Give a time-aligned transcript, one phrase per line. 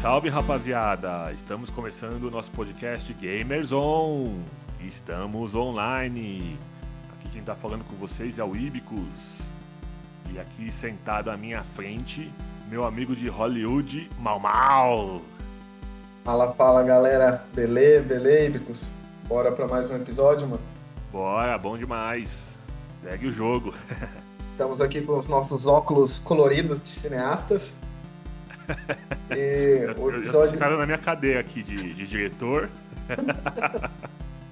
[0.00, 1.30] Salve, rapaziada!
[1.30, 4.38] Estamos começando o nosso podcast Gamers On.
[4.80, 6.58] Estamos online.
[7.12, 9.42] Aqui quem tá falando com vocês é o Ibicus.
[10.32, 12.32] E aqui sentado à minha frente,
[12.70, 15.20] meu amigo de Hollywood, Mal Mal.
[16.24, 18.90] Fala, fala galera, beleza, beleza, Ibicus?
[19.28, 20.62] Bora pra mais um episódio, mano?
[21.12, 22.58] Bora, bom demais.
[23.04, 23.74] Segue o jogo.
[24.52, 27.74] Estamos aqui com os nossos óculos coloridos de cineastas.
[29.30, 30.58] E o episódio.
[30.58, 32.68] Na minha cadeira aqui de, de diretor.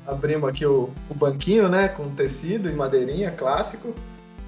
[0.07, 1.89] Abrimos aqui o, o, banquinho, né?
[1.89, 3.93] Com tecido e madeirinha, clássico.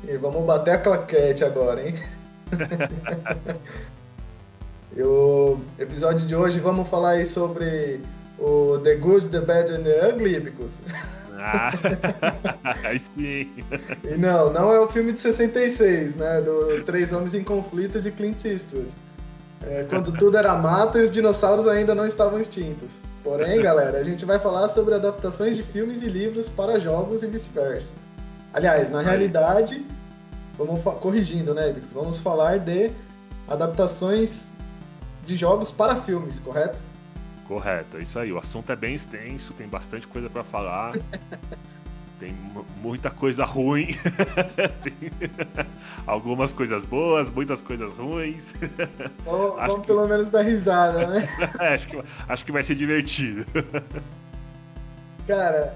[0.07, 1.95] E vamos bater a claquete agora, hein?
[4.97, 8.01] e o episódio de hoje vamos falar aí sobre
[8.39, 10.81] o The Good, The Bad and The Ugly, Ibicus.
[11.43, 11.71] Ah,
[12.99, 13.51] sim.
[14.05, 16.41] E não, não é o filme de 66, né?
[16.41, 18.89] Do Três Homens em Conflito de Clint Eastwood.
[19.63, 22.99] É, quando tudo era mato e os dinossauros ainda não estavam extintos.
[23.23, 27.27] Porém, galera, a gente vai falar sobre adaptações de filmes e livros para jogos e
[27.27, 27.91] vice-versa.
[28.53, 29.85] Aliás, na realidade,
[30.57, 31.93] vamos corrigindo, né, Ibix?
[31.93, 32.91] Vamos falar de
[33.47, 34.49] adaptações
[35.25, 36.79] de jogos para filmes, correto?
[37.47, 38.33] Correto, é isso aí.
[38.33, 40.95] O assunto é bem extenso, tem bastante coisa para falar.
[42.21, 42.37] tem
[42.83, 43.89] muita coisa ruim.
[44.85, 45.11] tem
[46.07, 48.53] algumas coisas boas, muitas coisas ruins.
[49.25, 49.87] Vamos, vamos que...
[49.87, 51.27] pelo menos dar risada, né?
[51.59, 53.47] é, acho, que, acho que vai ser divertido.
[55.27, 55.75] Cara,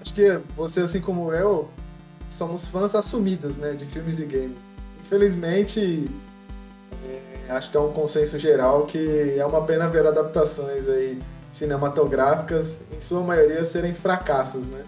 [0.00, 1.68] acho que você, assim como eu,
[2.30, 4.56] somos fãs assumidos, né, de filmes e games.
[5.00, 6.08] Infelizmente,
[7.48, 11.20] acho que é um consenso geral que é uma pena ver adaptações aí
[11.52, 14.84] cinematográficas, em sua maioria, serem fracassos, né?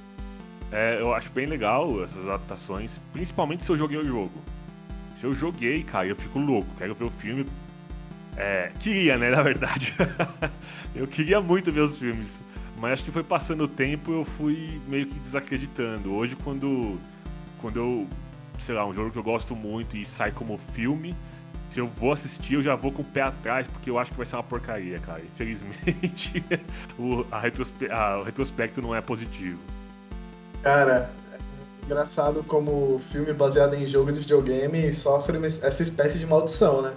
[0.71, 4.43] É, eu acho bem legal essas adaptações, principalmente se eu joguei o jogo.
[5.15, 7.47] Se eu joguei, cara, eu fico louco, quero ver o filme.
[8.37, 9.95] É, queria, né, na verdade.
[10.95, 12.41] eu queria muito ver os filmes,
[12.79, 16.12] mas acho que foi passando o tempo eu fui meio que desacreditando.
[16.12, 16.99] Hoje, quando,
[17.61, 18.06] quando eu,
[18.59, 21.17] sei lá, um jogo que eu gosto muito e sai como filme,
[21.69, 24.17] se eu vou assistir, eu já vou com o pé atrás, porque eu acho que
[24.17, 25.21] vai ser uma porcaria, cara.
[25.21, 26.45] Infelizmente,
[26.99, 29.59] o, retrospe a, o retrospecto não é positivo.
[30.62, 36.26] Cara, é engraçado como o filme baseado em jogo de videogame sofre essa espécie de
[36.26, 36.92] maldição, né?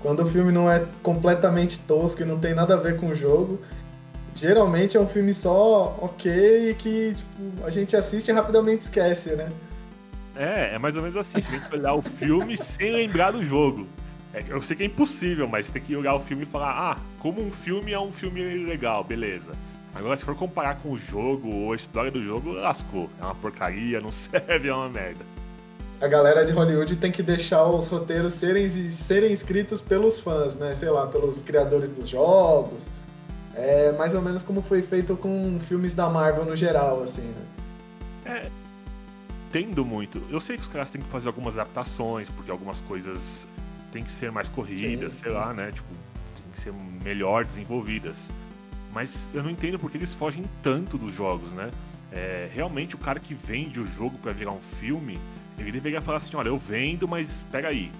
[0.00, 3.14] Quando o filme não é completamente tosco e não tem nada a ver com o
[3.14, 3.60] jogo,
[4.34, 9.50] geralmente é um filme só ok que tipo, a gente assiste e rapidamente esquece, né?
[10.36, 11.40] É, é mais ou menos assim.
[11.40, 13.86] Tem que olhar o filme sem lembrar do jogo.
[14.32, 16.96] É, eu sei que é impossível, mas tem que olhar o filme e falar: ah,
[17.20, 19.52] como um filme é um filme legal, beleza.
[19.94, 23.08] Agora, se for comparar com o jogo ou a história do jogo, lascou.
[23.20, 25.24] É uma porcaria, não serve, é uma merda.
[26.00, 30.74] A galera de Hollywood tem que deixar os roteiros serem, serem escritos pelos fãs, né?
[30.74, 32.88] Sei lá, pelos criadores dos jogos.
[33.54, 37.44] É mais ou menos como foi feito com filmes da Marvel no geral, assim, né?
[38.26, 38.50] É,
[39.48, 40.20] entendo muito.
[40.28, 43.46] Eu sei que os caras têm que fazer algumas adaptações, porque algumas coisas
[43.92, 45.36] têm que ser mais corridas, sim, sei sim.
[45.36, 45.70] lá, né?
[45.70, 45.88] Tipo,
[46.34, 48.28] tem que ser melhor desenvolvidas.
[48.94, 51.70] Mas eu não entendo porque eles fogem tanto dos jogos, né?
[52.12, 55.18] É, realmente o cara que vende o jogo para virar um filme,
[55.58, 57.90] ele deveria falar assim, olha, eu vendo, mas pega aí.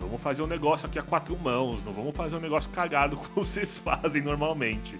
[0.00, 3.44] Vamos fazer um negócio aqui a quatro mãos, não vamos fazer um negócio cagado como
[3.46, 4.98] vocês fazem normalmente.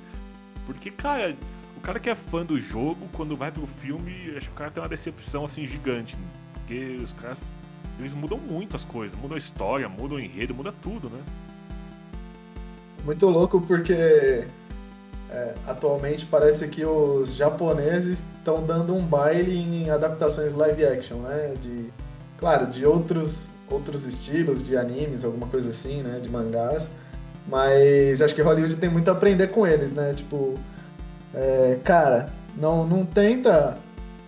[0.65, 1.37] Porque, cara,
[1.77, 4.71] o cara que é fã do jogo, quando vai pro filme, acho que o cara
[4.71, 6.17] tem uma decepção assim gigante.
[6.55, 7.45] Porque os caras
[7.99, 11.21] eles mudam muito as coisas, mudam a história, mudam o enredo, muda tudo, né?
[13.05, 14.47] Muito louco porque
[15.33, 21.55] é, atualmente parece que os japoneses estão dando um baile em adaptações live action, né?
[21.59, 21.91] De,
[22.37, 26.21] claro, de outros, outros estilos, de animes, alguma coisa assim, né?
[26.21, 26.91] De mangás.
[27.49, 30.13] Mas acho que Hollywood tem muito a aprender com eles, né?
[30.15, 30.55] Tipo,
[31.35, 33.79] é, cara, não, não tenta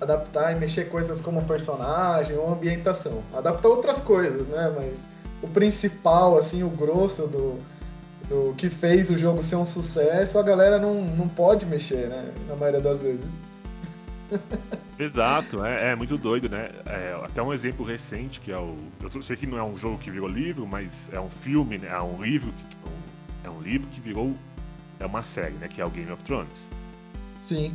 [0.00, 3.22] adaptar e mexer coisas como personagem ou ambientação.
[3.34, 4.72] Adaptar outras coisas, né?
[4.74, 5.04] Mas
[5.42, 7.58] o principal, assim, o grosso do,
[8.28, 12.32] do que fez o jogo ser um sucesso, a galera não, não pode mexer, né?
[12.48, 13.26] Na maioria das vezes.
[14.98, 16.70] Exato, é, é, muito doido, né?
[16.86, 18.76] É, até um exemplo recente que é o.
[19.02, 21.88] Eu sei que não é um jogo que virou livro, mas é um filme, né?
[21.88, 22.52] É um livro.
[22.52, 24.34] Que, é um livro que virou.
[25.00, 25.68] É uma série, né?
[25.68, 26.68] Que é o Game of Thrones.
[27.42, 27.74] Sim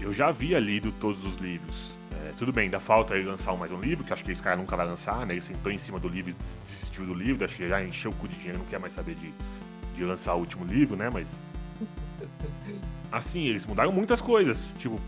[0.00, 1.96] eu já havia lido todos os livros.
[2.24, 4.56] É, tudo bem, ainda falta ele lançar mais um livro, que acho que esse cara
[4.56, 5.34] nunca vai lançar, né?
[5.34, 8.14] Ele sentou em cima do livro e desistiu do livro, acho que já encheu o
[8.14, 9.32] cu de dinheiro, não quer mais saber de,
[9.98, 11.10] de lançar o último livro, né?
[11.12, 11.42] Mas.
[13.10, 14.74] Assim, eles mudaram muitas coisas.
[14.78, 15.00] Tipo,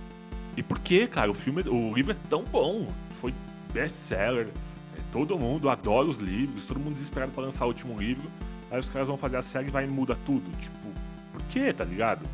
[0.57, 1.31] e por que, cara?
[1.31, 2.93] O filme, o livro é tão bom.
[3.15, 3.33] Foi
[3.73, 4.49] best-seller.
[4.97, 8.29] É, todo mundo adora os livros, todo mundo desesperado para lançar o último livro.
[8.71, 10.51] Aí os caras vão fazer a série e vai e muda tudo.
[10.59, 10.89] Tipo,
[11.33, 12.27] por quê, tá ligado?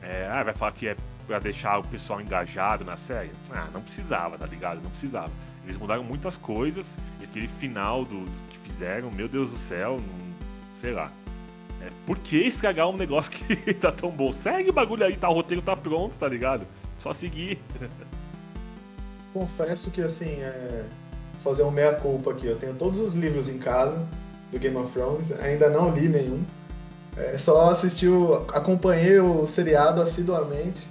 [0.00, 0.96] É, ah, vai falar que é
[1.26, 3.30] pra deixar o pessoal engajado na série.
[3.50, 4.82] Ah, não precisava, tá ligado?
[4.82, 5.30] Não precisava.
[5.64, 10.00] Eles mudaram muitas coisas e aquele final do, do que fizeram, meu Deus do céu,
[10.00, 10.34] não,
[10.72, 11.12] sei lá.
[11.82, 14.30] É, por que estragar um negócio que tá tão bom?
[14.30, 15.28] Segue o bagulho aí, tá?
[15.28, 16.64] O roteiro tá pronto, tá ligado?
[16.96, 17.58] Só seguir.
[19.34, 20.84] Confesso que assim, é...
[21.42, 22.46] fazer um meia-culpa aqui.
[22.46, 24.06] Eu tenho todos os livros em casa
[24.52, 26.44] do Game of Thrones, ainda não li nenhum.
[27.16, 28.34] É, só assisti, o...
[28.52, 30.86] acompanhei o seriado assiduamente,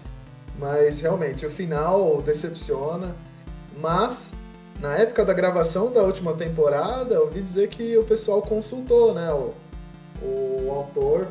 [0.59, 3.15] mas realmente o final decepciona.
[3.79, 4.33] Mas
[4.81, 9.31] na época da gravação da última temporada, eu ouvi dizer que o pessoal consultou, né,
[10.21, 11.27] o autor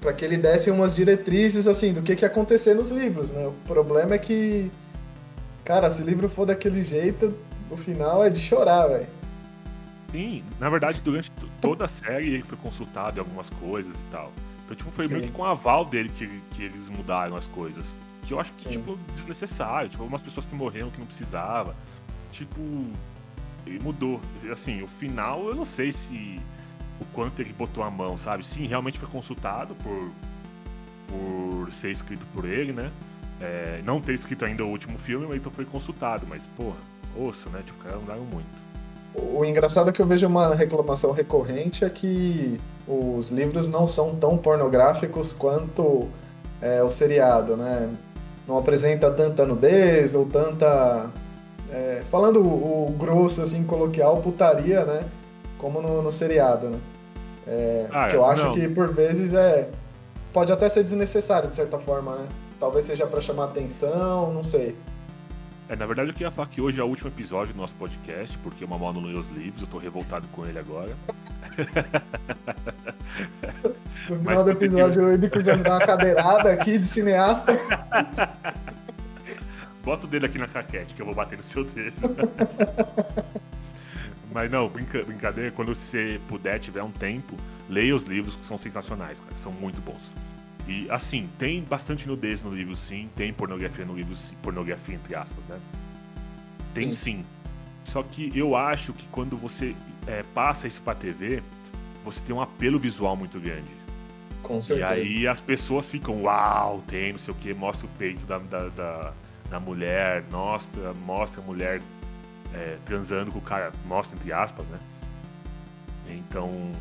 [0.00, 3.46] para que ele desse umas diretrizes assim do que que ia acontecer nos livros, né?
[3.46, 4.70] O problema é que
[5.64, 7.34] cara, se o livro for daquele jeito,
[7.70, 9.06] o final é de chorar, velho.
[10.12, 11.30] Sim, na verdade, durante
[11.60, 14.32] toda a série ele foi consultado em algumas coisas e tal.
[14.64, 15.14] Então, tipo, foi Sim.
[15.14, 17.94] meio que com o aval dele que, que eles mudaram as coisas.
[18.22, 18.70] Que eu acho que, Sim.
[18.70, 19.88] tipo, desnecessário.
[19.88, 21.74] Tipo, algumas pessoas que morreram que não precisava.
[22.32, 22.60] Tipo,
[23.66, 24.20] ele mudou.
[24.50, 26.40] Assim, o final, eu não sei se
[27.00, 28.44] o quanto ele botou a mão, sabe?
[28.46, 30.10] Sim, realmente foi consultado por,
[31.08, 32.90] por ser escrito por ele, né?
[33.40, 36.76] É, não ter escrito ainda o último filme, então foi consultado, mas, porra,
[37.16, 37.62] osso, né?
[37.64, 38.66] Tipo, o cara mudaram muito.
[39.14, 44.14] O engraçado é que eu vejo uma reclamação recorrente é que os livros não são
[44.14, 46.08] tão pornográficos quanto
[46.60, 47.90] é, o seriado, né?
[48.46, 51.10] Não apresenta tanta nudez ou tanta.
[51.70, 55.04] É, falando o, grosso, assim, coloquial, putaria, né?
[55.58, 56.78] Como no, no seriado, né?
[57.46, 58.52] É, ah, que eu acho não.
[58.52, 59.68] que por vezes é
[60.32, 62.26] pode até ser desnecessário de certa forma, né?
[62.58, 64.76] Talvez seja para chamar atenção, não sei.
[65.68, 68.36] É, na verdade eu queria falar que hoje é o último episódio do nosso podcast,
[68.38, 70.94] porque o Mamão não leu os livros, eu tô revoltado com ele agora.
[74.08, 77.52] No final do episódio eu acusando de dar uma cadeirada aqui de cineasta.
[79.82, 81.96] Bota o dedo aqui na caquete que eu vou bater no seu dedo.
[84.36, 87.34] Mas não, brinca, brincadeira, quando você puder, tiver um tempo,
[87.70, 90.12] leia os livros que são sensacionais, cara, são muito bons.
[90.68, 95.14] E assim, tem bastante nudez no livro, sim, tem pornografia no livro, sim, pornografia entre
[95.14, 95.58] aspas, né?
[96.74, 97.24] Tem sim.
[97.84, 99.74] Só que eu acho que quando você
[100.06, 101.42] é, passa isso pra TV,
[102.04, 103.70] você tem um apelo visual muito grande.
[104.42, 104.98] Com certeza.
[104.98, 108.36] E aí as pessoas ficam, uau, tem não sei o que, mostra o peito da,
[108.36, 109.12] da, da,
[109.48, 111.80] da mulher, mostra, mostra a mulher
[112.56, 114.78] é, transando com o cara, mostra entre aspas, né?
[116.08, 116.72] Então,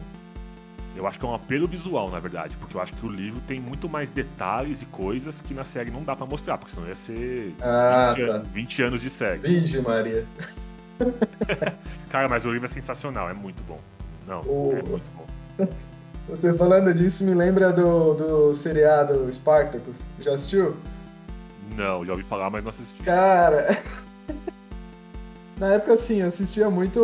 [0.96, 3.42] eu acho que é um apelo visual, na verdade, porque eu acho que o livro
[3.46, 6.88] tem muito mais detalhes e coisas que na série não dá para mostrar, porque senão
[6.88, 8.34] ia ser ah, 20, tá.
[8.34, 9.40] anos, 20, anos, de série.
[9.40, 10.26] Vixe, Maria.
[12.10, 13.80] cara, mas o livro é sensacional, é muito bom.
[14.26, 15.28] Não, é muito bom.
[16.30, 20.04] Você falando disso me lembra do, do seriado Spartacus.
[20.20, 20.76] Já assistiu?
[21.76, 23.04] Não, já ouvi falar, mas não assisti.
[23.04, 23.78] Cara,
[25.58, 27.00] na época, assim, eu assistia muito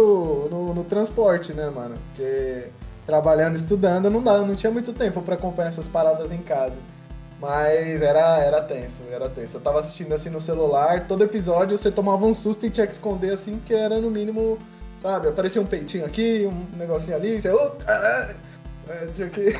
[0.51, 1.96] no, no transporte, né, mano?
[2.08, 2.67] Porque
[3.05, 6.77] trabalhando, estudando, não dá, não tinha muito tempo para acompanhar essas paradas em casa.
[7.39, 9.58] Mas era, era tenso, era tenso.
[9.58, 12.93] Eu tava assistindo assim no celular, todo episódio você tomava um susto e tinha que
[12.93, 14.60] esconder assim, que era no mínimo,
[15.00, 18.36] sabe, aparecia um peitinho aqui, um negocinho ali, você, ô, oh, caralho!
[18.88, 19.55] É, tinha que.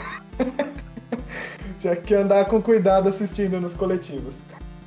[1.80, 4.40] tinha que andar com cuidado assistindo nos coletivos.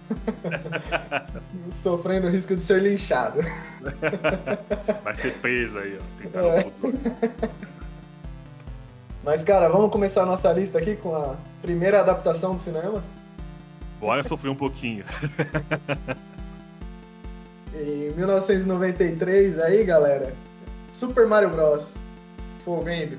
[1.70, 3.40] Sofrendo o risco de ser linchado.
[5.02, 6.38] Vai ser preso aí, ó.
[6.38, 6.64] É.
[9.22, 13.02] Mas, cara, vamos começar a nossa lista aqui com a primeira adaptação do cinema?
[13.98, 15.04] Bora sofrer um pouquinho.
[17.74, 20.34] em 1993, aí, galera,
[20.92, 21.94] Super Mario Bros.
[22.64, 23.18] Fogo, hein,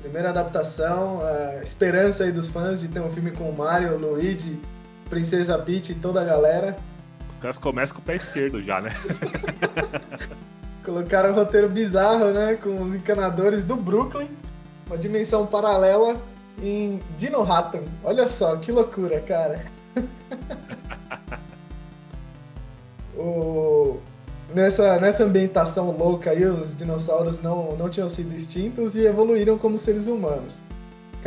[0.00, 4.60] Primeira adaptação, a esperança aí dos fãs de ter um filme com o Mario, Luigi
[5.08, 6.76] Princesa Peach e toda a galera.
[7.28, 8.90] Os caras começam com o pé esquerdo já, né?
[10.84, 12.54] Colocaram um roteiro bizarro, né?
[12.54, 14.28] Com os encanadores do Brooklyn,
[14.86, 16.16] uma dimensão paralela
[16.62, 17.84] em Dino Hatton.
[18.04, 19.60] Olha só, que loucura, cara.
[23.16, 23.98] o...
[24.54, 29.76] nessa, nessa ambientação louca aí, os dinossauros não, não tinham sido extintos e evoluíram como
[29.76, 30.60] seres humanos.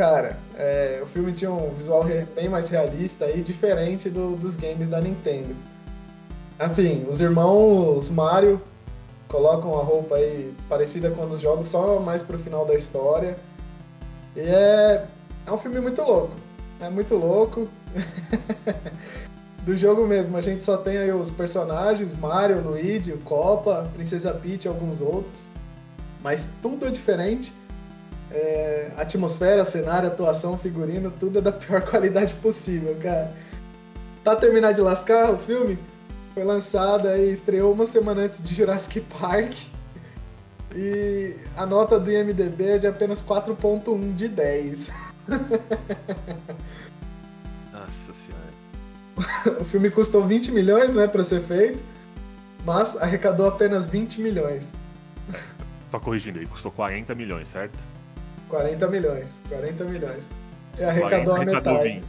[0.00, 4.88] Cara, é, o filme tinha um visual bem mais realista e diferente do, dos games
[4.88, 5.54] da Nintendo.
[6.58, 8.62] Assim, os irmãos Mario
[9.28, 13.36] colocam a roupa aí parecida com a dos jogos só mais pro final da história.
[14.34, 15.04] E é,
[15.46, 16.32] é um filme muito louco.
[16.80, 17.68] É muito louco.
[19.66, 24.64] do jogo mesmo, a gente só tem aí os personagens, Mario, Luigi, Copa, Princesa Peach
[24.64, 25.44] e alguns outros.
[26.22, 27.59] Mas tudo é diferente.
[28.32, 33.34] É, atmosfera, cenário, atuação, figurino, tudo é da pior qualidade possível, cara.
[34.22, 35.76] Tá terminado de lascar o filme?
[36.34, 39.54] Foi lançado aí, estreou uma semana antes de Jurassic Park.
[40.74, 44.90] E a nota do IMDB é de apenas 4.1 de 10.
[47.72, 49.60] Nossa senhora.
[49.60, 51.82] o filme custou 20 milhões, né, pra ser feito,
[52.64, 54.72] mas arrecadou apenas 20 milhões.
[55.90, 57.76] Só corrigindo aí, custou 40 milhões, certo?
[58.50, 60.28] 40 milhões, 40 milhões.
[60.78, 62.02] E arrecadou 40, a metade.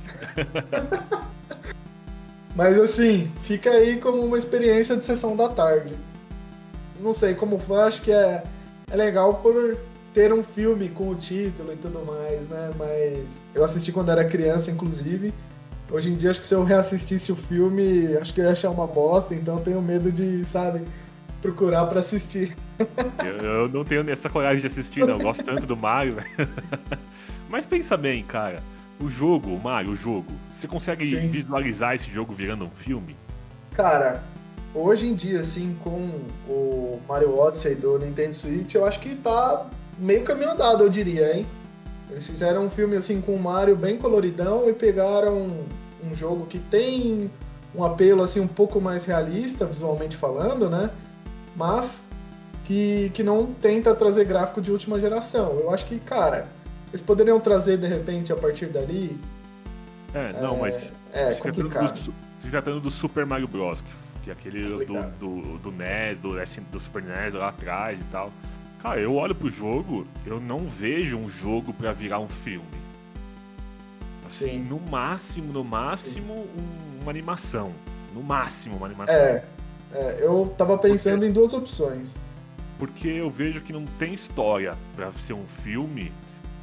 [2.56, 5.94] mas assim, fica aí como uma experiência de sessão da tarde.
[7.00, 8.44] Não sei como foi, acho que é,
[8.90, 9.78] é legal por
[10.14, 12.72] ter um filme com o título e tudo mais, né?
[12.78, 15.34] Mas eu assisti quando era criança, inclusive.
[15.90, 18.70] Hoje em dia, acho que se eu reassistisse o filme, acho que eu ia achar
[18.70, 20.84] uma bosta, então tenho medo de, sabe,
[21.42, 22.56] procurar para assistir.
[23.24, 25.16] Eu, eu, não tenho essa coragem de assistir, não.
[25.16, 26.18] Eu gosto tanto do Mario.
[27.50, 28.64] Mas pensa bem, cara.
[29.00, 31.28] O jogo, o Mario, o jogo, você consegue Sim.
[31.28, 33.16] visualizar esse jogo virando um filme?
[33.74, 34.24] Cara,
[34.76, 39.68] hoje em dia, assim, com o Mario Odyssey do Nintendo Switch, eu acho que tá
[39.98, 41.46] meio caminho andado, eu diria, hein?
[42.12, 45.66] Eles fizeram um filme assim com o Mario bem coloridão e pegaram
[46.04, 47.32] um jogo que tem
[47.74, 50.90] um apelo assim um pouco mais realista, visualmente falando, né?
[51.62, 52.08] Mas
[52.66, 55.60] que, que não tenta trazer gráfico de última geração.
[55.60, 56.48] Eu acho que, cara,
[56.90, 59.16] eles poderiam trazer de repente a partir dali.
[60.12, 60.96] É, não, é, mas.
[61.14, 61.88] É, se complicado.
[61.88, 63.84] Tratando do, se tratando do Super Mario Bros.,
[64.24, 66.34] que é aquele do, do, do, NES, do,
[66.72, 68.32] do Super NES lá atrás e tal.
[68.82, 72.66] Cara, eu olho pro jogo, eu não vejo um jogo para virar um filme.
[74.28, 74.60] Assim, Sim.
[74.68, 77.72] no máximo, no máximo, um, uma animação.
[78.16, 79.14] No máximo, uma animação.
[79.14, 79.44] É,
[79.94, 82.16] é eu tava pensando porque, em duas opções.
[82.78, 86.12] Porque eu vejo que não tem história para ser um filme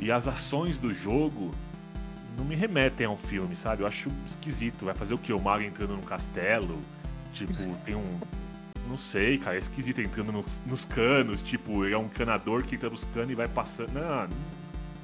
[0.00, 1.52] e as ações do jogo
[2.36, 3.82] não me remetem a um filme, sabe?
[3.82, 4.84] Eu acho esquisito.
[4.84, 5.32] Vai fazer o quê?
[5.32, 6.78] O Mario entrando num castelo?
[7.32, 7.52] Tipo,
[7.84, 8.18] tem um,
[8.88, 12.88] não sei, cara, é esquisito entrando nos, nos canos, tipo, é um canador que entra
[12.88, 13.92] nos canos e vai passando.
[13.92, 14.28] Não,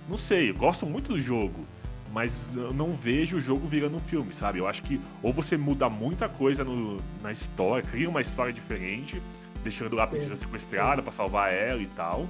[0.08, 1.66] não sei, eu gosto muito do jogo,
[2.14, 4.60] mas eu não vejo o jogo virando um filme, sabe?
[4.60, 9.20] Eu acho que ou você muda muita coisa no, na história, cria uma história diferente,
[9.64, 12.28] deixando lá a princesa sequestrada para salvar ela e tal.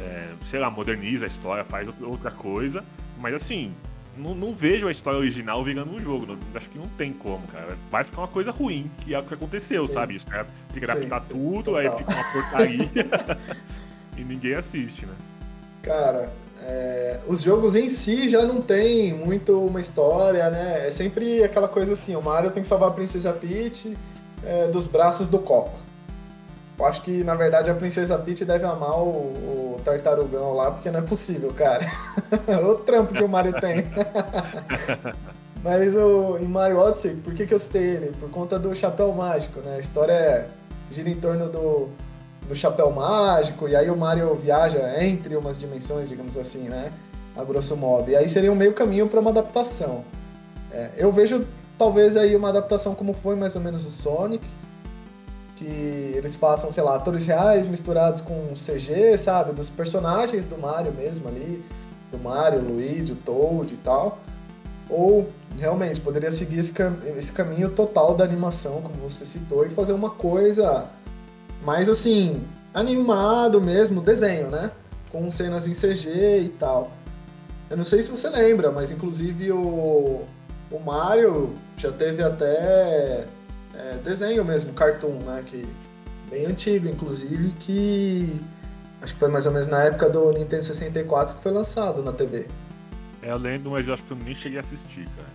[0.00, 2.84] É, sei lá, moderniza a história, faz outra coisa,
[3.20, 3.72] mas assim,
[4.16, 6.26] não, não, vejo a história original virando um jogo.
[6.26, 7.78] Não, acho que não tem como, cara.
[7.92, 9.92] Vai ficar uma coisa ruim, que é o que aconteceu, Sim.
[9.92, 10.16] sabe?
[10.16, 11.76] Os caras que adaptar tudo, Total.
[11.76, 12.90] aí fica uma porcaria
[14.18, 15.14] e ninguém assiste, né?
[15.82, 16.32] Cara,
[16.66, 20.86] é, os jogos em si já não tem muito uma história, né?
[20.86, 23.96] É sempre aquela coisa assim, o Mario tem que salvar a Princesa Peach
[24.42, 25.84] é, dos braços do Copa.
[26.78, 30.90] Eu acho que, na verdade, a Princesa Peach deve amar o, o tartarugão lá, porque
[30.90, 31.86] não é possível, cara.
[32.66, 33.84] o trampo que o Mario tem.
[35.62, 38.12] Mas o, em Mario Odyssey, por que, que eu citei ele?
[38.18, 39.76] Por conta do chapéu mágico, né?
[39.76, 40.46] A história
[40.90, 41.88] gira em torno do,
[42.48, 46.92] do chapéu mágico, e aí o Mario viaja entre umas dimensões, digamos assim, né?
[47.36, 48.10] A grosso modo.
[48.10, 50.04] E aí seria um meio caminho para uma adaptação.
[50.70, 51.46] É, eu vejo
[51.78, 54.46] talvez aí uma adaptação como foi mais ou menos o Sonic,
[55.56, 59.52] que eles façam, sei lá, atores reais misturados com CG, sabe?
[59.52, 61.64] Dos personagens do Mario mesmo ali,
[62.10, 64.18] do Mario, Luigi, o Toad e tal.
[64.88, 69.70] Ou realmente poderia seguir esse, cam esse caminho total da animação, como você citou, e
[69.70, 70.86] fazer uma coisa
[71.64, 74.70] mais assim, animado mesmo, desenho, né?
[75.10, 76.92] Com cenas em CG e tal.
[77.70, 80.24] Eu não sei se você lembra, mas inclusive o,
[80.70, 83.26] o Mario já teve até
[83.74, 85.42] é, desenho mesmo, cartoon, né?
[85.46, 85.66] Que,
[86.30, 88.40] bem antigo, inclusive, que
[89.00, 92.12] acho que foi mais ou menos na época do Nintendo 64 que foi lançado na
[92.12, 92.46] TV.
[93.22, 95.28] É, eu lembro, mas eu acho que eu nem cheguei a assistir, cara.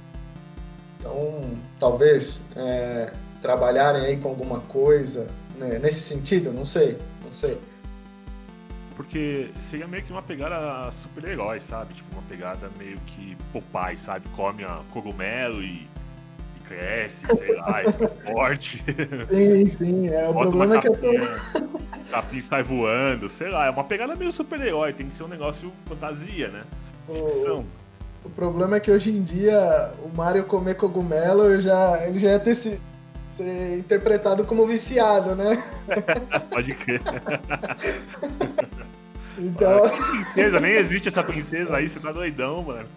[0.99, 1.41] Então,
[1.79, 5.27] talvez é, trabalharem aí com alguma coisa
[5.59, 7.59] né, nesse sentido, não sei, não sei.
[8.95, 11.93] Porque seria meio que uma pegada super-herói, sabe?
[11.93, 14.27] Tipo, uma pegada meio que Popeye, sabe?
[14.35, 15.87] Come a cogumelo e
[16.69, 18.83] cresce, sei lá, e fica forte.
[19.31, 20.07] Sim, sim.
[20.09, 21.11] É, o Bota problema é que eu tô.
[22.11, 25.71] Capim sai voando, sei lá, é uma pegada meio super-herói, tem que ser um negócio
[25.87, 26.63] fantasia, né?
[27.07, 27.65] Ficção.
[28.23, 32.29] O, o problema é que hoje em dia o Mario comer cogumelo já, ele já
[32.29, 32.79] ia ter se,
[33.43, 35.63] ser interpretado como viciado, né?
[36.51, 37.01] Pode crer.
[39.37, 39.85] Então...
[39.85, 42.87] Ah, princesa, nem existe essa princesa aí, você tá doidão, mano.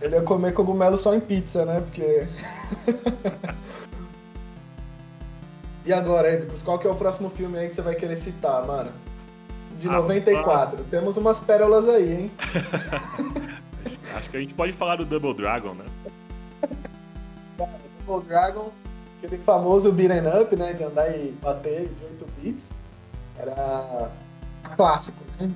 [0.00, 1.80] Ele ia comer cogumelo só em pizza, né?
[1.80, 2.26] Porque.
[5.86, 8.66] e agora, Epicus, qual que é o próximo filme aí que você vai querer citar,
[8.66, 8.90] mano?
[9.82, 10.80] de ah, 94.
[10.80, 10.84] Ah.
[10.90, 12.30] Temos umas pérolas aí, hein?
[14.14, 15.84] Acho que a gente pode falar do Double Dragon, né?
[18.06, 18.70] Double Dragon,
[19.22, 20.72] aquele famoso beat'em up, né?
[20.72, 22.70] De andar e bater de 8 bits.
[23.38, 24.10] Era
[24.76, 25.50] clássico, né?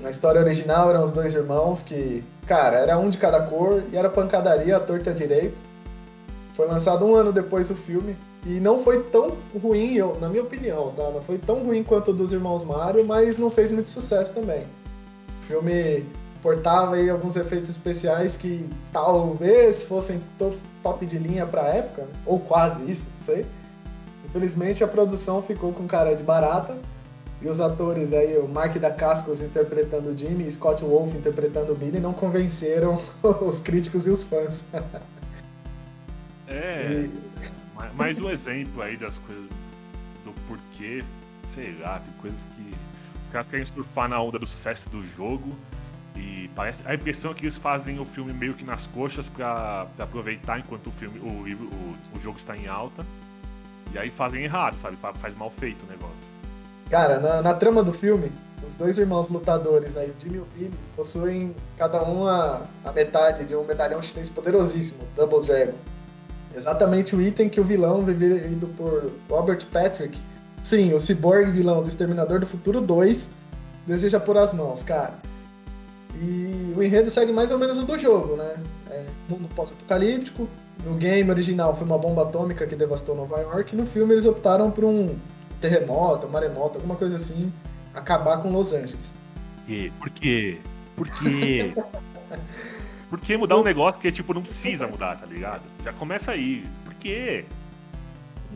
[0.00, 3.96] Na história original eram os dois irmãos que, cara, era um de cada cor e
[3.96, 5.58] era pancadaria, a torta direito.
[6.54, 10.42] Foi lançado um ano depois do filme e não foi tão ruim, eu, na minha
[10.42, 11.10] opinião, tá?
[11.10, 14.66] Não foi tão ruim quanto o dos irmãos Mario, mas não fez muito sucesso também.
[15.42, 16.04] O filme
[16.42, 20.20] portava aí alguns efeitos especiais que talvez fossem
[20.84, 23.46] top, de linha pra época, ou quase isso, não sei.
[24.26, 26.76] Infelizmente a produção ficou com cara de barata
[27.40, 31.72] e os atores aí, o Mark da Cascos interpretando o Jimmy e Scott Wolf interpretando
[31.72, 33.00] o Billy não convenceram
[33.42, 34.62] os críticos e os fãs.
[36.46, 37.06] É.
[37.06, 39.50] E mais um exemplo aí das coisas
[40.24, 41.02] do porquê,
[41.48, 42.74] sei lá, tem coisas que
[43.22, 45.56] os caras querem surfar na onda do sucesso do jogo
[46.16, 49.86] e parece a impressão é que eles fazem o filme meio que nas coxas para
[49.98, 53.04] aproveitar enquanto o filme o, o, o jogo está em alta
[53.92, 54.96] e aí fazem errado, sabe?
[54.96, 56.34] Faz mal feito o negócio.
[56.90, 58.30] Cara, na, na trama do filme,
[58.66, 63.44] os dois irmãos lutadores aí, Jimmy e o Billy, possuem cada um a, a metade
[63.44, 65.74] de um medalhão chinês poderosíssimo, Double Dragon
[66.54, 70.16] Exatamente o item que o vilão, vivido por Robert Patrick,
[70.62, 73.28] sim, o cyborg vilão do Exterminador do Futuro 2,
[73.84, 75.14] deseja por as mãos, cara.
[76.16, 78.56] E o enredo segue mais ou menos o do jogo, né?
[78.90, 80.48] É mundo pós-apocalíptico.
[80.84, 83.74] No game original foi uma bomba atômica que devastou Nova York.
[83.74, 85.16] No filme eles optaram por um
[85.60, 87.52] terremoto, um maremoto, alguma coisa assim,
[87.94, 89.14] acabar com Los Angeles.
[89.98, 90.58] Por quê?
[90.96, 91.74] Por quê?
[93.08, 95.62] Por que mudar um negócio que, tipo, não precisa mudar, tá ligado?
[95.84, 96.64] Já começa aí.
[96.84, 97.44] Por quê?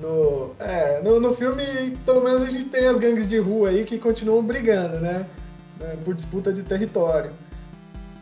[0.00, 1.62] No, é, no, no filme,
[2.04, 5.26] pelo menos a gente tem as gangues de rua aí que continuam brigando, né?
[5.80, 7.30] É, por disputa de território.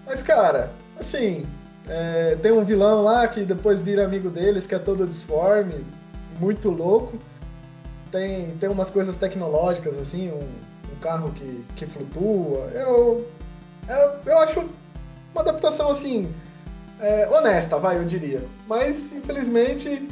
[0.07, 1.45] Mas, cara, assim,
[1.89, 5.85] é, tem um vilão lá que depois vira amigo deles, que é todo disforme,
[6.39, 7.19] muito louco.
[8.11, 12.71] Tem, tem umas coisas tecnológicas, assim, um, um carro que, que flutua.
[12.73, 13.27] Eu,
[13.89, 14.61] eu, eu acho
[15.35, 16.33] uma adaptação assim
[17.01, 18.43] é, honesta, vai, eu diria.
[18.67, 20.09] Mas infelizmente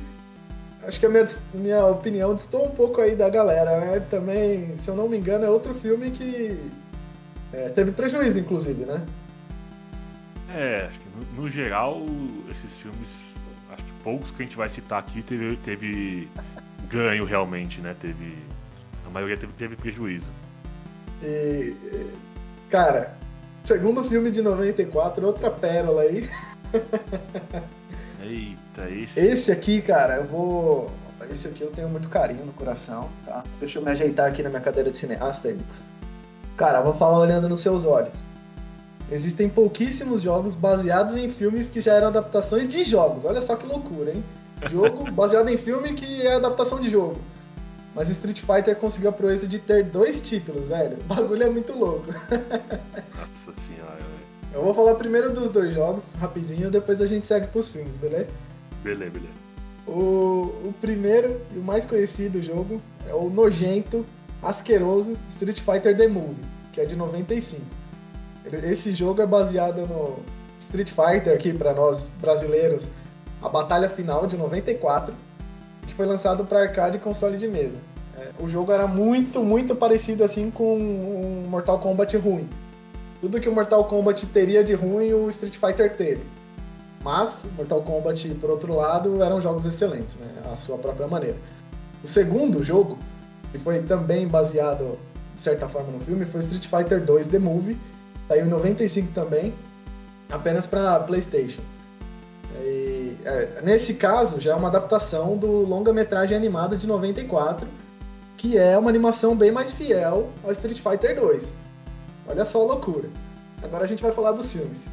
[0.83, 4.00] acho que a minha, minha opinião distou um pouco aí da galera, né?
[4.11, 6.59] Também, se eu não me engano, é outro filme que
[7.52, 9.04] é, teve prejuízo, inclusive, né?
[10.55, 12.01] É, acho que no, no, geral,
[12.51, 13.35] esses filmes,
[13.73, 16.29] acho que poucos que a gente vai citar aqui teve, teve
[16.88, 17.95] ganho realmente, né?
[18.01, 18.38] Teve.
[19.07, 20.31] A maioria teve, teve prejuízo.
[21.23, 21.75] E,
[22.71, 23.17] cara,
[23.64, 26.29] Segundo filme de 94, outra pérola aí.
[28.23, 29.19] Eita, esse.
[29.19, 30.90] Esse aqui, cara, eu vou.
[31.31, 33.43] Esse aqui eu tenho muito carinho no coração, tá?
[33.59, 35.83] Deixa eu me ajeitar aqui na minha cadeira de cineasta, Edicos.
[36.59, 38.23] Cara, eu vou falar olhando nos seus olhos.
[39.11, 43.25] Existem pouquíssimos jogos baseados em filmes que já eram adaptações de jogos.
[43.25, 44.25] Olha só que loucura, hein?
[44.71, 47.19] Jogo baseado em filme que é adaptação de jogo.
[47.95, 50.97] Mas Street Fighter conseguiu a proeza de ter dois títulos, velho.
[50.99, 52.07] O bagulho é muito louco.
[53.17, 54.25] Nossa senhora, velho.
[54.53, 58.29] Eu vou falar primeiro dos dois jogos, rapidinho, depois a gente segue pros filmes, beleza?
[58.83, 59.45] Beleza, beleza.
[59.87, 64.05] O, o primeiro e o mais conhecido jogo é o nojento,
[64.43, 67.62] asqueroso Street Fighter The Movie, que é de 95.
[68.64, 70.18] Esse jogo é baseado no
[70.59, 72.88] Street Fighter, aqui para nós brasileiros,
[73.42, 75.14] a batalha final de 94
[75.87, 77.76] que foi lançado para arcade e console de mesa.
[78.16, 82.48] É, o jogo era muito, muito parecido assim com um Mortal Kombat ruim.
[83.20, 86.22] Tudo que o Mortal Kombat teria de ruim, o Street Fighter teve.
[87.02, 90.26] Mas, Mortal Kombat, por outro lado, eram jogos excelentes, né?
[90.52, 91.37] À sua própria maneira.
[92.02, 92.98] O segundo jogo,
[93.52, 94.98] que foi também baseado,
[95.35, 97.78] de certa forma, no filme, foi Street Fighter 2 The Movie.
[98.29, 99.55] Saiu em 95 também,
[100.31, 101.61] apenas para PlayStation.
[102.61, 107.67] E, é, nesse caso, já é uma adaptação do longa-metragem animado de 94,
[108.37, 111.53] que é uma animação bem mais fiel ao Street Fighter 2.
[112.27, 113.09] Olha só a loucura.
[113.63, 114.87] Agora a gente vai falar dos filmes.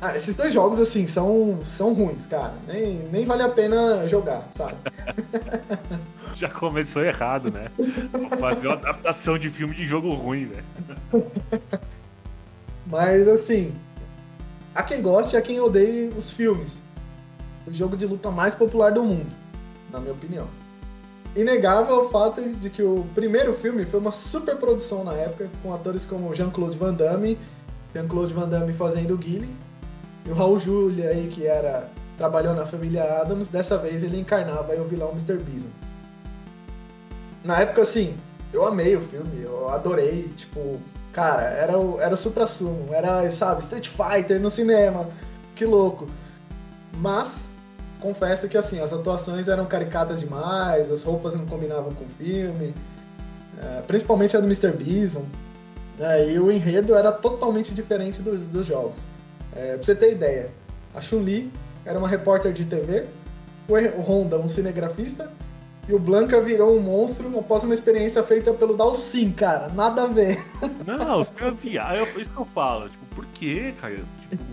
[0.00, 2.54] Ah, esses dois jogos, assim, são, são ruins, cara.
[2.66, 4.74] Nem, nem vale a pena jogar, sabe?
[6.34, 7.70] Já começou errado, né?
[8.12, 10.64] Vou fazer uma adaptação de filme de jogo ruim, velho.
[12.94, 13.74] Mas, assim,
[14.72, 16.80] há quem goste e há quem odeie os filmes
[17.66, 19.32] o jogo de luta mais popular do mundo,
[19.90, 20.46] na minha opinião.
[21.34, 25.74] Inegável o fato de que o primeiro filme foi uma super produção na época, com
[25.74, 27.36] atores como Jean-Claude Van Damme,
[27.92, 29.50] Jean-Claude Van Damme fazendo o Guile,
[30.24, 34.72] e o Raul Julia aí, que era trabalhou na família Adams, dessa vez ele encarnava
[34.72, 35.36] aí o vilão Mr.
[35.36, 35.66] Bison.
[37.42, 38.14] Na época, assim,
[38.52, 40.78] eu amei o filme, eu adorei, tipo,
[41.14, 42.92] Cara, era o, era o supra-sumo.
[42.92, 45.08] Era, sabe, Street Fighter no cinema.
[45.54, 46.08] Que louco.
[46.96, 47.48] Mas,
[48.00, 52.74] confesso que, assim, as atuações eram caricatas demais, as roupas não combinavam com o filme.
[53.62, 54.72] É, principalmente a do Mr.
[54.72, 55.24] Bison.
[56.00, 59.00] É, e o enredo era totalmente diferente dos, dos jogos.
[59.54, 60.50] É, pra você ter ideia,
[60.92, 61.52] a Chun-Li
[61.84, 63.06] era uma repórter de TV,
[63.68, 65.30] o Honda um cinegrafista,
[65.88, 69.68] e o Blanca virou um monstro após uma experiência feita pelo Dalsin, cara.
[69.68, 70.42] Nada a ver.
[70.86, 72.88] Não, os caras viajam, é isso que eu falo.
[72.88, 73.98] Tipo, por quê, cara?
[74.30, 74.44] Tipo...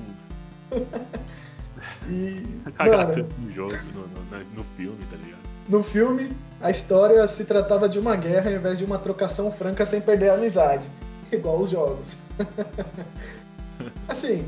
[2.09, 2.45] e.
[2.77, 5.41] Mano, no jogo, no, no, no filme, tá ligado?
[5.69, 9.85] No filme, a história se tratava de uma guerra ao invés de uma trocação franca
[9.85, 10.87] sem perder a amizade.
[11.31, 12.17] Igual os jogos.
[14.07, 14.45] assim,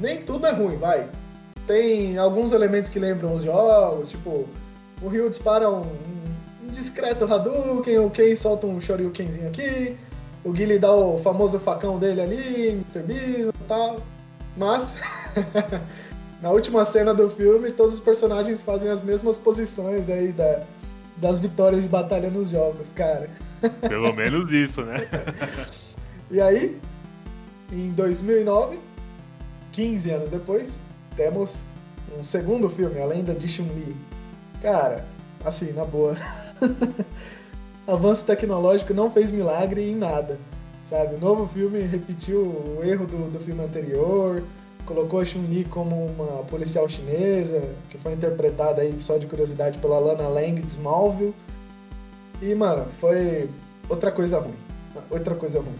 [0.00, 1.08] nem tudo é ruim, vai.
[1.64, 4.48] Tem alguns elementos que lembram os jogos, tipo,
[5.00, 6.23] o Ryu dispara um, um
[6.70, 9.96] discreto Hadouken, o Ken solta um Shoryukenzinho aqui,
[10.44, 13.02] o Guile dá o famoso facão dele ali, Mr.
[13.02, 14.00] Beast e tal.
[14.56, 14.94] Mas,
[16.40, 20.62] na última cena do filme, todos os personagens fazem as mesmas posições aí da,
[21.16, 23.30] das vitórias de batalha nos jogos, cara.
[23.88, 24.96] Pelo menos isso, né?
[26.30, 26.78] e aí,
[27.72, 28.78] em 2009,
[29.72, 30.78] 15 anos depois,
[31.16, 31.62] temos
[32.18, 33.96] um segundo filme, A Lenda de Chun-Li.
[34.60, 35.06] Cara,
[35.44, 36.14] assim, na boa.
[37.86, 40.38] Avanço tecnológico não fez milagre em nada,
[40.84, 41.16] sabe?
[41.16, 44.42] O novo filme repetiu o erro do, do filme anterior,
[44.84, 49.98] colocou a Chun-Li como uma policial chinesa, que foi interpretada aí, só de curiosidade, pela
[49.98, 51.34] Lana Lang de Smallville.
[52.40, 53.48] E, mano, foi
[53.88, 54.54] outra coisa ruim.
[55.10, 55.76] Outra coisa ruim.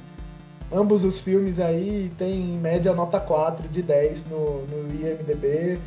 [0.73, 5.79] Ambos os filmes aí têm em média nota 4 de 10 no, no IMDB.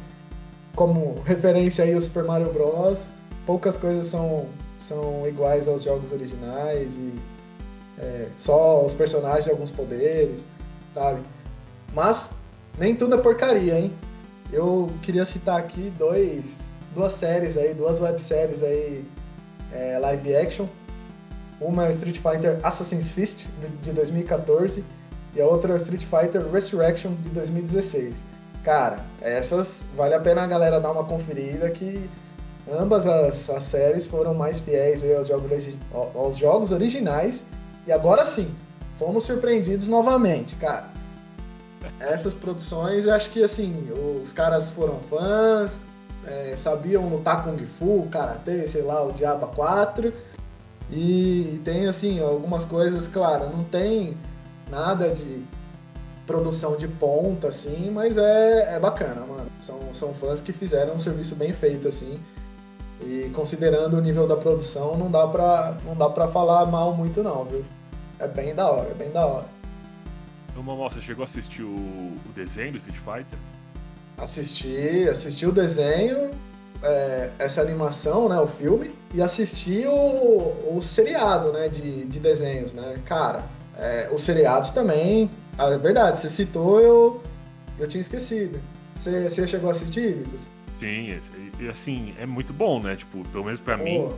[0.75, 3.11] Como referência aí o Super Mario Bros.
[3.45, 4.45] Poucas coisas são,
[4.87, 7.13] são iguais aos jogos originais e
[7.99, 10.47] é, só os personagens e alguns poderes,
[10.93, 11.21] sabe?
[11.93, 12.31] Mas
[12.77, 13.93] nem tudo é porcaria, hein?
[14.51, 16.45] Eu queria citar aqui dois,
[16.93, 19.03] duas séries aí, duas webséries aí
[19.73, 20.67] é, live action
[21.59, 23.47] uma é Street Fighter Assassin's Fist,
[23.81, 24.83] de 2014,
[25.35, 28.15] e a outra é Street Fighter Resurrection, de 2016.
[28.63, 32.09] Cara, essas vale a pena a galera dar uma conferida que
[32.71, 35.77] ambas as, as séries foram mais fiéis aos jogos,
[36.15, 37.43] aos jogos originais.
[37.85, 38.53] E agora sim,
[38.97, 40.89] fomos surpreendidos novamente, cara.
[41.99, 43.87] Essas produções, eu acho que assim,
[44.21, 45.81] os caras foram fãs,
[46.25, 50.13] é, sabiam lutar Kung Fu, Karatê, sei lá, o Diaba 4
[50.91, 54.17] e tem, assim, algumas coisas, claro, não tem
[54.69, 55.43] nada de
[56.25, 59.49] produção de ponta, assim, mas é, é bacana, mano.
[59.61, 62.19] São, são fãs que fizeram um serviço bem feito, assim.
[63.07, 67.23] E considerando o nível da produção, não dá pra, não dá pra falar mal muito,
[67.23, 67.63] não, viu?
[68.19, 69.45] É bem da hora, é bem da hora.
[70.57, 73.39] Ô, Mamó, você chegou a assistir o, o desenho do Street Fighter?
[74.17, 76.31] Assisti, assisti o desenho,
[76.83, 82.73] é, essa animação, né, o filme, e assisti o, o seriado, né, de, de desenhos,
[82.73, 82.97] né.
[83.05, 83.43] Cara,
[83.77, 87.23] é, os seriados também, ah, é verdade, você citou, eu,
[87.79, 88.59] eu tinha esquecido.
[88.93, 90.45] Você, você chegou a assistir, Vicos?
[90.79, 91.19] Sim,
[91.59, 93.83] e assim, é muito bom, né, tipo, pelo menos pra oh.
[93.83, 94.09] mim,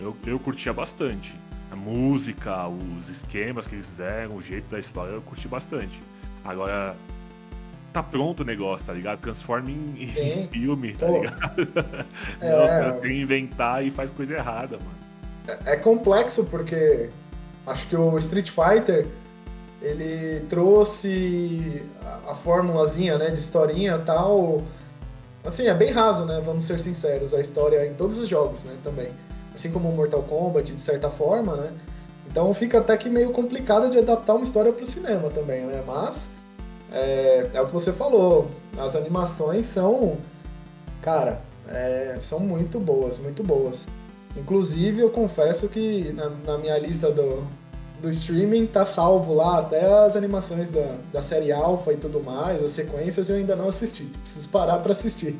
[0.00, 1.34] eu, eu curtia bastante.
[1.70, 6.00] A música, os esquemas que eles fizeram, o jeito da história, eu curti bastante.
[6.44, 6.94] Agora,
[7.92, 9.20] tá pronto o negócio, tá ligado?
[9.20, 11.20] Transforma em, em filme, tá Pô.
[11.20, 12.06] ligado?
[12.40, 12.50] É...
[12.50, 15.04] Caras têm que inventar e faz coisa errada, mano.
[15.66, 17.08] É, é complexo porque
[17.66, 19.06] acho que o Street Fighter
[19.80, 24.62] ele trouxe a, a formulazinha, né, de historinha tal.
[25.44, 26.40] Assim, é bem raso, né?
[26.44, 29.08] Vamos ser sinceros, a história em todos os jogos, né, também.
[29.54, 31.72] Assim como o Mortal Kombat, de certa forma, né?
[32.26, 35.82] Então fica até que meio complicado de adaptar uma história para o cinema também, né?
[35.86, 36.30] Mas
[36.90, 38.50] é, é o que você falou.
[38.78, 40.16] As animações são,
[41.02, 43.86] cara, é, são muito boas, muito boas.
[44.36, 47.46] Inclusive, eu confesso que na, na, minha lista do,
[48.00, 52.62] do streaming tá salvo lá até as animações da, da série Alpha e tudo mais,
[52.62, 54.04] as sequências eu ainda não assisti.
[54.04, 55.36] Preciso parar para assistir.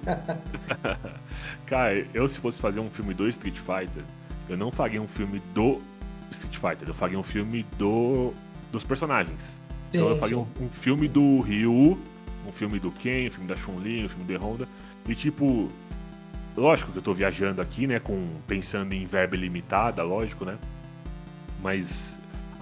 [1.67, 4.03] Cara, eu se fosse fazer um filme do Street Fighter,
[4.49, 5.81] eu não faria um filme do
[6.31, 8.33] Street Fighter, eu faria um filme do
[8.71, 9.61] dos personagens.
[9.90, 11.97] Então eu faria um, um, filme do Ryu,
[12.47, 14.69] um filme do Ken, um filme da Chun-Li, um filme do Honda.
[15.09, 15.71] E tipo,
[16.57, 20.59] lógico que eu tô viajando aqui, né, com pensando em verba ilimitada, lógico, né?
[21.62, 22.13] Mas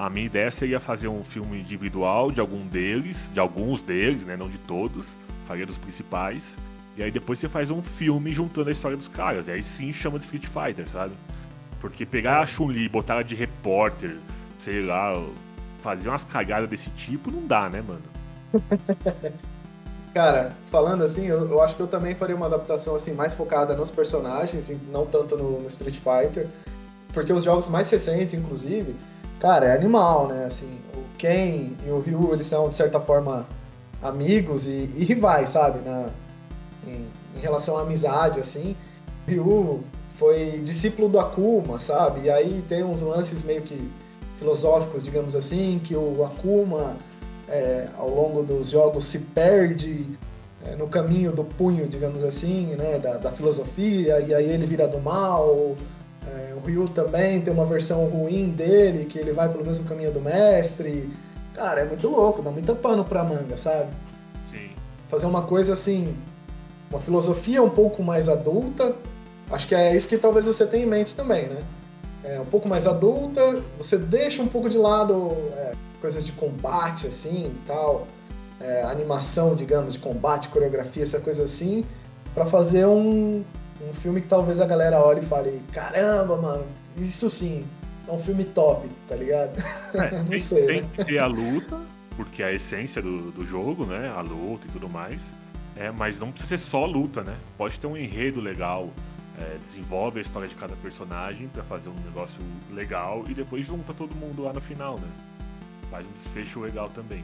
[0.05, 4.37] a minha ideia seria fazer um filme individual de algum deles, de alguns deles, né,
[4.37, 6.57] não de todos, faria dos principais.
[6.97, 9.47] E aí depois você faz um filme juntando a história dos caras.
[9.47, 11.15] E aí sim chama de Street Fighter, sabe?
[11.81, 14.17] Porque pegar a Chun-Li, botar ela de repórter,
[14.59, 15.25] sei lá,
[15.79, 18.03] fazer umas cagadas desse tipo, não dá, né, mano?
[20.13, 23.77] Cara, falando assim, eu, eu, acho que eu também faria uma adaptação assim mais focada
[23.77, 26.49] nos personagens, e não tanto no, no, Street Fighter,
[27.15, 28.97] porque os jogos mais recentes, inclusive,
[29.43, 30.45] cara, é animal, né?
[30.45, 33.45] Assim, o Ken e o Ryu, eles são de certa forma
[34.01, 35.81] amigos e, e rivais, sabe?
[35.81, 36.11] Na,
[36.87, 38.77] em, em, relação à amizade, assim.
[39.27, 39.81] O Ryu
[40.17, 42.27] foi discípulo do Akuma, sabe?
[42.27, 43.91] E aí tem uns lances meio que
[44.39, 46.97] filosóficos, digamos assim, que o Akuma
[47.49, 50.07] é, ao longo dos jogos se perde
[50.65, 54.87] é, no caminho do punho, digamos assim, né, da, da filosofia, e aí ele vira
[54.87, 55.77] do mal.
[56.27, 60.13] É, o Ryu também tem uma versão ruim dele, que ele vai pelo mesmo caminho
[60.13, 61.11] do mestre.
[61.55, 63.91] Cara, é muito louco, dá muita pano pra manga, sabe?
[64.45, 64.71] Sim.
[65.09, 66.17] Fazer uma coisa assim,
[66.91, 68.95] uma filosofia um pouco mais adulta.
[69.51, 71.63] Acho que é isso que talvez você tenha em mente também, né?
[72.25, 77.09] É um pouco mais adulta, você deixa um pouco de lado é, coisas de combate,
[77.09, 78.07] assim, tal,
[78.61, 81.85] é, animação, digamos, de combate, coreografia, essa coisa assim,
[82.33, 83.43] para fazer um,
[83.89, 86.65] um filme que talvez a galera olhe e fale, caramba, mano,
[86.97, 87.65] isso sim,
[88.07, 89.53] é um filme top, tá ligado?
[89.95, 90.89] É, Não tem, sei, tem né?
[90.95, 91.81] que ter a luta,
[92.17, 94.13] porque é a essência do, do jogo, né?
[94.17, 95.23] A luta e tudo mais.
[95.77, 97.35] É, mas não precisa ser só luta, né?
[97.57, 98.91] Pode ter um enredo legal,
[99.41, 103.95] é, desenvolve a história de cada personagem para fazer um negócio legal e depois junta
[103.95, 105.09] todo mundo lá no final, né?
[105.93, 107.23] faz um desfecho legal também.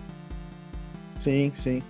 [1.19, 1.83] Sim, sim.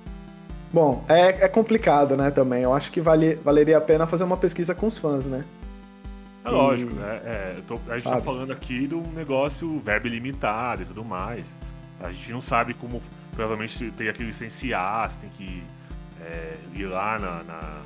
[0.73, 2.63] Bom, é, é complicado, né, também.
[2.63, 5.45] Eu acho que vale, valeria a pena fazer uma pesquisa com os fãs, né?
[6.45, 7.21] É lógico, né?
[7.25, 8.17] É, tô, a gente tá sabe.
[8.17, 11.59] tá falando aqui de um negócio verbo ilimitado e tudo mais.
[12.01, 13.03] A gente não sabe como.
[13.33, 15.63] Provavelmente tem que licenciar, você tem que
[16.21, 17.83] é, ir lá na, na,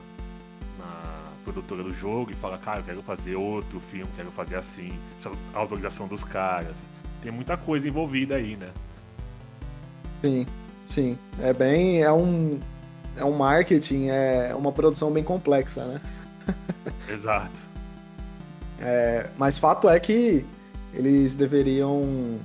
[0.78, 4.92] na, produtora do jogo e falar, cara, eu quero fazer outro filme, quero fazer assim.
[5.52, 6.88] A autorização dos caras
[7.20, 8.70] tem muita coisa envolvida aí, né?
[10.20, 10.46] Sim,
[10.84, 11.18] sim.
[11.40, 12.02] É bem.
[12.02, 12.58] É um.
[13.16, 16.00] É um marketing, é uma produção bem complexa, né?
[17.08, 17.72] Exato.
[18.84, 20.44] É, mas fato é que
[20.92, 22.40] eles deveriam.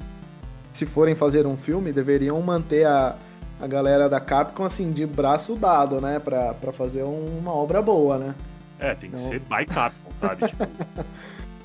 [0.71, 3.15] Se forem fazer um filme, deveriam manter a,
[3.60, 6.19] a galera da Capcom assim, de braço dado, né?
[6.19, 8.36] Pra, pra fazer uma obra boa, né?
[8.77, 9.30] É, tem que então...
[9.30, 10.45] ser by Capcom, sabe?
[10.47, 10.63] tipo,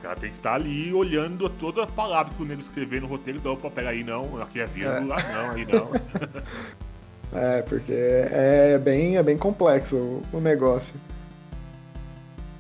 [0.02, 3.06] cara tem que estar tá ali olhando toda a palavra que o nego escrever no
[3.06, 3.38] roteiro.
[3.38, 5.32] Então, opa, pega aí não, aqui é vírgula, é.
[5.32, 5.90] não, aí não.
[7.35, 10.95] é, porque é bem, é bem complexo o, o negócio.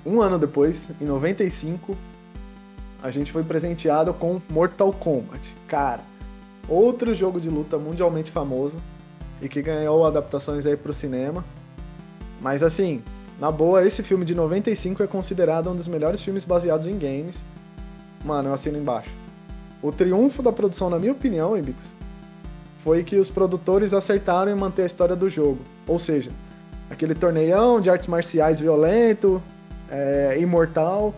[0.04, 1.96] Um ano depois, em 95,
[3.02, 5.54] a gente foi presenteado com Mortal Kombat.
[5.68, 6.00] Cara,
[6.68, 8.78] outro jogo de luta mundialmente famoso
[9.40, 11.44] e que ganhou adaptações aí pro cinema.
[12.40, 13.02] Mas assim,
[13.38, 17.42] na boa, esse filme de 95 é considerado um dos melhores filmes baseados em games.
[18.24, 19.10] Mano, eu assino embaixo.
[19.82, 21.94] O triunfo da produção, na minha opinião, Ibicos,
[22.82, 25.58] foi que os produtores acertaram em manter a história do jogo.
[25.86, 26.30] Ou seja,
[26.90, 29.42] aquele torneião de artes marciais violento,
[29.90, 31.14] é, imortal,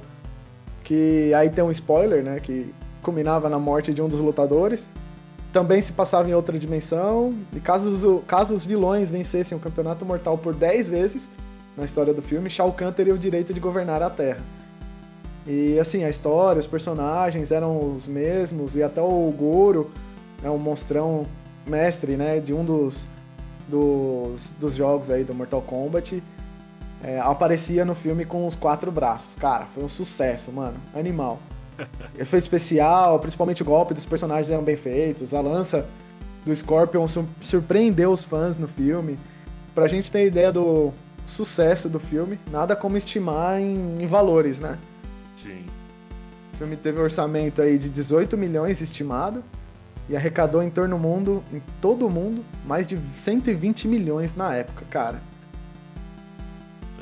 [0.82, 2.38] que aí tem um spoiler, né?
[2.40, 2.72] Que
[3.02, 4.88] culminava na morte de um dos lutadores.
[5.52, 7.34] Também se passava em outra dimensão.
[7.52, 11.30] E caso os, caso os vilões vencessem o campeonato mortal por 10 vezes,
[11.76, 14.42] na história do filme, Shao Kahn teria o direito de governar a Terra.
[15.46, 19.90] E assim, a história, os personagens eram os mesmos, e até o Goro,
[20.42, 21.26] né, um monstrão
[21.66, 23.06] mestre né, de um dos,
[23.68, 26.22] dos, dos jogos aí do Mortal Kombat,
[27.02, 29.34] é, aparecia no filme com os quatro braços.
[29.36, 30.76] Cara, foi um sucesso, mano.
[30.94, 31.38] Animal.
[32.18, 35.34] Efeito especial, principalmente o golpe dos personagens eram bem feitos.
[35.34, 35.86] A lança
[36.44, 37.06] do Scorpion
[37.40, 39.18] surpreendeu os fãs no filme.
[39.74, 40.92] Pra gente ter ideia do,
[41.26, 44.78] sucesso do filme, nada como estimar em, em valores, né?
[45.34, 45.64] Sim.
[46.52, 49.42] O filme teve um orçamento aí de 18 milhões estimado
[50.08, 54.54] e arrecadou em torno do mundo, em todo o mundo, mais de 120 milhões na
[54.54, 55.20] época, cara.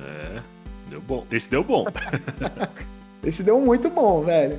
[0.01, 0.41] É,
[0.89, 1.27] deu bom.
[1.31, 1.87] Esse deu bom.
[3.25, 4.59] Esse deu muito bom, velho.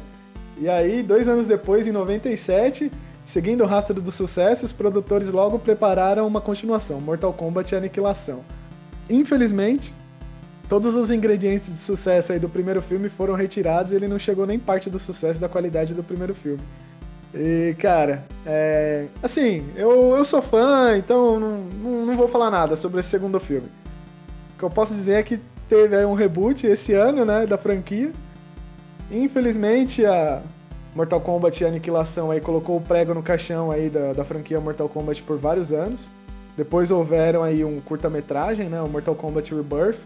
[0.57, 2.91] E aí, dois anos depois, em 97,
[3.25, 8.43] seguindo o rastro do sucesso, os produtores logo prepararam uma continuação, Mortal Kombat Aniquilação.
[9.09, 9.93] Infelizmente,
[10.69, 14.45] todos os ingredientes de sucesso aí do primeiro filme foram retirados e ele não chegou
[14.45, 16.61] nem parte do sucesso da qualidade do primeiro filme.
[17.33, 19.07] E, cara, é...
[19.21, 23.39] assim, eu, eu sou fã, então não, não, não, vou falar nada sobre esse segundo
[23.39, 23.67] filme.
[24.55, 27.57] O que eu posso dizer é que teve aí um reboot esse ano, né, da
[27.57, 28.11] franquia.
[29.11, 30.43] Infelizmente, a
[30.95, 35.23] Mortal Kombat Aniquilação aí colocou o prego no caixão aí da, da franquia Mortal Kombat
[35.23, 36.09] por vários anos.
[36.55, 39.97] Depois houveram aí um curta-metragem, né, o Mortal Kombat Rebirth,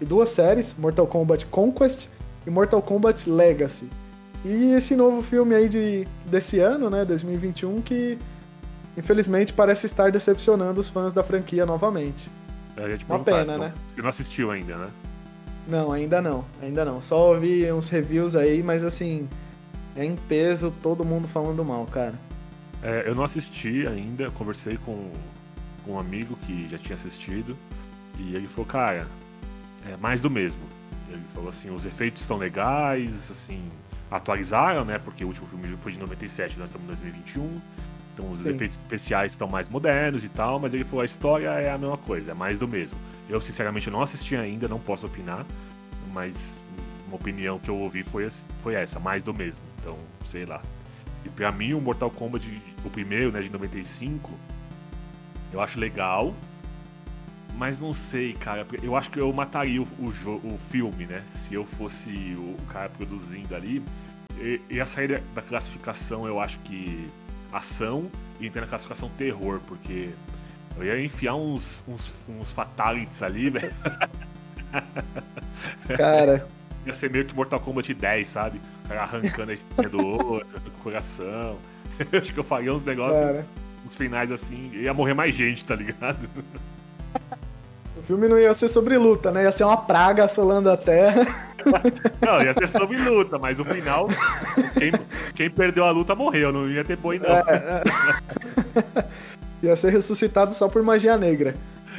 [0.00, 2.08] e duas séries, Mortal Kombat Conquest
[2.44, 3.88] e Mortal Kombat Legacy.
[4.44, 8.18] E esse novo filme aí de, desse ano, né, 2021, que
[8.96, 12.30] infelizmente parece estar decepcionando os fãs da franquia novamente.
[13.08, 13.74] Uma pena, então, né?
[13.88, 14.90] Você não assistiu ainda, né?
[15.68, 17.00] Não, ainda não, ainda não.
[17.00, 19.28] Só ouvi uns reviews aí, mas assim,
[19.94, 22.14] é em peso todo mundo falando mal, cara.
[22.82, 25.12] É, eu não assisti ainda, conversei com,
[25.84, 27.56] com um amigo que já tinha assistido,
[28.18, 29.06] e ele falou, cara,
[29.88, 30.62] é mais do mesmo.
[31.08, 33.62] Ele falou assim, os efeitos estão legais, assim,
[34.16, 34.98] atualizaram, né?
[34.98, 37.60] Porque o último filme foi de 97, nós estamos em 2021.
[38.12, 38.48] Então os Sim.
[38.50, 41.96] efeitos especiais estão mais modernos e tal, mas ele falou a história é a mesma
[41.96, 42.98] coisa, é mais do mesmo.
[43.28, 45.46] Eu sinceramente não assisti ainda, não posso opinar,
[46.12, 46.60] mas
[47.06, 48.28] uma opinião que eu ouvi foi,
[48.60, 49.64] foi essa, mais do mesmo.
[49.80, 50.62] Então, sei lá.
[51.24, 52.46] E pra mim o Mortal Kombat,
[52.84, 54.30] o primeiro, né, de 95,
[55.52, 56.34] eu acho legal,
[57.56, 58.66] mas não sei, cara.
[58.82, 61.22] Eu acho que eu mataria o, o, o filme, né?
[61.26, 63.82] Se eu fosse o cara produzindo ali.
[64.38, 67.08] E, ia sair da classificação, eu acho que
[67.52, 68.10] ação
[68.40, 70.10] e entrar na classificação terror, porque
[70.76, 73.72] eu ia enfiar uns, uns, uns fatalities ali, velho.
[75.96, 76.48] Cara.
[76.84, 78.60] Ia ser meio que Mortal Kombat 10, sabe?
[78.84, 81.56] O cara arrancando a espinha do outro, com o coração.
[82.10, 83.46] Eu acho que eu faria uns negócios, cara.
[83.86, 84.72] uns finais assim.
[84.74, 86.28] Ia morrer mais gente, tá ligado?
[88.02, 89.44] O filme não ia ser sobre luta, né?
[89.44, 91.24] Ia ser uma praga assolando a Terra.
[92.20, 94.08] Não, ia ser sobre luta, mas o final,
[94.76, 94.90] quem,
[95.32, 97.30] quem perdeu a luta morreu, não ia ter boi, não.
[97.30, 99.04] É, é.
[99.62, 101.54] Ia ser ressuscitado só por magia negra.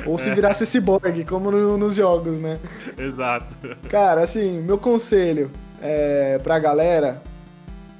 [0.06, 0.36] Ou se é.
[0.36, 2.60] virasse cyborg, como no, nos jogos, né?
[2.98, 3.56] Exato.
[3.89, 5.50] Cara, assim, meu conselho
[5.82, 7.22] é, pra galera,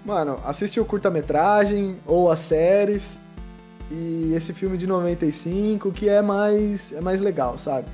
[0.06, 3.18] mano, assiste o curta-metragem ou as séries
[3.94, 7.88] e esse filme de 95 que é mais é mais legal, sabe?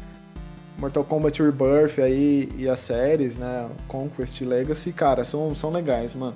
[0.78, 3.70] Mortal Kombat Rebirth aí e as séries, né?
[3.88, 6.36] Conquest Legacy, cara, são, são legais, mano.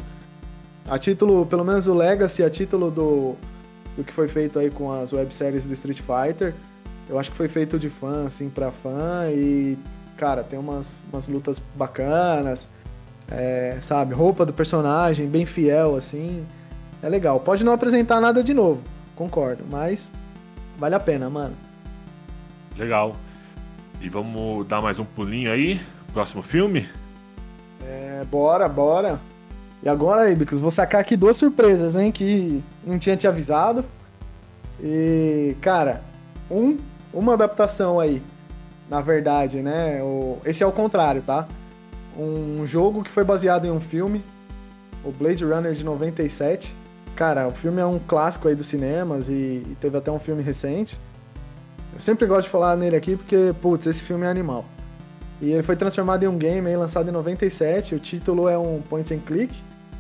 [0.86, 3.36] A título, pelo menos o Legacy, a título do,
[3.96, 6.54] do que foi feito aí com as webséries do Street Fighter,
[7.10, 9.78] eu acho que foi feito de fã, assim, pra fã e,
[10.18, 12.68] cara, tem umas, umas lutas bacanas,
[13.32, 14.14] é, sabe?
[14.14, 16.46] Roupa do personagem, bem fiel, assim.
[17.02, 17.40] É legal.
[17.40, 18.82] Pode não apresentar nada de novo,
[19.16, 20.12] concordo, mas
[20.78, 21.56] vale a pena, mano.
[22.78, 23.16] Legal.
[24.02, 25.80] E vamos dar mais um pulinho aí?
[26.12, 26.90] Próximo filme?
[27.82, 29.20] É, bora, bora.
[29.82, 32.12] E agora, Ibicos, vou sacar aqui duas surpresas, hein?
[32.12, 33.86] Que não tinha te avisado.
[34.82, 36.02] E, cara,
[36.50, 36.78] um,
[37.14, 38.22] uma adaptação aí,
[38.90, 40.02] na verdade, né?
[40.02, 41.48] O, esse é o contrário, tá?
[42.18, 44.24] Um jogo que foi baseado em um filme,
[45.04, 46.76] o Blade Runner de 97.
[47.16, 50.42] Cara, o filme é um clássico aí dos cinemas e, e teve até um filme
[50.42, 51.00] recente.
[51.94, 54.66] Eu sempre gosto de falar nele aqui porque, putz, esse filme é animal.
[55.40, 57.96] E ele foi transformado em um game aí, lançado em 97.
[57.96, 59.54] O título é um point and click,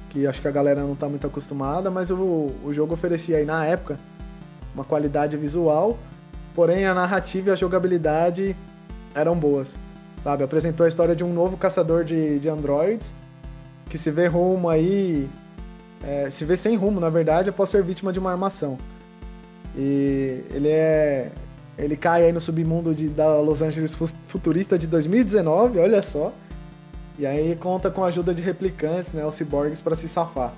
[0.09, 3.45] que acho que a galera não tá muito acostumada, mas o, o jogo oferecia aí
[3.45, 3.99] na época
[4.73, 5.99] uma qualidade visual,
[6.55, 8.55] porém a narrativa e a jogabilidade
[9.13, 9.77] eram boas.
[10.23, 10.43] Sabe?
[10.43, 13.13] Apresentou a história de um novo caçador de, de androids
[13.89, 15.29] que se vê rumo aí.
[16.05, 18.77] É, se vê sem rumo, na verdade, após ser vítima de uma armação.
[19.75, 21.31] E ele é
[21.77, 26.31] ele cai aí no submundo de, da Los Angeles futurista de 2019, olha só.
[27.17, 30.53] E aí conta com a ajuda de replicantes, né, os ciborgues, para se safar.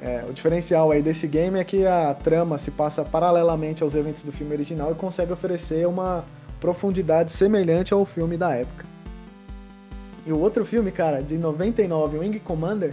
[0.00, 4.22] É, o diferencial aí desse game é que a trama se passa paralelamente aos eventos
[4.22, 6.24] do filme original e consegue oferecer uma
[6.60, 8.84] profundidade semelhante ao filme da época.
[10.26, 12.92] E o outro filme, cara, de 99, Wing Commander,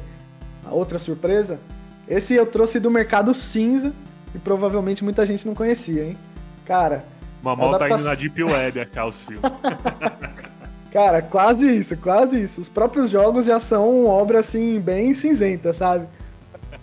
[0.72, 1.60] a outra surpresa,
[2.08, 3.94] esse eu trouxe do mercado cinza
[4.34, 6.18] e provavelmente muita gente não conhecia, hein?
[6.66, 7.06] Cara.
[7.44, 9.42] Mamão tá indo na Deep Web achar os filmes.
[10.94, 12.62] Cara, quase isso, quase isso.
[12.62, 16.08] Os próprios jogos já são obra assim, bem cinzenta, sabe?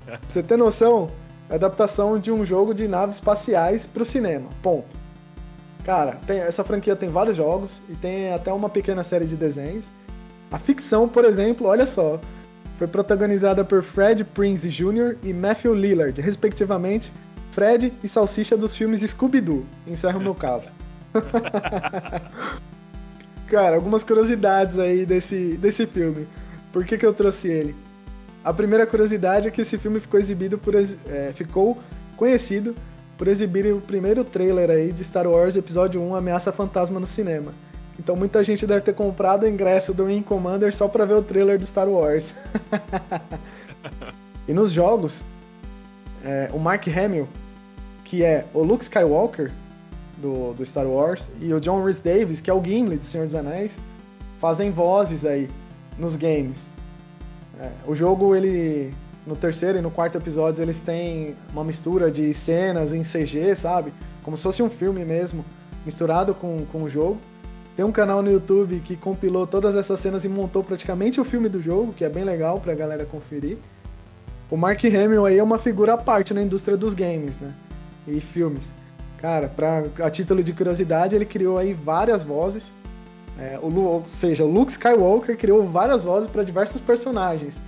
[0.05, 1.11] Pra você ter noção,
[1.49, 4.49] é adaptação de um jogo de naves espaciais pro cinema.
[4.63, 4.97] Ponto.
[5.85, 9.87] Cara, tem, essa franquia tem vários jogos e tem até uma pequena série de desenhos.
[10.51, 12.19] A ficção, por exemplo, olha só,
[12.79, 15.17] foi protagonizada por Fred Prinze Jr.
[15.23, 17.13] e Matthew Lillard, respectivamente,
[17.51, 19.67] Fred e Salsicha dos filmes Scooby-Doo.
[19.85, 20.71] Encerra o meu caso.
[23.49, 26.29] Cara, algumas curiosidades aí desse, desse filme.
[26.73, 27.75] Por que, que eu trouxe ele?
[28.45, 30.75] A primeira curiosidade é que esse filme ficou exibido por.
[30.77, 31.79] É, ficou
[32.17, 32.77] conhecido
[33.17, 37.53] por exibir o primeiro trailer aí de Star Wars Episódio 1 Ameaça Fantasma no cinema.
[37.99, 41.23] Então muita gente deve ter comprado o ingresso do Wing Commander só para ver o
[41.23, 42.33] trailer do Star Wars.
[44.47, 45.23] e nos jogos,
[46.25, 47.29] é, o Mark Hamill
[48.09, 49.53] que é o Luke Skywalker,
[50.17, 53.27] do, do Star Wars, e o John Rhys Davis, que é o Gimli do Senhor
[53.27, 53.79] dos Anéis,
[54.41, 55.49] fazem vozes aí
[55.99, 56.67] nos games.
[57.61, 58.95] É, o jogo, ele
[59.27, 63.93] no terceiro e no quarto episódios eles têm uma mistura de cenas em CG, sabe?
[64.23, 65.45] Como se fosse um filme mesmo,
[65.85, 67.19] misturado com, com o jogo.
[67.79, 71.49] Tem um canal no YouTube que compilou todas essas cenas e montou praticamente o filme
[71.49, 73.57] do jogo, que é bem legal pra galera conferir.
[74.51, 77.55] O Mark Hamill aí é uma figura à parte na indústria dos games, né?
[78.05, 78.73] E filmes.
[79.19, 82.73] Cara, pra, a título de curiosidade, ele criou aí várias vozes.
[83.39, 87.61] É, o, ou seja, o Luke Skywalker criou várias vozes para diversos personagens,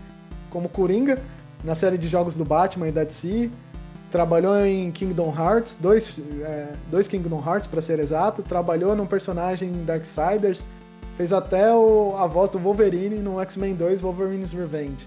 [0.51, 1.23] como Coringa,
[1.63, 3.49] na série de jogos do Batman e da DC.
[4.11, 8.43] Trabalhou em Kingdom Hearts, dois, é, dois Kingdom Hearts para ser exato.
[8.43, 10.65] Trabalhou num personagem em Darksiders.
[11.17, 15.07] Fez até o, a voz do Wolverine no X-Men 2 Wolverine's Revenge.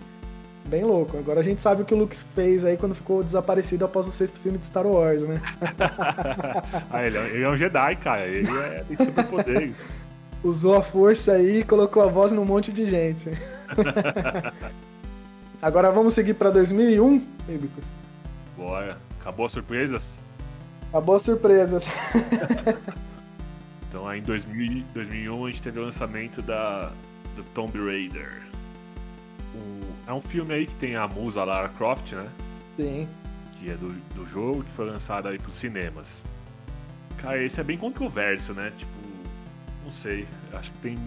[0.66, 1.18] Bem louco.
[1.18, 4.12] Agora a gente sabe o que o Luke fez aí quando ficou desaparecido após o
[4.12, 5.42] sexto filme de Star Wars, né?
[6.90, 8.26] ah, ele, é, ele, é, um Jedi, cara.
[8.26, 9.76] Ele é, tem superpoderes.
[10.44, 13.30] Usou a força aí e colocou a voz num monte de gente.
[15.62, 18.03] Agora vamos seguir para 2001, Ibicos?
[18.58, 18.98] Bora.
[19.20, 20.20] Acabou as surpresas?
[20.90, 21.86] Acabou as surpresas.
[23.90, 26.92] então aí em 2000, 2001 a gente teve o lançamento da,
[27.36, 28.44] do Tomb Raider.
[30.06, 32.30] É um filme aí que tem a musa Lara Croft, né?
[32.76, 33.08] Sim.
[33.54, 36.26] Que é do, do jogo, que foi lançado aí pros cinemas.
[37.18, 38.74] Cara, esse é bem controverso, né?
[38.78, 38.92] Tipo,
[39.84, 40.28] não sei.
[40.52, 40.98] Acho que tem.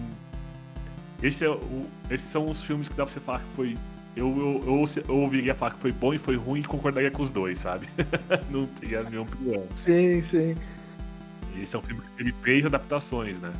[1.21, 1.87] Esse é o...
[2.09, 3.77] Esses são os filmes que dá pra você falar que foi.
[4.17, 7.21] Eu, eu, eu, eu ouviria falar que foi bom e foi ruim e concordaria com
[7.21, 7.87] os dois, sabe?
[8.49, 9.63] não teria nenhum problema.
[9.75, 10.55] Sim, sim.
[11.61, 13.53] Esse é um filme que teve três adaptações, né?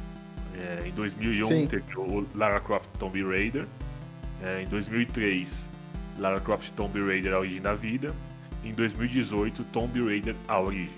[0.55, 1.67] É, em 2001 sim.
[1.67, 3.67] teve o Lara Croft Tomb Raider.
[4.43, 5.69] É, em 2003,
[6.17, 8.11] Lara Croft Tomb Raider A Origem da Vida.
[8.65, 10.89] Em 2018, Tomb Raider A Origem.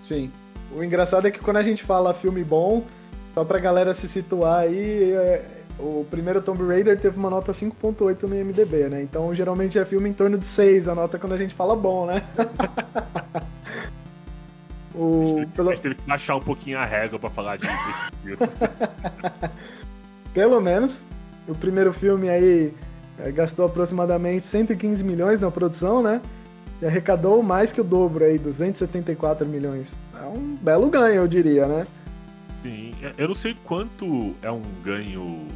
[0.00, 0.30] Sim.
[0.72, 2.86] O engraçado é que quando a gente fala filme bom,
[3.34, 8.24] só pra galera se situar aí, é, o primeiro Tomb Raider teve uma nota 5.8
[8.24, 9.02] no IMDB, né?
[9.02, 12.06] Então geralmente é filme em torno de 6 a nota quando a gente fala bom,
[12.06, 12.24] né?
[14.94, 15.22] o...
[15.22, 15.78] a, gente teve, Pelo...
[15.78, 17.66] teve que baixar um pouquinho a régua pra falar de
[20.34, 21.02] Pelo menos.
[21.46, 22.74] O primeiro filme aí
[23.18, 26.20] é, gastou aproximadamente 115 milhões na produção, né?
[26.80, 29.92] E arrecadou mais que o dobro aí, 274 milhões.
[30.14, 31.86] É um belo ganho, eu diria, né?
[32.62, 35.46] Sim, é, eu não sei quanto é um ganho,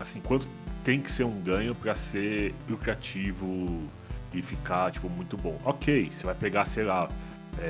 [0.00, 0.48] assim, quanto
[0.84, 3.82] tem que ser um ganho para ser lucrativo
[4.32, 5.58] e ficar, tipo, muito bom.
[5.64, 7.08] Ok, você vai pegar, sei lá,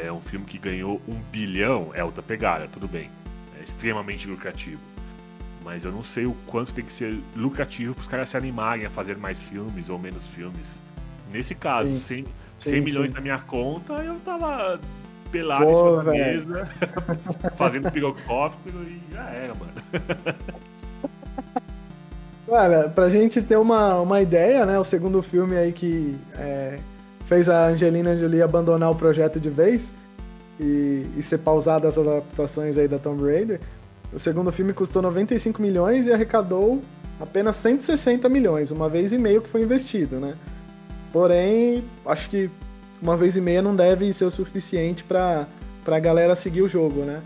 [0.04, 3.10] é um filme que ganhou um bilhão, é outra pegada, tudo bem.
[3.58, 4.80] É extremamente lucrativo
[5.66, 8.86] mas eu não sei o quanto tem que ser lucrativo para os caras se animarem
[8.86, 10.80] a fazer mais filmes ou menos filmes.
[11.32, 11.98] Nesse caso, sim.
[11.98, 12.26] 100,
[12.60, 13.16] 100 sim, milhões sim.
[13.16, 14.80] na minha conta, eu tava
[15.32, 16.68] pelado Pô, em cima da mesa,
[17.58, 19.72] fazendo pirocóptero e já era, mano.
[22.48, 24.78] Cara, pra gente ter uma, uma ideia, né?
[24.78, 26.78] O segundo filme aí que é,
[27.24, 29.92] fez a Angelina Jolie abandonar o projeto de vez
[30.60, 33.60] e, e ser pausada as adaptações aí da Tomb Raider.
[34.12, 36.80] O segundo filme custou 95 milhões e arrecadou
[37.20, 40.34] apenas 160 milhões, uma vez e meio que foi investido, né?
[41.12, 42.48] Porém, acho que
[43.02, 45.48] uma vez e meia não deve ser o suficiente para
[45.84, 47.22] a galera seguir o jogo, né?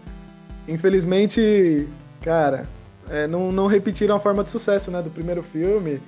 [0.66, 1.86] Infelizmente,
[2.22, 2.66] cara,
[3.10, 6.00] é, não, não repetiram a forma de sucesso, né, do primeiro filme.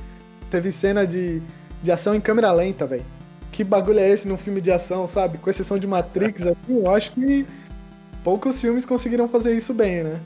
[0.50, 1.42] Teve cena de,
[1.82, 3.04] de ação em câmera lenta, velho.
[3.50, 5.38] Que bagulho é esse num filme de ação, sabe?
[5.38, 7.46] Com exceção de Matrix, assim, eu acho que
[8.22, 10.20] poucos filmes conseguiram fazer isso bem, né?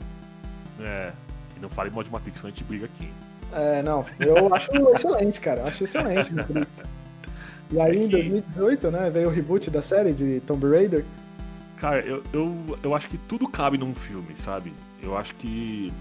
[0.79, 1.11] É.
[1.57, 3.09] E não fale mal de Matrix, senão a gente briga aqui.
[3.51, 4.05] É, não.
[4.19, 5.61] Eu acho excelente, cara.
[5.61, 6.67] Eu acho excelente Matrix.
[7.71, 11.03] E aí, é em 2018, né, veio o reboot da série de Tomb Raider.
[11.77, 14.73] Cara, eu, eu, eu acho que tudo cabe num filme, sabe?
[15.01, 15.91] Eu acho que.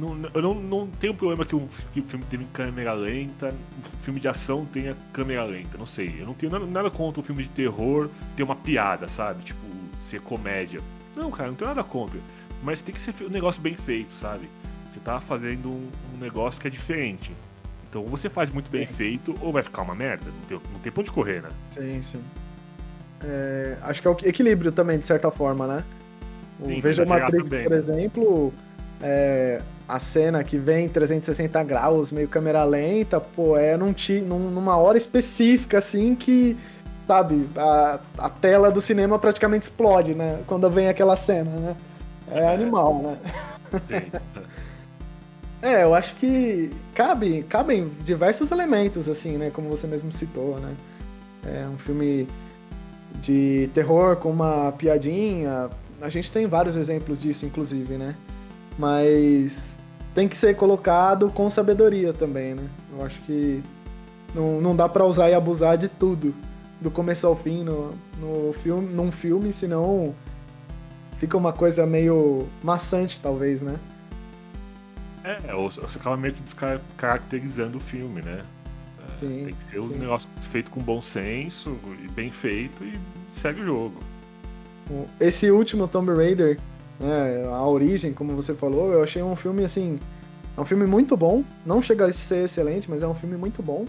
[0.00, 3.98] Não, eu não, não tenho problema que um, que um filme tenha câmera lenta, um
[4.00, 6.16] filme de ação tenha câmera lenta, não sei.
[6.20, 9.42] Eu não tenho nada, nada contra um filme de terror ter uma piada, sabe?
[9.42, 9.60] Tipo,
[10.00, 10.80] ser comédia.
[11.16, 12.18] Não, cara, não tenho nada contra.
[12.62, 14.48] Mas tem que ser um negócio bem feito, sabe?
[14.90, 17.32] Você tá fazendo um, um negócio que é diferente.
[17.88, 18.94] Então, ou você faz muito bem sim.
[18.94, 20.24] feito, ou vai ficar uma merda.
[20.26, 21.50] Não tem, não tem pra onde correr, né?
[21.70, 22.22] Sim, sim.
[23.22, 25.84] É, acho que é o equilíbrio também, de certa forma, né?
[26.60, 27.78] O sim, Veja Matrix, também, por né?
[27.78, 28.54] exemplo,
[29.00, 33.94] é, a cena que vem 360 graus, meio câmera lenta, pô, é num,
[34.50, 36.56] numa hora específica, assim, que,
[37.06, 40.40] sabe, a, a tela do cinema praticamente explode, né?
[40.46, 41.76] Quando vem aquela cena, né?
[42.30, 43.18] É animal, né?
[43.86, 44.10] Sim.
[45.64, 49.50] É, eu acho que cabe, cabem diversos elementos, assim, né?
[49.50, 50.74] Como você mesmo citou, né?
[51.42, 52.28] É um filme
[53.22, 55.70] de terror com uma piadinha.
[56.02, 58.14] A gente tem vários exemplos disso, inclusive, né?
[58.78, 59.76] Mas
[60.14, 62.68] tem que ser colocado com sabedoria também, né?
[62.92, 63.62] Eu acho que
[64.34, 66.34] Não, não dá para usar e abusar de tudo,
[66.80, 70.14] do começo ao fim no, no filme, num filme, senão
[71.18, 73.78] fica uma coisa meio maçante, talvez, né?
[75.24, 78.44] É, ou você acaba meio que descaracterizando o filme, né?
[78.98, 79.94] É, sim, tem que ser sim.
[79.94, 82.98] um negócio feito com bom senso e bem feito e
[83.32, 83.94] segue o jogo.
[85.18, 86.58] Esse último Tomb Raider,
[86.98, 89.98] né, a origem, como você falou, eu achei um filme assim.
[90.56, 91.42] É um filme muito bom.
[91.66, 93.86] Não chega a ser excelente, mas é um filme muito bom.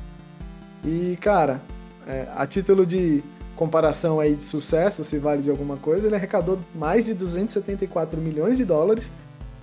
[0.83, 1.61] E, cara,
[2.07, 3.23] é, a título de
[3.55, 8.57] comparação aí de sucesso, se vale de alguma coisa, ele arrecadou mais de 274 milhões
[8.57, 9.05] de dólares,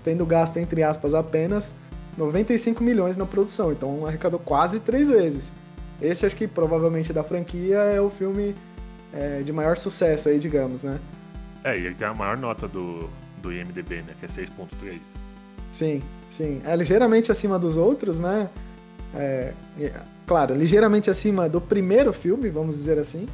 [0.03, 1.73] tendo gasto, entre aspas, apenas
[2.17, 3.73] 95 milhões na produção.
[3.73, 5.51] Então arrecadou quase três vezes.
[6.01, 8.55] Esse acho que provavelmente da franquia é o filme
[9.13, 10.99] é, de maior sucesso aí, digamos, né?
[11.63, 13.09] É, e ele tem a maior nota do,
[13.43, 14.15] do IMDB, né?
[14.19, 15.01] Que é 6.3.
[15.71, 16.63] Sim, sim.
[16.65, 18.49] É ligeiramente acima dos outros, né?
[19.15, 19.53] É,
[20.27, 23.29] claro, ligeiramente acima do primeiro filme, vamos dizer assim.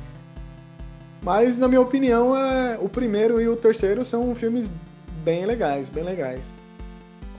[1.23, 4.71] Mas, na minha opinião, é, o primeiro e o terceiro são filmes
[5.25, 6.51] bem legais, bem legais.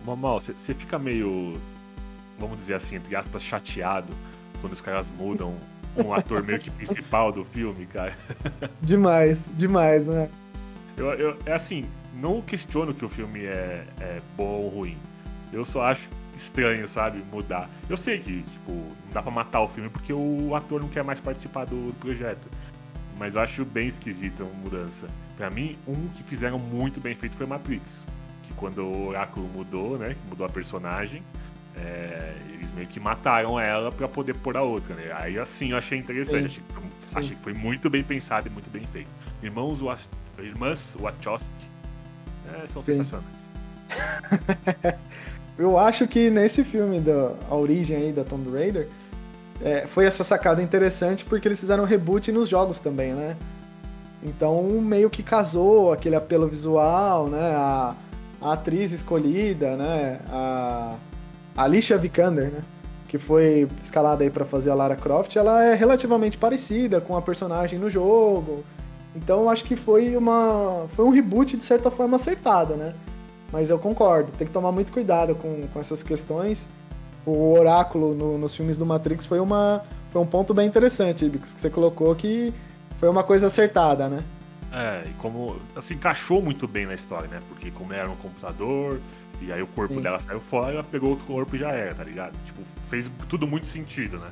[0.05, 1.57] Mamal, você fica meio,
[2.37, 4.13] vamos dizer assim, entre aspas, chateado
[4.61, 5.55] quando os caras mudam
[5.97, 8.13] um ator meio que principal do filme, cara.
[8.81, 10.29] Demais, demais, né?
[10.97, 11.85] Eu, eu, é assim,
[12.19, 14.97] não questiono que o filme é, é bom ou ruim.
[15.51, 17.69] Eu só acho estranho, sabe, mudar.
[17.89, 21.03] Eu sei que, tipo, não dá pra matar o filme porque o ator não quer
[21.03, 22.47] mais participar do projeto
[23.19, 25.07] mas eu acho bem esquisita a mudança.
[25.35, 28.05] Para mim, um que fizeram muito bem feito foi Matrix.
[28.43, 30.15] Que quando o Oráculo mudou, né?
[30.29, 31.21] Mudou a personagem,
[31.75, 35.11] é, eles meio que mataram ela para poder pôr a outra, né?
[35.13, 36.63] Aí assim eu achei interessante.
[37.05, 39.13] Achei, achei, que foi muito bem pensado e muito bem feito.
[39.43, 39.81] Irmãos,
[40.37, 41.67] Irmãs Wachowski
[42.63, 42.95] é, são Sim.
[42.95, 43.49] sensacionais.
[45.57, 48.87] eu acho que nesse filme da a origem aí da Tomb Raider,
[49.61, 53.35] é, foi essa sacada interessante porque eles fizeram reboot nos jogos também, né?
[54.23, 57.51] Então meio que casou aquele apelo visual, né?
[57.55, 57.95] A,
[58.41, 60.19] a atriz escolhida, né?
[60.29, 60.95] A,
[61.55, 62.61] a Alicia Vikander, né?
[63.07, 67.21] Que foi escalada aí para fazer a Lara Croft, ela é relativamente parecida com a
[67.21, 68.63] personagem no jogo.
[69.15, 72.93] Então acho que foi uma foi um reboot de certa forma acertado, né?
[73.51, 76.67] Mas eu concordo, tem que tomar muito cuidado com, com essas questões
[77.25, 81.53] o oráculo no, nos filmes do Matrix foi, uma, foi um ponto bem interessante, Ibicos,
[81.53, 82.53] que você colocou que
[82.97, 84.23] foi uma coisa acertada, né?
[84.71, 87.41] É, e como assim, encaixou muito bem na história, né?
[87.47, 88.99] Porque como era um computador,
[89.41, 90.01] e aí o corpo Sim.
[90.01, 92.33] dela saiu fora, ela pegou outro corpo e já era, tá ligado?
[92.45, 94.29] Tipo, fez tudo muito sentido, né?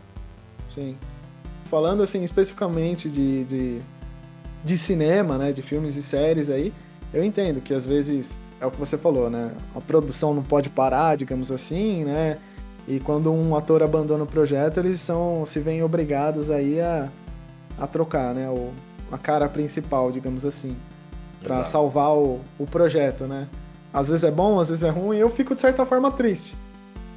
[0.67, 0.97] Sim.
[1.69, 3.81] Falando assim, especificamente de, de,
[4.63, 5.51] de cinema, né?
[5.51, 6.73] De filmes e séries aí,
[7.13, 9.51] eu entendo que às vezes é o que você falou, né?
[9.75, 12.37] A produção não pode parar, digamos assim, né?
[12.87, 17.09] E quando um ator abandona o projeto, eles são se veem obrigados aí a,
[17.77, 18.49] a trocar, né?
[18.49, 18.71] O,
[19.11, 20.75] a cara principal, digamos assim,
[21.41, 23.47] para salvar o, o projeto, né?
[23.93, 26.55] Às vezes é bom, às vezes é ruim, e eu fico de certa forma triste.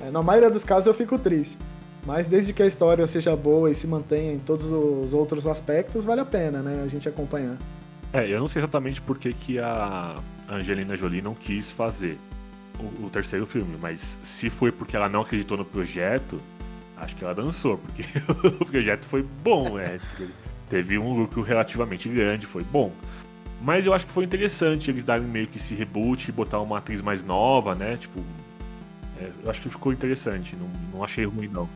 [0.01, 1.59] É, na maioria dos casos eu fico triste.
[2.05, 6.05] Mas desde que a história seja boa e se mantenha em todos os outros aspectos,
[6.05, 6.83] vale a pena, né?
[6.85, 7.57] A gente acompanhar.
[8.13, 10.17] É, eu não sei exatamente por que, que a
[10.49, 12.19] Angelina Jolie não quis fazer
[12.79, 16.41] o, o, terceiro filme, mas se foi porque ela não acreditou no projeto,
[16.97, 18.03] acho que ela dançou, porque
[18.61, 20.01] o projeto foi bom, né?
[20.69, 22.93] Teve um lucro relativamente grande, foi bom.
[23.61, 27.03] Mas eu acho que foi interessante eles darem meio que esse reboot botar uma atriz
[27.03, 27.97] mais nova, né?
[27.97, 28.21] Tipo,
[29.21, 31.69] é, eu acho que ficou interessante, não, não achei ruim, não.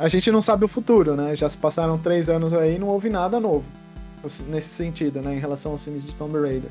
[0.00, 1.36] A gente não sabe o futuro, né?
[1.36, 3.66] Já se passaram três anos aí e não houve nada novo
[4.48, 5.34] nesse sentido, né?
[5.34, 6.70] Em relação aos filmes de Tomb Raider.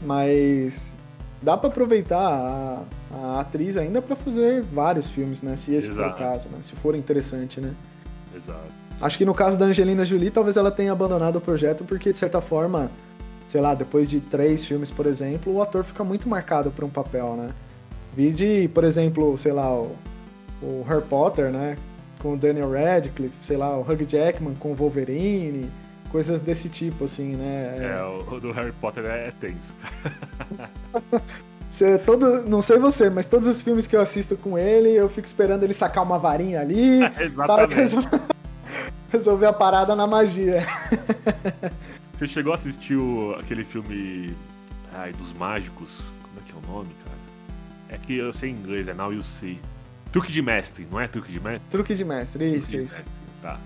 [0.00, 0.94] Mas
[1.42, 2.82] dá para aproveitar a,
[3.12, 5.56] a, atriz ainda para fazer vários filmes, né?
[5.56, 6.08] Se esse Exato.
[6.08, 6.58] for o caso, né?
[6.62, 7.74] Se for interessante, né?
[8.32, 8.72] Exato.
[9.00, 12.18] Acho que no caso da Angelina Jolie, talvez ela tenha abandonado o projeto porque, de
[12.18, 12.88] certa forma,
[13.48, 16.88] sei lá, depois de três filmes, por exemplo, o ator fica muito marcado por um
[16.88, 17.52] papel, né?
[18.16, 19.96] Vi de, por exemplo, sei lá, o,
[20.62, 21.76] o Harry Potter, né?
[22.24, 25.70] Com o Daniel Radcliffe, sei lá, o Hugh Jackman com o Wolverine
[26.10, 27.76] coisas desse tipo, assim, né?
[27.98, 29.74] É, o, do Harry Potter é, é tenso.
[31.68, 35.08] Você, todo, não sei você, mas todos os filmes que eu assisto com ele, eu
[35.08, 37.00] fico esperando ele sacar uma varinha ali,
[37.44, 37.74] sabe?
[37.74, 38.20] Resolver,
[39.10, 40.64] resolver a parada na magia.
[42.14, 44.36] Você chegou a assistir o, aquele filme
[44.92, 46.00] ai, dos mágicos?
[46.22, 47.18] Como é que é o nome, cara?
[47.88, 49.60] É que eu sei em inglês, é Now You See.
[50.14, 51.68] Truque de mestre, não é truque de mestre?
[51.68, 52.94] Truque de mestre, isso, truque isso.
[52.94, 53.12] Mestre,
[53.42, 53.58] tá.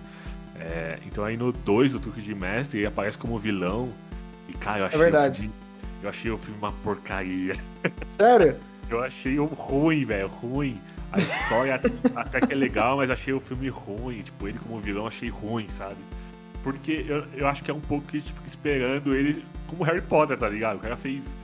[0.59, 3.92] É, então aí no 2 do Truque de Mestre ele aparece como vilão.
[4.49, 5.40] E cara, eu é achei, é verdade.
[5.40, 5.55] O filme,
[6.03, 7.55] eu achei o filme uma porcaria.
[8.09, 8.57] Sério?
[8.88, 10.80] Eu achei ruim, velho, ruim.
[11.12, 11.74] A história
[12.16, 14.22] até que é legal, mas achei o filme ruim.
[14.22, 15.99] Tipo, ele como vilão achei ruim, sabe?
[16.62, 19.84] Porque eu, eu acho que é um pouco que a gente fica esperando ele como
[19.84, 20.76] Harry Potter, tá ligado?
[20.76, 21.36] O cara fez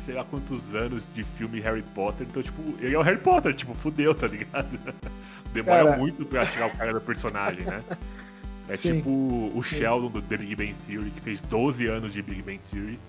[0.00, 3.54] sei lá quantos anos de filme Harry Potter, então, tipo, ele é o Harry Potter,
[3.54, 4.78] tipo, fudeu, tá ligado?
[5.52, 5.96] Demora cara...
[5.96, 7.82] muito pra tirar o cara do personagem, né?
[8.68, 8.96] É Sim.
[8.96, 9.10] tipo
[9.52, 13.00] o Sheldon do The Big Bang Theory, que fez 12 anos de Big Bang Theory.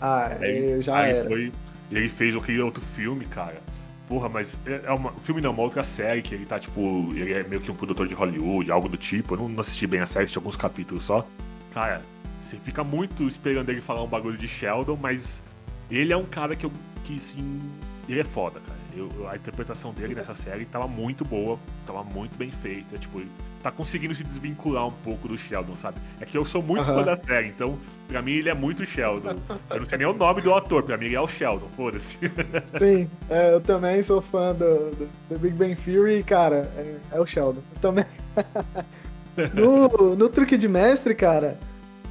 [0.00, 1.28] Ah, aí, já aí era.
[1.28, 1.52] Foi,
[1.90, 3.60] e ele fez aquele outro filme, cara.
[4.06, 7.10] Porra, mas é, é uma, um filme não, uma outra série que ele tá, tipo,
[7.14, 9.34] ele é meio que um produtor de Hollywood, algo do tipo.
[9.34, 11.26] Eu não, não assisti bem a série, assisti alguns capítulos só.
[11.72, 12.00] Cara,
[12.38, 15.42] você fica muito esperando ele falar um bagulho de Sheldon, mas
[15.90, 16.72] ele é um cara que eu,
[17.04, 17.60] que, sim,
[18.08, 18.78] ele é foda, cara.
[18.96, 22.96] Eu, a interpretação dele nessa série tava muito boa, tava muito bem feita.
[22.96, 23.30] Tipo, ele
[23.60, 25.98] tá conseguindo se desvincular um pouco do Sheldon, sabe?
[26.20, 26.96] É que eu sou muito uhum.
[26.96, 29.36] fã da série, então pra mim ele é muito Sheldon.
[29.70, 32.18] Eu não sei nem o nome do ator, pra mim ele é o Sheldon, foda-se.
[32.78, 37.20] Sim, é, eu também sou fã do, do, do, Big Bang Theory cara, é, é
[37.20, 37.62] o Sheldon.
[37.74, 38.04] Eu também.
[39.54, 41.58] no, no Truque de Mestre, cara,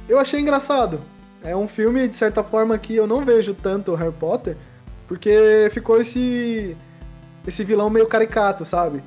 [0.08, 1.00] eu achei engraçado.
[1.44, 4.56] É um filme, de certa forma, que eu não vejo tanto Harry Potter,
[5.06, 6.74] porque ficou esse
[7.46, 9.02] esse vilão meio caricato, sabe?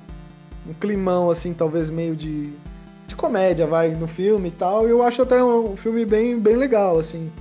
[0.67, 2.51] Um climão, assim, talvez meio de,
[3.07, 4.87] de comédia, vai, no filme e tal.
[4.87, 7.31] E eu acho até um filme bem, bem legal, assim.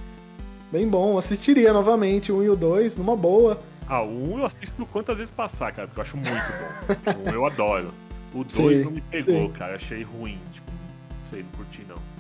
[0.73, 1.19] Bem bom.
[1.19, 3.61] Assistiria novamente o 1 e o 2, numa boa.
[3.87, 7.23] Ah, o 1 eu assisto quantas vezes passar, cara, porque eu acho muito bom.
[7.27, 7.93] o 1 eu adoro.
[8.35, 9.53] O 2 não me pegou, sim.
[9.53, 9.75] cara.
[9.75, 10.39] Achei ruim.
[10.53, 12.16] Tipo, não sei, não curti não.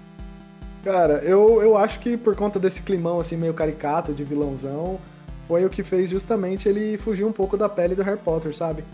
[0.86, 5.00] Cara, eu, eu acho que por conta desse climão, assim, meio caricato, de vilãozão
[5.48, 8.84] foi o que fez justamente ele fugir um pouco da pele do Harry Potter, sabe?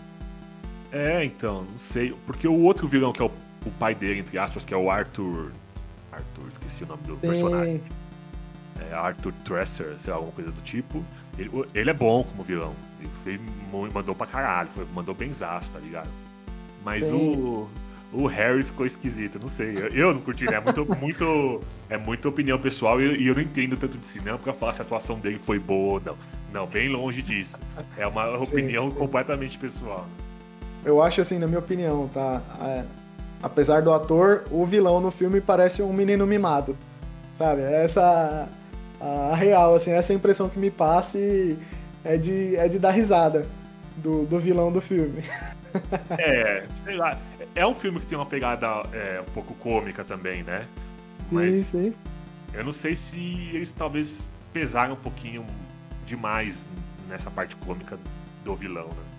[0.91, 2.15] É, então, não sei.
[2.25, 3.31] Porque o outro vilão, que é o,
[3.63, 5.51] o pai dele, entre aspas, que é o Arthur.
[6.11, 7.19] Arthur, esqueci o nome do Sim.
[7.19, 7.83] personagem.
[8.89, 11.05] É Arthur Tresser, sei lá, alguma coisa do tipo.
[11.37, 12.73] Ele, ele é bom como vilão.
[12.99, 13.39] Ele foi,
[13.91, 16.09] mandou pra caralho, foi, mandou benzaço, tá ligado?
[16.83, 17.69] Mas o,
[18.13, 19.77] o Harry ficou esquisito, não sei.
[19.77, 20.57] Eu, eu não curti, né?
[20.57, 24.37] É muito, muito, é muita opinião pessoal e, e, eu não entendo tanto de cinema
[24.37, 26.17] pra falar se a atuação dele foi boa ou não.
[26.53, 27.59] Não, bem longe disso.
[27.97, 28.97] É uma opinião sim.
[28.97, 30.05] completamente pessoal.
[30.85, 32.41] Eu acho assim, na minha opinião, tá?
[32.61, 32.83] É,
[33.41, 36.77] apesar do ator, o vilão no filme parece um menino mimado.
[37.31, 37.61] Sabe?
[37.61, 38.47] Essa
[39.01, 41.17] a, a real, assim, essa impressão que me passa
[42.03, 43.47] é de, é de dar risada
[43.97, 45.23] do, do vilão do filme.
[46.19, 47.17] É, sei lá.
[47.55, 50.65] É um filme que tem uma pegada é, um pouco cômica também, né?
[51.31, 51.93] Mas sim, sim.
[52.53, 53.19] eu não sei se
[53.53, 55.45] eles talvez pesaram um pouquinho
[56.05, 56.67] demais
[57.07, 57.97] nessa parte cômica
[58.43, 59.13] do vilão, né?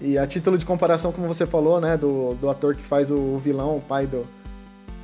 [0.00, 3.36] E a título de comparação, como você falou, né, do, do ator que faz o
[3.36, 4.26] vilão, o pai do,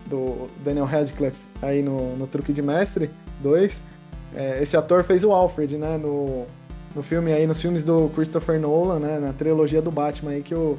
[0.07, 3.11] do Daniel Radcliffe aí no, no Truque de Mestre
[3.43, 3.83] 2,
[4.35, 6.47] é, esse ator fez o Alfred, né, no,
[6.95, 10.55] no filme aí, nos filmes do Christopher Nolan, né, na trilogia do Batman aí que
[10.55, 10.79] o,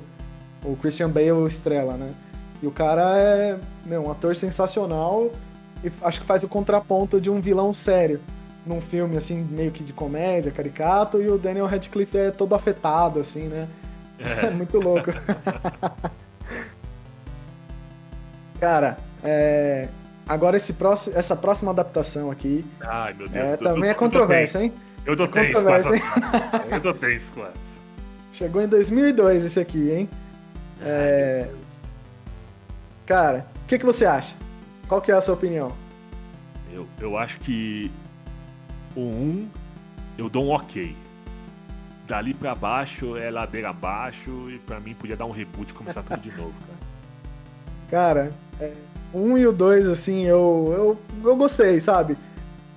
[0.64, 2.14] o Christian Bale estrela, né.
[2.62, 5.32] E o cara é meu, um ator sensacional
[5.84, 8.20] e acho que faz o contraponto de um vilão sério
[8.68, 13.20] num filme assim meio que de comédia, caricato, e o Daniel Radcliffe é todo afetado
[13.20, 13.68] assim, né?
[14.20, 15.12] É, é muito louco.
[18.60, 19.88] Cara, é...
[20.28, 22.66] agora esse próximo, essa próxima adaptação aqui.
[22.82, 23.46] Ai, meu Deus.
[23.46, 24.74] É, também é controversa, hein?
[25.06, 25.90] Eu tô é tenso com essa.
[26.70, 27.78] Eu tô tenso com essa.
[28.34, 30.10] Chegou em 2002 esse aqui, hein?
[30.82, 31.50] É...
[33.06, 34.36] Cara, o que, que você acha?
[34.88, 35.72] Qual que é a sua opinião?
[36.72, 37.92] Eu, eu acho que
[38.96, 39.50] o 1
[40.18, 40.96] eu dou um ok.
[42.08, 46.02] Dali pra baixo é ladeira abaixo e pra mim podia dar um reboot e começar
[46.04, 46.78] tudo de novo, cara.
[47.90, 48.74] Cara, é,
[49.14, 52.18] um e o 2, assim, eu, eu, eu gostei, sabe?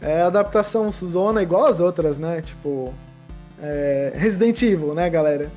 [0.01, 2.43] É adaptação zona igual as outras, né?
[2.43, 2.95] Tipo,
[3.61, 5.51] é, Resident Evil, né, galera?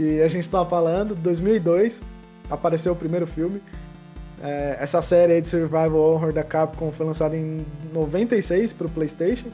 [0.00, 2.00] Que a gente tava falando, 2002,
[2.48, 3.60] apareceu o primeiro filme.
[4.42, 9.48] É, essa série aí de Survival Horror da Capcom foi lançada em 96 pro PlayStation.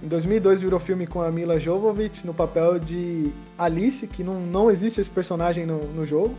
[0.00, 4.70] Em 2002 virou filme com a Mila Jovovich no papel de Alice, que não, não
[4.70, 6.36] existe esse personagem no, no jogo.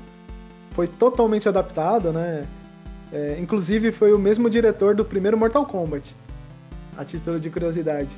[0.71, 2.45] Foi totalmente adaptado, né?
[3.11, 6.15] É, inclusive foi o mesmo diretor do primeiro Mortal Kombat,
[6.97, 8.15] a título de curiosidade.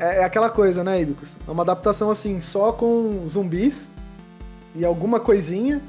[0.00, 1.36] É, é aquela coisa, né, Ibicus?
[1.46, 3.88] É uma adaptação assim, só com zumbis
[4.74, 5.80] e alguma coisinha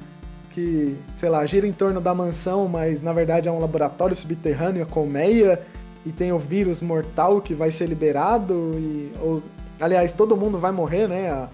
[0.52, 4.84] que, sei lá, gira em torno da mansão, mas na verdade é um laboratório subterrâneo,
[4.84, 5.62] a colmeia,
[6.06, 9.42] e tem o vírus mortal que vai ser liberado, e, ou,
[9.80, 11.30] aliás, todo mundo vai morrer, né?
[11.30, 11.50] A,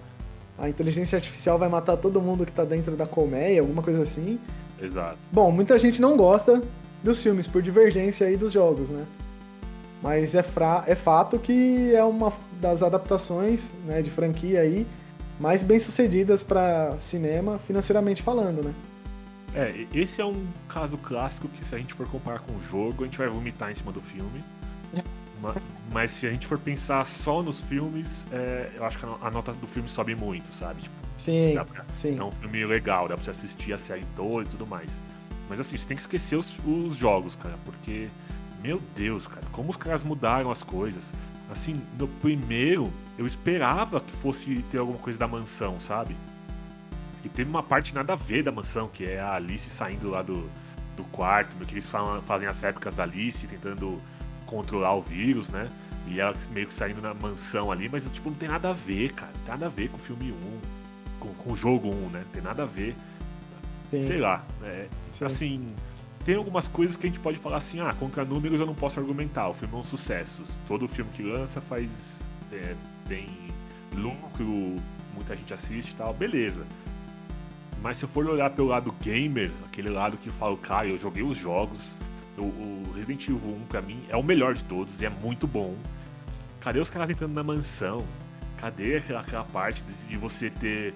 [0.58, 4.38] a inteligência artificial vai matar todo mundo que tá dentro da colmeia, alguma coisa assim.
[4.80, 5.18] Exato.
[5.30, 6.62] Bom, muita gente não gosta
[7.02, 9.04] dos filmes por divergência aí dos jogos, né?
[10.02, 14.86] Mas é, fra é fato que é uma das adaptações né, de franquia aí
[15.38, 18.74] mais bem sucedidas para cinema, financeiramente falando, né?
[19.54, 23.04] É, esse é um caso clássico que se a gente for comparar com o jogo,
[23.04, 24.42] a gente vai vomitar em cima do filme.
[25.92, 29.52] Mas se a gente for pensar só nos filmes, é, eu acho que a nota
[29.52, 30.82] do filme sobe muito, sabe?
[30.82, 32.18] Tipo, sim, pra, sim.
[32.18, 34.90] É um filme legal, dá pra você assistir a série toda e tudo mais.
[35.48, 38.08] Mas assim, você tem que esquecer os, os jogos, cara, porque,
[38.62, 41.12] meu Deus, cara, como os caras mudaram as coisas.
[41.50, 46.14] Assim, no primeiro, eu esperava que fosse ter alguma coisa da mansão, sabe?
[47.24, 50.22] E teve uma parte nada a ver da mansão, que é a Alice saindo lá
[50.22, 50.48] do,
[50.96, 54.00] do quarto, que eles falam, fazem as épocas da Alice, tentando
[54.46, 55.68] controlar o vírus, né?
[56.06, 59.12] E ela meio que saindo na mansão ali, mas tipo, não tem nada a ver,
[59.12, 59.32] cara.
[59.32, 60.60] Não tem nada a ver com o filme 1,
[61.20, 62.22] com, com o jogo 1, né?
[62.24, 62.94] Não tem nada a ver.
[63.90, 64.02] Sim.
[64.02, 64.44] Sei lá.
[64.62, 64.86] É,
[65.22, 65.74] assim,
[66.24, 69.00] tem algumas coisas que a gente pode falar assim, ah, contra números eu não posso
[69.00, 69.48] argumentar.
[69.48, 70.42] O filme é um sucesso.
[70.66, 72.28] Todo filme que lança faz.
[72.52, 72.74] É,
[73.06, 73.28] tem
[73.94, 74.76] lucro,
[75.14, 76.64] muita gente assiste e tal, beleza.
[77.82, 80.98] Mas se eu for olhar pelo lado gamer, aquele lado que eu falo, cara, eu
[80.98, 81.96] joguei os jogos,
[82.36, 85.46] o, o Resident Evil 1 pra mim é o melhor de todos e é muito
[85.46, 85.76] bom.
[86.60, 88.04] Cadê os caras entrando na mansão?
[88.56, 90.94] Cadê aquela, aquela parte de, de você ter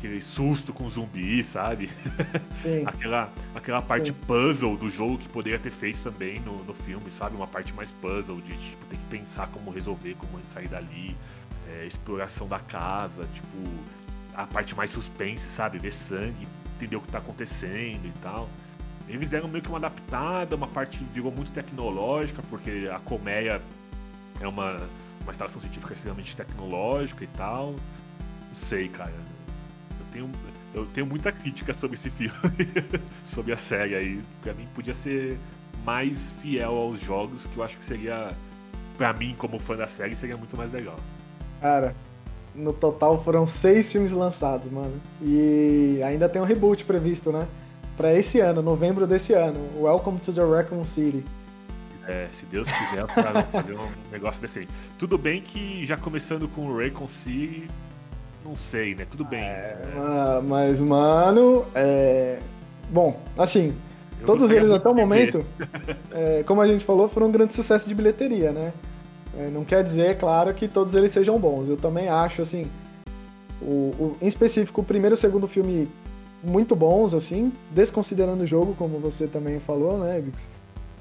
[0.00, 1.90] aquele susto com zumbi, sabe?
[2.86, 4.16] aquela, aquela parte Sim.
[4.26, 7.36] puzzle do jogo que poderia ter feito também no, no filme, sabe?
[7.36, 11.14] Uma parte mais puzzle de tipo, ter que pensar como resolver, como sair dali,
[11.68, 13.58] é, exploração da casa, tipo,
[14.34, 15.78] a parte mais suspense, sabe?
[15.78, 18.48] Ver sangue, entender o que tá acontecendo e tal.
[19.06, 23.60] Eles deram meio que uma adaptada, uma parte virou muito tecnológica, porque a colmeia
[24.40, 24.80] é uma,
[25.20, 27.74] uma instalação científica extremamente tecnológica e tal.
[28.48, 29.29] Não sei, cara.
[30.14, 30.30] Eu tenho,
[30.74, 32.34] eu tenho muita crítica sobre esse filme,
[33.24, 34.22] sobre a série aí.
[34.42, 35.38] Pra mim podia ser
[35.84, 38.32] mais fiel aos jogos, que eu acho que seria,
[38.98, 40.96] pra mim, como fã da série, seria muito mais legal.
[41.60, 41.94] Cara,
[42.54, 45.00] no total foram seis filmes lançados, mano.
[45.22, 47.46] E ainda tem um reboot previsto, né?
[48.00, 49.60] para esse ano, novembro desse ano.
[49.78, 51.22] Welcome to the Raccoon City.
[52.08, 54.68] É, se Deus quiser, pra fazer um negócio desse aí.
[54.98, 57.68] Tudo bem que já começando com o Raccoon City,
[58.44, 59.06] não sei, né?
[59.08, 59.40] Tudo bem.
[59.40, 60.40] É, é.
[60.42, 62.38] Mas, mano, é...
[62.90, 63.74] Bom, assim,
[64.20, 65.44] Eu todos eles até o momento,
[66.10, 68.72] é, como a gente falou, foram um grande sucesso de bilheteria, né?
[69.38, 71.68] É, não quer dizer, claro, que todos eles sejam bons.
[71.68, 72.68] Eu também acho, assim,
[73.62, 75.88] o, o, em específico, o primeiro e o segundo filme
[76.42, 80.48] muito bons, assim, desconsiderando o jogo, como você também falou, né, Vix?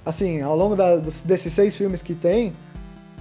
[0.06, 2.54] Assim, ao longo da, desses seis filmes que tem,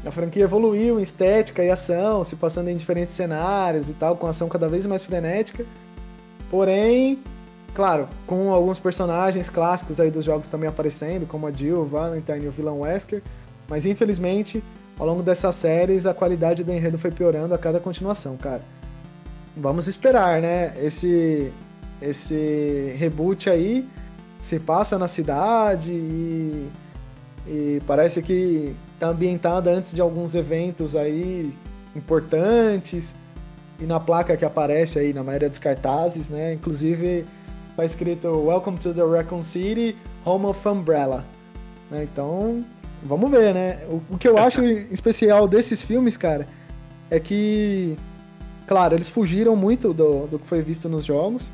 [0.05, 4.27] a franquia evoluiu em estética e ação, se passando em diferentes cenários e tal, com
[4.27, 5.65] ação cada vez mais frenética.
[6.51, 7.19] Porém,
[7.75, 12.49] claro, com alguns personagens clássicos aí dos jogos também aparecendo, como a Jill, Valentine e
[12.49, 13.23] o vilão Wesker.
[13.69, 14.63] Mas infelizmente,
[14.99, 18.63] ao longo dessas séries, a qualidade do enredo foi piorando a cada continuação, cara.
[19.57, 20.73] Vamos esperar, né?
[20.81, 21.53] Esse
[22.01, 23.85] esse reboot aí
[24.41, 26.69] se passa na cidade e,
[27.45, 31.55] e parece que está ambientada antes de alguns eventos aí
[31.95, 33.15] importantes.
[33.81, 36.53] E na placa que aparece aí na maioria dos cartazes, né?
[36.53, 37.25] Inclusive
[37.77, 41.25] tá escrito Welcome to the Raccoon City, Home of Umbrella.
[41.89, 42.09] Né?
[42.13, 42.65] Então,
[43.05, 43.79] vamos ver, né?
[43.89, 46.49] O, o que eu acho especial desses filmes, cara,
[47.09, 47.97] é que,
[48.67, 51.49] claro, eles fugiram muito do, do que foi visto nos jogos.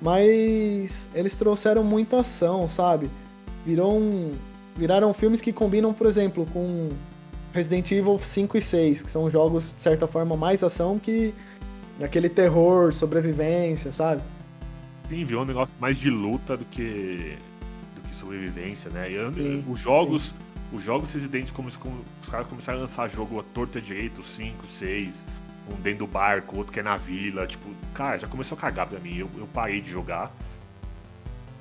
[0.00, 3.10] Mas eles trouxeram muita ação, sabe?
[3.64, 4.34] Virou um,
[4.76, 6.90] viraram filmes que combinam, por exemplo, com
[7.52, 11.34] Resident Evil 5 e 6, que são jogos, de certa forma, mais ação que
[12.02, 14.22] aquele terror, sobrevivência, sabe?
[15.08, 17.36] Sim, virou um negócio mais de luta do que,
[17.94, 19.10] do que sobrevivência, né?
[19.10, 20.28] E sim, os jogos.
[20.28, 20.34] Sim.
[20.72, 24.66] Os jogos Resident, como, como os caras começaram a lançar jogo a torta direito, 5,
[24.66, 25.24] 6,
[25.70, 27.46] um dentro do barco, outro que é na vila.
[27.46, 29.16] Tipo, cara, já começou a cagar pra mim.
[29.16, 30.34] Eu, eu parei de jogar.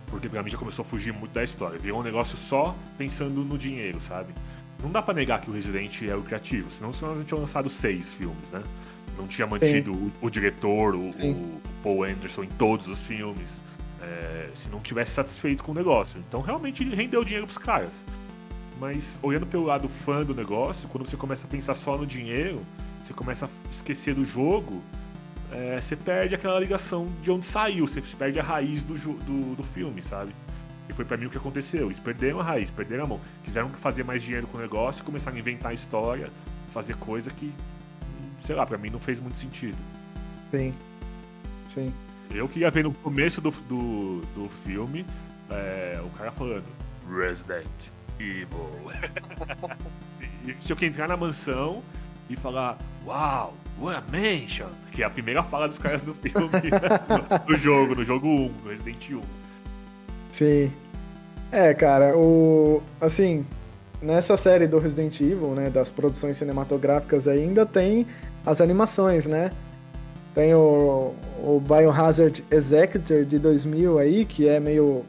[0.08, 1.80] Porque pra mim já começou a fugir muito da história.
[1.80, 4.34] Virou um negócio só pensando no dinheiro, sabe?
[4.82, 7.40] Não dá pra negar que o Resident é o criativo, senão, senão a gente tinha
[7.40, 8.62] lançado seis filmes, né?
[9.18, 13.64] Não tinha mantido o, o, diretor, o, o, Paul Anderson, em todos os filmes.
[14.02, 16.24] É, se não tivesse satisfeito com o negócio.
[16.28, 18.06] Então realmente ele rendeu dinheiro pros caras.
[18.80, 22.62] Mas olhando pelo lado fã do negócio, quando você começa a pensar só no dinheiro,
[23.04, 24.82] você começa a esquecer do jogo,
[25.56, 29.64] é, você perde aquela ligação de onde saiu, você perde a raiz do, do, do
[29.64, 30.36] filme, sabe?
[30.90, 31.88] E foi para mim o que aconteceu.
[31.88, 33.22] Eles perderam a raiz, perderam a mão.
[33.42, 36.30] Quiseram fazer mais dinheiro com o negócio, começaram a inventar história,
[36.70, 37.54] fazer coisa que,
[38.42, 39.78] sei lá, para mim não fez muito sentido.
[40.52, 40.74] Sim.
[41.70, 41.94] Sim.
[42.30, 45.06] Eu queria ver no começo do, do, do filme
[45.50, 46.66] é, o cara falando
[47.10, 47.66] Resident
[48.20, 48.92] Evil.
[50.60, 51.82] tinha que entrar na mansão
[52.30, 54.70] e falar, uau, what a mansion!
[54.92, 58.52] Que é a primeira fala dos caras do filme, no, no, jogo, no jogo 1,
[58.64, 59.22] no Resident 1.
[60.32, 60.72] Sim.
[61.52, 62.82] É, cara, o.
[63.00, 63.46] Assim,
[64.02, 68.06] nessa série do Resident Evil, né, das produções cinematográficas ainda tem
[68.46, 69.52] as animações, né?
[70.34, 75.06] Tem o, o Biohazard Executor de 2000 aí, que é meio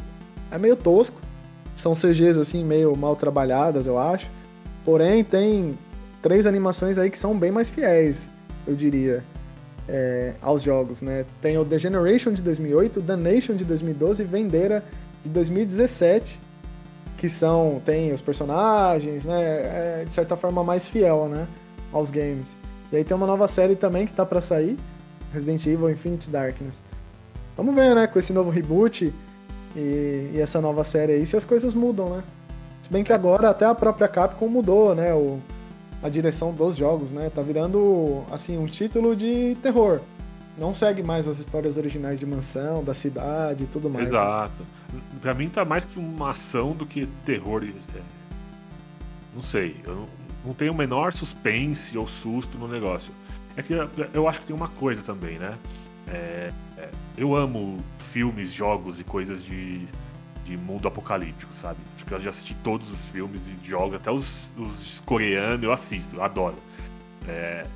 [0.50, 1.20] é meio tosco.
[1.74, 4.30] São CGs assim meio mal trabalhadas, eu acho.
[4.84, 5.76] Porém, tem
[6.22, 8.28] três animações aí que são bem mais fiéis,
[8.66, 9.22] eu diria,
[9.88, 11.24] é, aos jogos, né?
[11.40, 14.84] Tem o The Generation de 2008, The Nation de 2012 e Vendera
[15.22, 16.40] de 2017,
[17.16, 19.42] que são tem os personagens, né?
[19.42, 21.46] É, de certa forma mais fiel, né,
[21.92, 22.54] aos games.
[22.92, 24.76] E aí tem uma nova série também que tá para sair,
[25.32, 26.82] Resident Evil Infinite Darkness.
[27.56, 29.12] Vamos ver, né, com esse novo reboot
[29.74, 32.22] e, e, essa nova série aí, se as coisas mudam, né?
[32.82, 35.40] Se bem que agora até a própria Capcom mudou, né, o,
[36.06, 37.30] a direção dos jogos, né?
[37.34, 40.00] Tá virando, assim, um título de terror.
[40.56, 44.08] Não segue mais as histórias originais de mansão, da cidade e tudo mais.
[44.08, 44.16] Né?
[44.16, 44.62] Exato.
[44.92, 45.00] Né?
[45.20, 47.64] Pra mim tá mais que uma ação do que terror.
[47.64, 48.00] É,
[49.34, 50.06] não sei, eu
[50.44, 53.12] não, tenho o menor suspense ou susto no negócio.
[53.56, 53.74] É que
[54.14, 55.58] eu acho que tem uma coisa também, né?
[56.06, 56.88] É, é,
[57.18, 59.88] eu amo filmes, jogos e coisas de,
[60.46, 61.78] de mundo apocalíptico, sabe?
[61.96, 65.72] Acho que eu já assisti todos os filmes e jogos, até os, os coreanos eu
[65.72, 66.56] assisto, eu adoro.
[67.28, 67.66] É,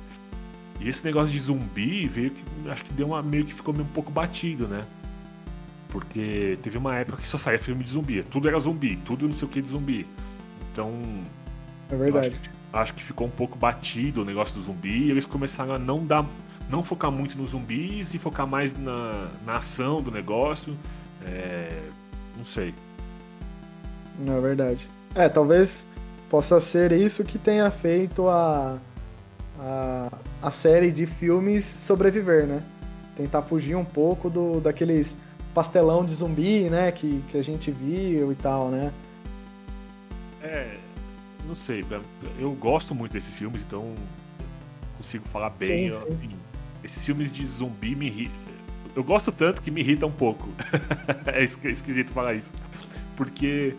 [0.79, 3.85] e esse negócio de zumbi veio que acho que deu uma meio que ficou meio
[3.85, 4.85] um pouco batido, né?
[5.89, 9.33] Porque teve uma época que só saía filme de zumbi, tudo era zumbi, tudo não
[9.33, 10.07] sei o que de zumbi.
[10.71, 10.93] Então.
[11.89, 12.39] É verdade
[12.73, 16.05] acho que ficou um pouco batido o negócio do zumbi e eles começaram a não
[16.05, 16.25] dar
[16.69, 20.77] não focar muito nos zumbis e focar mais na, na ação do negócio
[21.25, 21.81] é,
[22.41, 22.73] não sei
[24.19, 25.85] não é verdade é talvez
[26.29, 28.79] possa ser isso que tenha feito a
[29.59, 30.11] a,
[30.41, 32.63] a série de filmes sobreviver né
[33.15, 35.15] tentar fugir um pouco do daqueles
[35.53, 38.91] pastelão de zumbi né que, que a gente viu e tal né
[40.41, 40.77] é
[41.51, 41.83] não sei,
[42.39, 43.93] eu gosto muito desses filmes, então
[44.95, 45.93] consigo falar bem.
[45.93, 46.29] Sim, sim.
[46.81, 48.31] esses filmes de zumbi me.
[48.95, 50.49] Eu gosto tanto que me irrita um pouco.
[51.25, 52.51] é esquisito falar isso.
[53.15, 53.75] Porque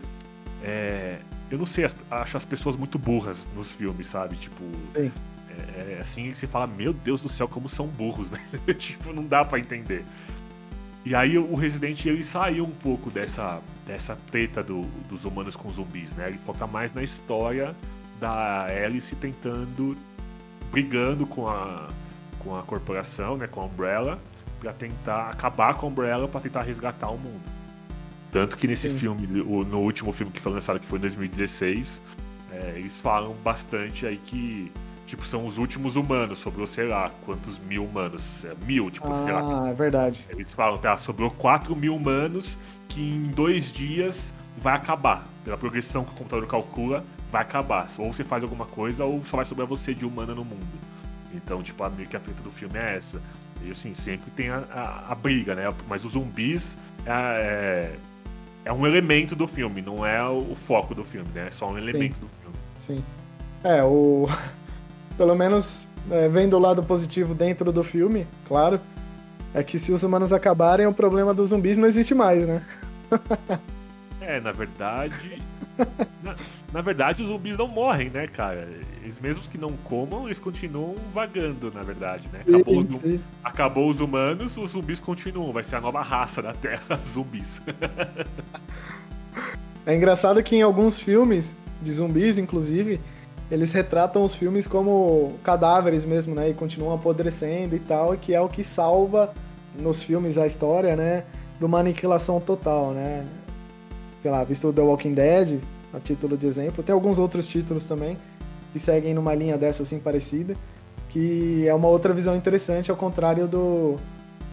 [0.63, 1.19] é,
[1.51, 4.37] eu não sei, acho as pessoas muito burras nos filmes, sabe?
[4.37, 4.65] Tipo.
[4.95, 5.11] É,
[5.77, 8.41] é, assim que você fala, meu Deus do céu, como são burros, né?
[8.75, 10.05] tipo, não dá para entender.
[11.05, 15.71] E aí o Resident ele saiu um pouco dessa, dessa treta do, dos humanos com
[15.71, 16.29] zumbis, né?
[16.29, 17.75] Ele foca mais na história
[18.21, 19.97] da Alice tentando,
[20.71, 21.89] brigando com a,
[22.39, 23.49] com a corporação, né?
[23.49, 24.19] Com a Umbrella,
[24.63, 27.43] para tentar acabar com a Umbrella para tentar resgatar o mundo.
[28.31, 28.97] Tanto que nesse Sim.
[28.97, 32.01] filme, no último filme que foi lançado, que foi em 2016,
[32.53, 34.73] é, eles falam bastante aí que
[35.05, 38.47] Tipo, são os últimos humanos, sobrou, sei lá, quantos mil humanos.
[38.47, 39.65] É, mil, tipo, ah, sei lá.
[39.65, 40.25] Ah, é verdade.
[40.31, 42.57] Eles falam, tá, sobrou 4 mil humanos
[42.89, 45.27] que em dois dias vai acabar.
[45.45, 47.89] Pela progressão que o computador calcula, vai acabar.
[47.99, 50.81] Ou você faz alguma coisa, ou só vai sobrar você de humana no mundo.
[51.35, 53.21] Então, tipo, a, meio que a treta do filme é essa.
[53.65, 55.73] E assim, sempre tem a, a, a briga, né?
[55.89, 57.97] Mas os zumbis é, é,
[58.65, 61.47] é, um elemento do filme, não é o, o foco do filme, né?
[61.49, 62.21] É só um elemento Sim.
[62.21, 62.57] do filme.
[62.79, 63.05] Sim.
[63.65, 64.29] É, o.
[65.17, 68.81] pelo menos é, vendo o lado positivo dentro do filme, claro,
[69.55, 72.63] é que se os humanos acabarem, o problema dos zumbis não existe mais, né?
[74.21, 75.43] é, na verdade.
[76.23, 76.35] na,
[76.73, 78.69] na, verdade, os zumbis não morrem, né, cara?
[79.03, 82.41] Eles mesmos que não comam, eles continuam vagando, na verdade, né?
[82.41, 83.15] Acabou, sim, sim.
[83.15, 85.53] Os, acabou os humanos, os zumbis continuam.
[85.53, 87.61] Vai ser a nova raça da Terra, zumbis.
[89.85, 93.01] é engraçado que em alguns filmes, de zumbis, inclusive,
[93.51, 96.49] eles retratam os filmes como cadáveres mesmo, né?
[96.49, 99.35] E continuam apodrecendo e tal, que é o que salva
[99.79, 101.25] nos filmes a história, né?
[101.59, 103.27] De uma aniquilação total, né?
[104.23, 105.61] Sei lá, visto The Walking Dead,
[105.93, 106.83] a título de exemplo.
[106.83, 108.19] Tem alguns outros títulos também
[108.73, 110.57] que seguem numa linha dessa assim parecida,
[111.09, 113.97] que é uma outra visão interessante, ao contrário do,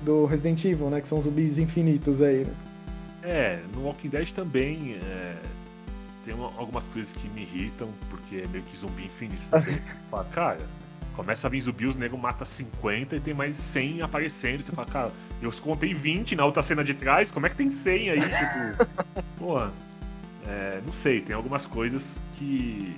[0.03, 0.99] do Resident Evil, né?
[0.99, 2.53] Que são zumbis infinitos aí, né?
[3.23, 4.95] É, no Walking Dead também.
[4.95, 5.35] É
[6.29, 9.41] tem uma, algumas coisas que me irritam, porque é meio que zumbi infinito.
[9.41, 10.59] Você fala, cara,
[11.15, 14.61] começa a vir zumbi, os negros mata 50 e tem mais 100 aparecendo.
[14.61, 15.11] Você fala, cara,
[15.41, 18.19] eu contei 20 na outra cena de trás, como é que tem 100 aí?
[18.29, 18.85] Tipo,
[19.39, 19.73] porra,
[20.47, 22.95] é, não sei, tem algumas coisas que.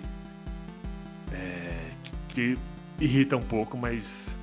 [1.31, 1.89] É,
[2.29, 2.57] que
[2.99, 4.35] irritam um pouco, mas.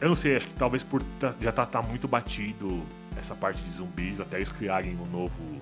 [0.00, 1.02] Eu não sei, acho que talvez por
[1.40, 2.82] já tá, tá muito batido
[3.16, 5.60] essa parte de zumbis, até eles criarem um novo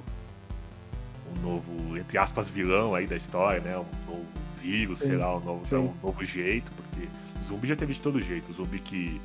[1.30, 3.76] um novo, entre aspas, vilão aí da história, né?
[3.76, 4.26] Um novo
[4.60, 7.08] vírus, sim, sei lá, um novo, um novo jeito, porque
[7.44, 8.52] zumbi já teve de todo jeito.
[8.52, 9.20] Zumbi que,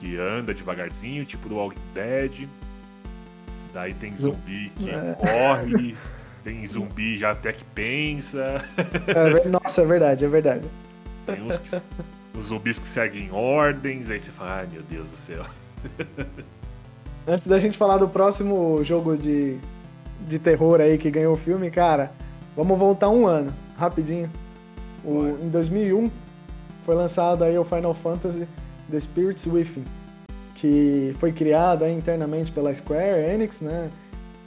[0.00, 2.48] que anda devagarzinho, tipo do Walking Dead.
[3.72, 5.14] Daí tem zumbi que é.
[5.14, 5.96] corre,
[6.42, 8.62] tem zumbi já até que pensa.
[9.06, 10.66] É, nossa, é verdade, é verdade.
[11.26, 11.82] Tem uns que,
[12.36, 15.44] os zumbis que seguem ordens, aí você fala, ai meu Deus do céu.
[17.26, 19.56] Antes da gente falar do próximo jogo de,
[20.26, 22.12] de terror aí que ganhou o filme, cara,
[22.56, 24.30] vamos voltar um ano, rapidinho.
[25.04, 26.10] O, em 2001
[26.84, 28.46] foi lançado aí o Final Fantasy
[28.90, 29.84] The Spirits Within,
[30.56, 33.90] que foi criado aí internamente pela Square Enix, né?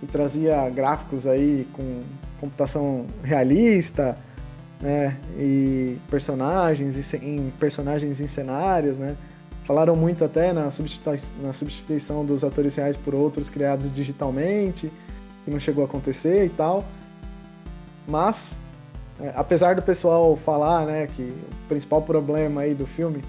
[0.01, 2.01] E trazia gráficos aí com
[2.39, 4.17] computação realista,
[4.81, 5.17] né?
[5.37, 9.15] E personagens em personagens em cenários, né?
[9.63, 14.91] Falaram muito até na substituição, na substituição dos atores reais por outros criados digitalmente,
[15.43, 16.85] que não chegou a acontecer e tal.
[18.07, 18.55] Mas,
[19.19, 23.23] é, apesar do pessoal falar, né, que o principal problema aí do filme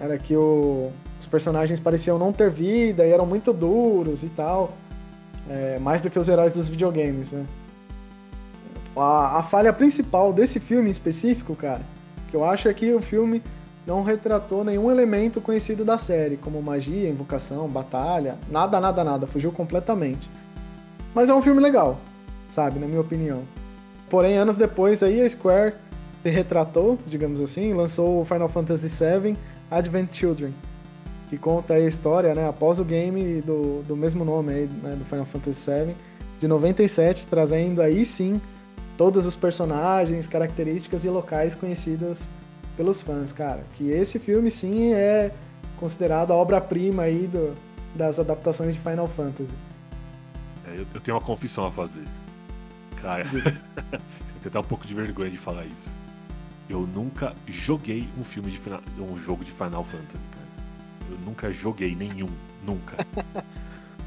[0.00, 0.90] era que o,
[1.20, 4.72] os personagens pareciam não ter vida e eram muito duros e tal,
[5.48, 7.44] é, mais do que os heróis dos videogames, né?
[8.96, 11.82] A, a falha principal desse filme em específico, cara,
[12.30, 13.42] que eu acho é que o filme
[13.86, 19.52] não retratou nenhum elemento conhecido da série, como magia, invocação, batalha, nada, nada, nada, fugiu
[19.52, 20.28] completamente.
[21.14, 21.98] Mas é um filme legal,
[22.50, 23.42] sabe, na minha opinião.
[24.10, 25.74] Porém, anos depois aí a Square
[26.22, 29.36] se retratou, digamos assim, lançou o Final Fantasy VII
[29.70, 30.52] Advent Children,
[31.28, 35.04] que conta a história, né, após o game do, do mesmo nome aí, né, do
[35.04, 35.96] Final Fantasy VII,
[36.38, 38.40] de 97, trazendo aí sim
[38.96, 42.26] todos os personagens, características e locais conhecidos
[42.76, 43.64] pelos fãs, cara.
[43.74, 45.32] Que esse filme sim é
[45.76, 47.54] considerado a obra-prima aí do,
[47.94, 49.50] das adaptações de Final Fantasy.
[50.66, 52.04] É, eu, eu, tenho uma confissão a fazer.
[53.00, 53.24] Cara,
[54.40, 55.88] você tá um pouco de vergonha de falar isso.
[56.68, 58.60] Eu nunca joguei um filme de
[59.00, 60.45] um jogo de Final Fantasy, cara.
[61.10, 62.28] Eu nunca joguei nenhum,
[62.64, 62.96] nunca.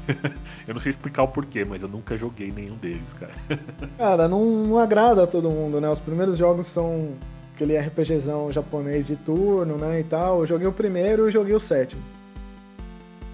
[0.66, 3.32] eu não sei explicar o porquê, mas eu nunca joguei nenhum deles, cara.
[3.98, 5.88] cara, não, não agrada a todo mundo, né?
[5.88, 7.14] Os primeiros jogos são
[7.54, 10.40] aquele RPGzão japonês de turno, né, e tal.
[10.40, 12.02] Eu joguei o primeiro e joguei o sétimo.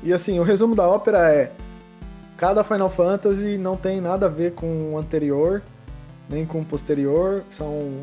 [0.03, 1.53] E assim, o resumo da ópera é:
[2.37, 5.63] cada Final Fantasy não tem nada a ver com o anterior,
[6.29, 7.45] nem com o posterior.
[7.51, 8.01] São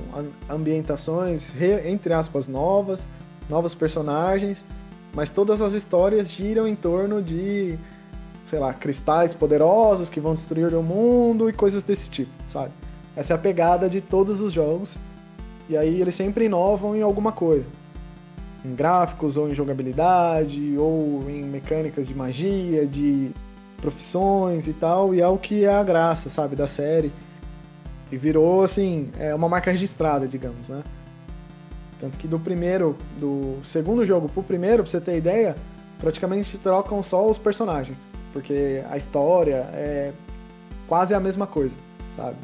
[0.49, 1.49] ambientações,
[1.85, 3.05] entre aspas, novas,
[3.49, 4.65] novos personagens,
[5.13, 7.77] mas todas as histórias giram em torno de,
[8.45, 12.71] sei lá, cristais poderosos que vão destruir o mundo e coisas desse tipo, sabe?
[13.15, 14.97] Essa é a pegada de todos os jogos.
[15.69, 17.65] E aí eles sempre inovam em alguma coisa.
[18.65, 23.31] Em gráficos, ou em jogabilidade, ou em mecânicas de magia, de
[23.77, 27.11] profissões e tal, e é o que é a graça, sabe, da série.
[28.11, 30.81] E virou, assim, é uma marca registrada, digamos, né?
[31.99, 35.55] Tanto que do primeiro, do segundo jogo pro primeiro, pra você ter ideia,
[35.99, 37.97] praticamente trocam só os personagens.
[38.31, 40.13] Porque a história é
[40.87, 41.77] quase a mesma coisa,
[42.15, 42.37] sabe?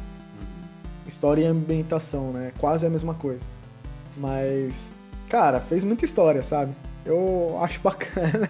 [1.07, 2.51] História e ambientação, né?
[2.59, 3.43] Quase a mesma coisa.
[4.15, 4.91] Mas,
[5.27, 6.73] cara, fez muita história, sabe?
[7.05, 8.49] Eu acho bacana.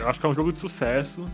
[0.00, 1.26] eu acho que é um jogo de sucesso.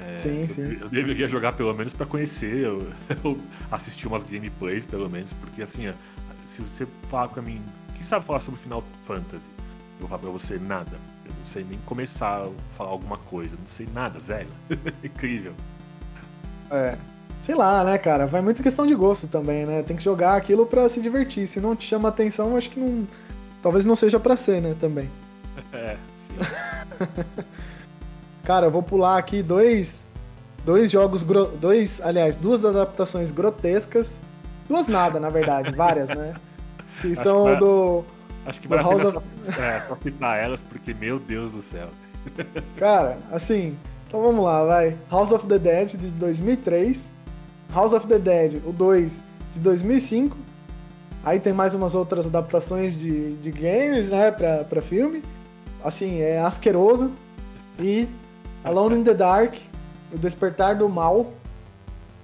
[0.00, 0.62] É, sim, sim.
[0.62, 2.86] Eu, eu deveria jogar pelo menos para conhecer, eu,
[3.24, 3.38] eu,
[3.70, 5.92] assistir umas gameplays pelo menos, porque assim,
[6.46, 7.62] se você falar pra mim,
[7.94, 9.50] quem sabe falar sobre Final Fantasy?
[9.58, 10.98] Eu vou falar pra você nada.
[11.24, 14.48] Eu não sei nem começar a falar alguma coisa, não sei nada, zero.
[15.02, 15.54] Incrível.
[16.70, 16.96] É,
[17.42, 18.26] sei lá, né, cara?
[18.26, 19.82] Vai muito questão de gosto também, né?
[19.82, 21.46] Tem que jogar aquilo para se divertir.
[21.46, 23.06] Se não te chama atenção, acho que não.
[23.62, 25.10] Talvez não seja para ser, né, também.
[25.72, 26.34] É, sim.
[28.44, 30.06] cara, eu vou pular aqui dois.
[30.66, 31.24] Dois jogos.
[31.58, 34.14] Dois, aliás, duas adaptações grotescas.
[34.68, 36.34] Duas nada, na verdade, várias, né?
[37.00, 38.04] Que acho são que vai, do.
[38.46, 39.18] Acho que vai House of...
[39.42, 41.88] só, é, só citar elas, porque, meu Deus do céu.
[42.76, 44.96] Cara, assim, então vamos lá, vai.
[45.10, 47.16] House of the Dead de 2003
[47.72, 49.20] House of the Dead, o 2,
[49.52, 50.36] de 2005.
[51.24, 55.22] Aí tem mais umas outras adaptações de, de games, né, pra, pra filme.
[55.84, 57.12] Assim, é asqueroso.
[57.78, 58.08] E
[58.64, 59.56] Alone in the Dark,
[60.12, 61.32] O Despertar do Mal,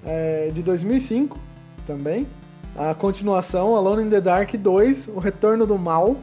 [0.05, 1.39] é, de 2005
[1.87, 2.27] também.
[2.77, 6.17] A continuação, Alone in the Dark 2, O Retorno do Mal.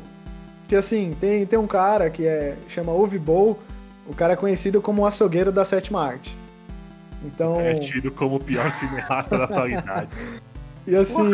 [0.68, 3.58] Que assim, tem, tem um cara que é, chama Uwe Boll,
[4.08, 6.36] o cara é conhecido como o açougueiro da sétima arte.
[7.24, 7.60] Então...
[7.60, 10.10] É tido como o pior cineasta da atualidade.
[10.88, 11.30] E assim,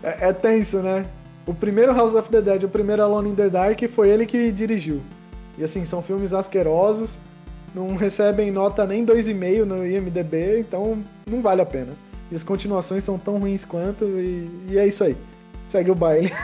[0.00, 1.06] é, é, tenso, né?
[1.44, 4.52] O primeiro House of the Dead, o primeiro Alone in the Dark, foi ele que
[4.52, 5.00] dirigiu.
[5.56, 7.18] E assim, são filmes asquerosos,
[7.74, 11.94] não recebem nota nem 2,5 no IMDB, então não vale a pena.
[12.30, 15.16] E as continuações são tão ruins quanto, e, e é isso aí.
[15.68, 16.32] Segue o baile.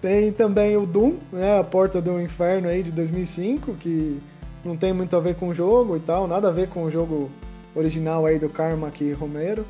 [0.00, 4.20] Tem também o Doom, né, a Porta do Inferno aí de 2005, que
[4.64, 6.90] não tem muito a ver com o jogo e tal, nada a ver com o
[6.90, 7.30] jogo
[7.72, 9.64] original aí do Carmack Romero.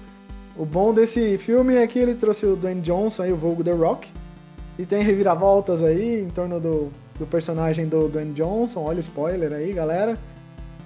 [0.56, 3.72] O bom desse filme é que ele trouxe o Dwayne Johnson aí, o vulgo The
[3.72, 4.10] Rock,
[4.78, 9.52] e tem reviravoltas aí em torno do, do personagem do Dwayne Johnson, olha o spoiler
[9.52, 10.18] aí, galera.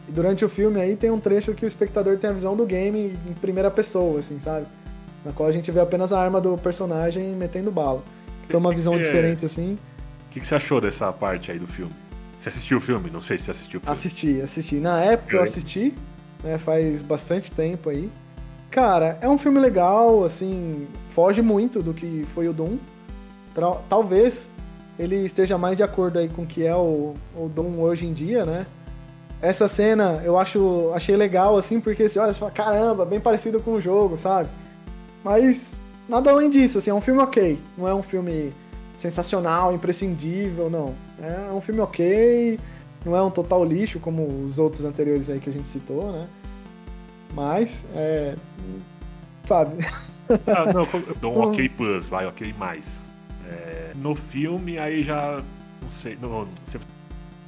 [0.09, 2.65] E durante o filme aí tem um trecho que o espectador tem a visão do
[2.65, 4.67] game em primeira pessoa, assim, sabe?
[5.25, 8.03] Na qual a gente vê apenas a arma do personagem metendo bala.
[8.49, 9.77] Foi uma visão diferente, assim.
[10.27, 11.93] O que, que, você achou dessa parte aí do filme?
[12.39, 13.11] Você assistiu o filme?
[13.11, 13.93] Não sei se você assistiu o filme.
[13.93, 14.77] Assisti, assisti.
[14.77, 15.95] Na época eu assisti,
[16.45, 18.11] né, faz bastante tempo aí.
[18.71, 22.77] Cara, é um filme legal, assim, foge muito do que foi o Doom.
[23.89, 24.49] Talvez
[24.99, 28.13] ele esteja mais de acordo aí com o que é o, o Doom hoje em
[28.13, 28.67] dia, né?
[29.41, 33.61] Essa cena eu acho, achei legal, assim, porque você olha e fala, caramba, bem parecido
[33.61, 34.49] com o jogo, sabe?
[35.23, 35.77] Mas
[36.09, 37.59] nada além disso, assim, é um filme ok.
[37.77, 38.53] Não é um filme
[38.97, 40.95] sensacional, imprescindível, não.
[41.21, 42.59] É um filme ok,
[43.05, 46.29] não é um total lixo como os outros anteriores aí que a gente citou, né?
[47.35, 48.35] Mas, é.
[49.47, 49.85] Sabe?
[50.29, 53.13] Ah, não, eu dou um ok plus, vai, ok mais.
[53.49, 55.41] É, no filme, aí já.
[55.81, 56.19] Não sei.
[56.21, 56.49] Não,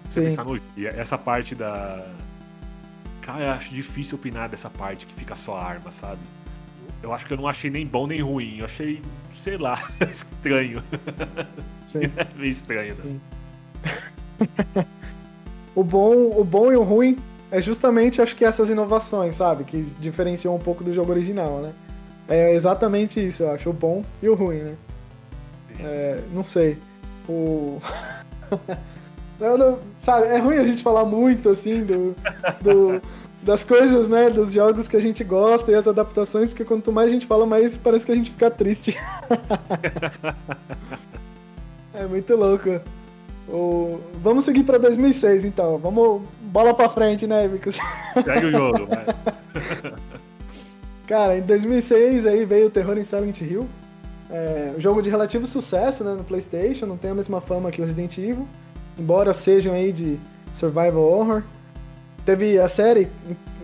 [0.09, 0.61] você, você pensar no.
[0.97, 2.07] Essa parte da.
[3.23, 6.21] Cara, eu acho difícil opinar dessa parte que fica só a arma, sabe?
[7.03, 8.59] Eu acho que eu não achei nem bom nem ruim.
[8.59, 9.03] Eu achei,
[9.41, 9.79] sei lá,
[10.11, 10.83] estranho.
[11.87, 12.01] Sim.
[12.17, 13.21] É meio estranho, né?
[15.75, 17.19] o, bom, o bom e o ruim
[17.51, 19.65] é justamente, acho que essas inovações, sabe?
[19.65, 21.73] Que diferenciam um pouco do jogo original, né?
[22.29, 23.71] É exatamente isso, eu acho.
[23.71, 24.75] O bom e o ruim, né?
[25.81, 26.79] É, não sei.
[27.29, 27.81] O.
[29.39, 32.17] não, sabe, é ruim a gente falar muito, assim, do,
[32.61, 33.01] do
[33.43, 37.09] das coisas, né, dos jogos que a gente gosta e as adaptações, porque quanto mais
[37.09, 38.95] a gente fala, mais parece que a gente fica triste.
[41.95, 42.81] é muito louco.
[43.49, 44.01] O...
[44.23, 45.79] Vamos seguir para 2006, então.
[45.79, 47.79] Vamos bola para frente, né, Vicos?
[48.23, 49.07] Segue o jogo, né?
[51.07, 53.67] Cara, em 2006 aí veio o Terror em Silent Hill.
[54.31, 57.81] É, um jogo de relativo sucesso né, no PlayStation, não tem a mesma fama que
[57.81, 58.47] o Resident Evil,
[58.99, 60.19] embora sejam aí de
[60.53, 61.43] survival horror.
[62.25, 63.09] Teve a série,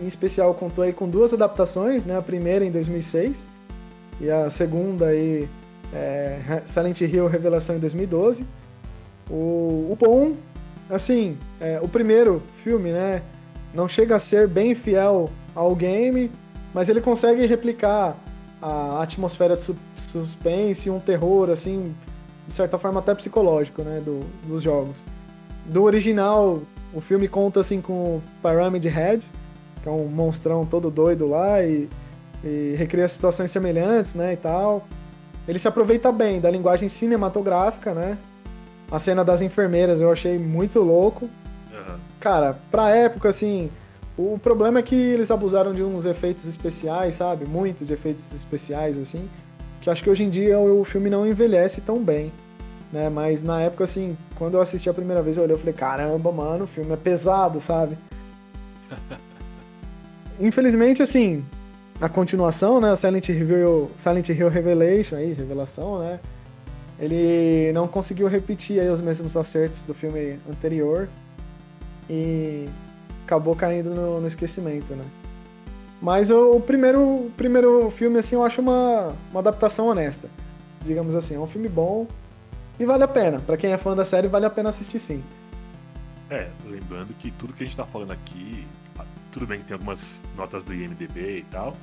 [0.01, 2.17] em especial, contou aí com duas adaptações, né?
[2.17, 3.45] A primeira em 2006
[4.19, 5.47] e a segunda aí,
[5.93, 8.45] é, Silent Hill Revelação em 2012.
[9.29, 10.33] O, o bom,
[10.89, 13.21] assim, é, o primeiro filme, né?
[13.73, 16.31] Não chega a ser bem fiel ao game,
[16.73, 18.17] mas ele consegue replicar
[18.61, 21.93] a atmosfera de suspense e um terror, assim,
[22.47, 24.01] de certa forma até psicológico, né?
[24.03, 25.03] Do, dos jogos.
[25.65, 26.61] Do original,
[26.93, 29.25] o filme conta assim com o Pyramid Head,
[29.81, 31.89] que é um monstrão todo doido lá e,
[32.43, 34.87] e recria situações semelhantes, né, e tal.
[35.47, 38.17] Ele se aproveita bem da linguagem cinematográfica, né?
[38.91, 41.25] A cena das enfermeiras eu achei muito louco.
[41.71, 41.97] Uhum.
[42.19, 43.69] Cara, pra época, assim,
[44.17, 47.45] o problema é que eles abusaram de uns efeitos especiais, sabe?
[47.45, 49.29] Muito de efeitos especiais, assim.
[49.81, 52.31] Que acho que hoje em dia o filme não envelhece tão bem
[52.95, 53.09] né?
[53.09, 56.31] Mas na época, assim, quando eu assisti a primeira vez, eu olhei e falei, caramba,
[56.31, 57.97] mano, o filme é pesado, sabe?
[60.39, 61.43] Infelizmente, assim,
[61.99, 62.93] a continuação, né?
[62.93, 66.21] O Silent Hill, Silent Hill Revelation, aí, revelação, né?
[66.97, 71.09] Ele não conseguiu repetir aí os mesmos acertos do filme anterior
[72.09, 72.69] e
[73.25, 75.03] acabou caindo no, no esquecimento, né?
[76.01, 80.29] Mas o, o, primeiro, o primeiro filme, assim, eu acho uma, uma adaptação honesta.
[80.85, 82.07] Digamos assim, é um filme bom,
[82.79, 83.39] e vale a pena.
[83.39, 85.23] Para quem é fã da série, vale a pena assistir sim.
[86.29, 88.65] É, lembrando que tudo que a gente tá falando aqui,
[89.31, 91.75] tudo bem que tem algumas notas do IMDB e tal,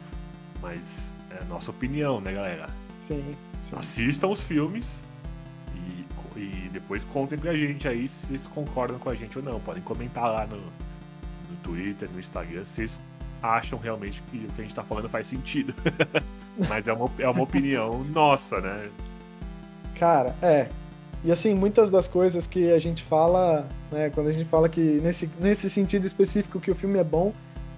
[0.60, 2.68] mas é nossa opinião, né, galera?
[3.06, 3.36] Sim.
[3.60, 3.76] sim.
[3.76, 5.04] Assistam os filmes
[5.74, 9.60] e, e depois contem pra gente aí se vocês concordam com a gente ou não.
[9.60, 13.00] Podem comentar lá no, no Twitter, no Instagram, se vocês
[13.42, 15.74] acham realmente que o que a gente tá falando faz sentido.
[16.68, 18.90] mas é uma, é uma opinião nossa, né?
[19.98, 20.68] Cara, é.
[21.24, 24.80] E assim, muitas das coisas que a gente fala, né, quando a gente fala que
[24.80, 27.32] nesse, nesse sentido específico que o filme é bom,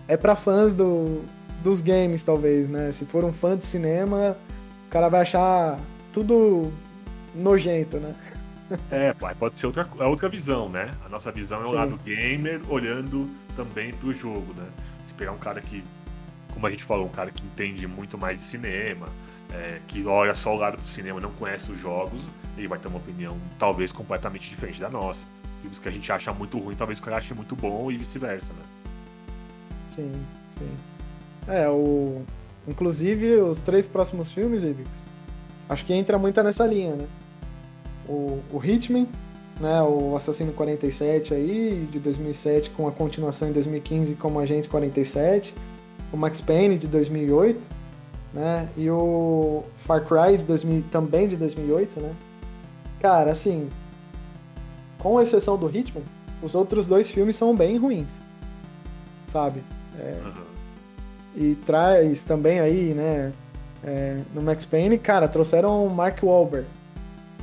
[0.09, 1.23] é para fãs do,
[1.63, 2.91] dos games, talvez, né?
[2.93, 4.37] Se for um fã de cinema,
[4.87, 5.79] o cara vai achar
[6.13, 6.73] tudo
[7.35, 8.15] nojento, né?
[8.91, 10.95] É, pode ser outra, é outra visão, né?
[11.05, 11.75] A nossa visão é o Sim.
[11.75, 14.67] lado gamer olhando também pro jogo, né?
[15.05, 15.85] Se pegar um cara que,
[16.53, 19.09] como a gente falou, um cara que entende muito mais de cinema,
[19.53, 22.23] é, que olha só o lado do cinema não conhece os jogos,
[22.57, 25.27] ele vai ter uma opinião talvez completamente diferente da nossa.
[25.61, 28.53] Filmes que a gente acha muito ruim, talvez o cara ache muito bom e vice-versa,
[28.53, 28.63] né?
[29.91, 30.13] Sim,
[30.59, 30.71] sim.
[31.49, 32.23] É, o.
[32.67, 34.89] Inclusive, os três próximos filmes, Ibix,
[35.69, 37.07] acho que entra muito nessa linha, né?
[38.09, 39.07] O, o Hitman,
[39.61, 39.83] né?
[39.83, 45.55] O Assassino 47 aí, de 2007, com a continuação em 2015 como Agente 47.
[46.13, 47.69] O Max Payne, de 2008,
[48.33, 48.69] né?
[48.77, 52.15] E o Far Cry, de 2000, também de 2008, né?
[53.05, 53.69] Cara, assim,
[54.99, 56.03] com exceção do Hitman,
[56.43, 58.19] os outros dois filmes são bem ruins,
[59.27, 59.63] sabe?
[60.01, 60.33] É, uhum.
[61.37, 63.31] E traz também aí, né,
[63.85, 66.67] é, no Max Payne, cara, trouxeram o Mark Wahlberg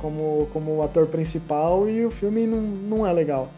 [0.00, 3.48] como, como ator principal e o filme não, não é legal,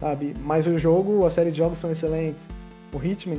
[0.00, 0.34] sabe?
[0.42, 2.48] Mas o jogo, a série de jogos são excelentes.
[2.92, 3.38] O Hitman,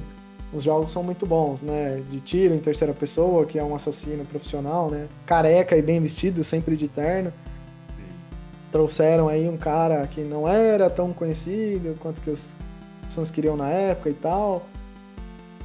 [0.54, 2.02] os jogos são muito bons, né?
[2.10, 5.10] De tiro em terceira pessoa, que é um assassino profissional, né?
[5.26, 7.34] Careca e bem vestido, sempre de terno
[8.72, 12.54] trouxeram aí um cara que não era tão conhecido quanto que os
[13.10, 14.64] fãs queriam na época e tal.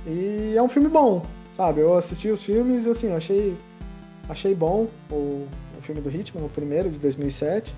[0.06, 1.22] E é um filme bom,
[1.52, 1.80] sabe?
[1.80, 3.56] Eu assisti os filmes e assim, achei,
[4.28, 5.46] achei bom o,
[5.78, 7.74] o filme do Hitman, o primeiro de 2007.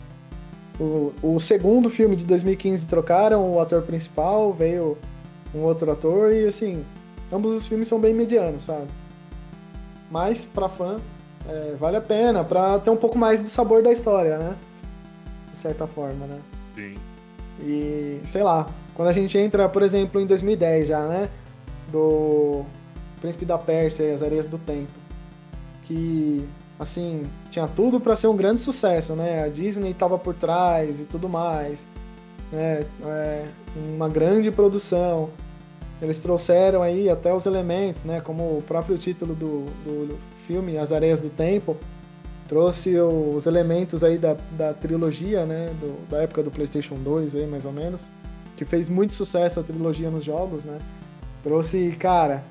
[0.79, 4.99] O, o segundo filme de 2015 trocaram o ator principal, veio
[5.55, 6.85] um outro ator e assim,
[7.33, 8.89] ambos os filmes são bem medianos, sabe?
[10.11, 11.01] Mas para fã
[11.49, 14.57] é, vale a pena, para ter um pouco mais do sabor da história, né?
[15.65, 16.39] Certa forma, né?
[16.75, 16.97] Sim.
[17.61, 21.31] E, sei lá, quando a gente entra, por exemplo, em 2010 já, né?
[21.91, 22.65] Do
[23.21, 24.93] Príncipe da Pérsia e as Areias do Tempo.
[25.85, 26.47] Que,
[26.79, 29.45] assim, tinha tudo para ser um grande sucesso, né?
[29.45, 31.87] A Disney estava por trás e tudo mais.
[32.53, 32.85] Né?
[33.05, 33.47] É,
[33.95, 35.31] uma grande produção.
[36.03, 38.21] Eles trouxeram aí até os elementos, né?
[38.21, 41.77] Como o próprio título do, do filme, As Areias do Tempo
[42.49, 47.47] trouxe os elementos aí da, da trilogia, né, do, da época do PlayStation 2 aí,
[47.47, 48.09] mais ou menos,
[48.57, 50.79] que fez muito sucesso a trilogia nos jogos, né?
[51.43, 52.45] Trouxe, cara,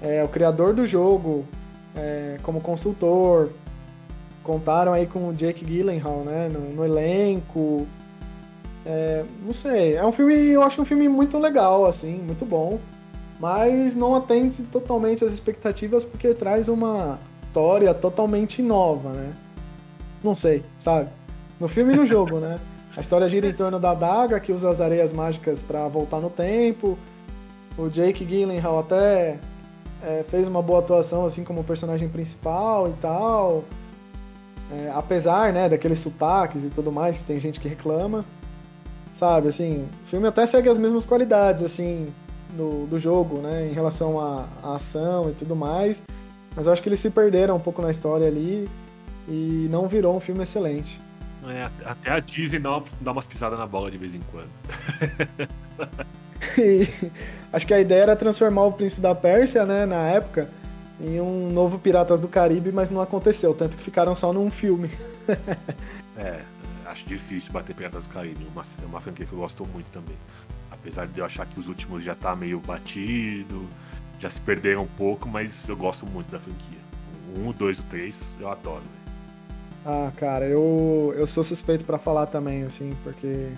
[0.00, 1.44] é, o criador do jogo
[1.94, 3.50] é, como consultor,
[4.42, 7.86] contaram aí com o Jake Gyllenhaal, né, no, no elenco.
[8.84, 12.78] É, não sei, é um filme, eu acho um filme muito legal, assim, muito bom,
[13.38, 17.18] mas não atende totalmente às expectativas porque traz uma
[17.50, 19.32] história totalmente nova, né?
[20.22, 21.08] Não sei, sabe?
[21.58, 22.60] No filme e no jogo, né?
[22.96, 26.30] A história gira em torno da Daga, que usa as areias mágicas para voltar no
[26.30, 26.96] tempo.
[27.76, 29.38] O Jake Gyllenhaal até
[30.00, 33.64] é, fez uma boa atuação, assim, como personagem principal e tal.
[34.72, 38.24] É, apesar, né, daqueles sotaques e tudo mais, tem gente que reclama.
[39.12, 42.12] Sabe, assim, o filme até segue as mesmas qualidades, assim,
[42.56, 46.00] do, do jogo, né, em relação à, à ação e tudo mais.
[46.54, 48.68] Mas eu acho que eles se perderam um pouco na história ali
[49.28, 51.00] e não virou um filme excelente.
[51.46, 54.50] É, até a Disney dá, uma, dá umas pisadas na bola de vez em quando.
[56.58, 56.86] e,
[57.52, 60.50] acho que a ideia era transformar o Príncipe da Pérsia, né, na época,
[61.00, 64.90] em um novo Piratas do Caribe, mas não aconteceu, tanto que ficaram só num filme.
[66.18, 66.40] é,
[66.84, 70.16] acho difícil bater Piratas do Caribe, uma, é uma franquia que eu gosto muito também.
[70.70, 73.66] Apesar de eu achar que os últimos já tá meio batido,
[74.20, 76.78] já se perderam um pouco, mas eu gosto muito da franquia.
[77.36, 78.82] O 1, o 2 o 3, eu adoro.
[79.84, 83.48] Ah, cara, eu, eu sou suspeito para falar também, assim, porque.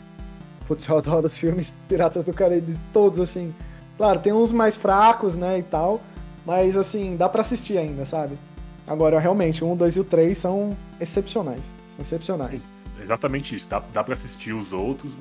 [0.66, 3.52] Putz, eu adoro os filmes Piratas do Caribe, todos, assim.
[3.96, 6.00] Claro, tem uns mais fracos, né, e tal,
[6.46, 8.38] mas, assim, dá para assistir ainda, sabe?
[8.86, 11.64] Agora, realmente, o 1, 2 e o 3 são excepcionais.
[11.90, 12.64] São excepcionais.
[13.00, 15.12] Exatamente isso, dá, dá pra assistir os outros,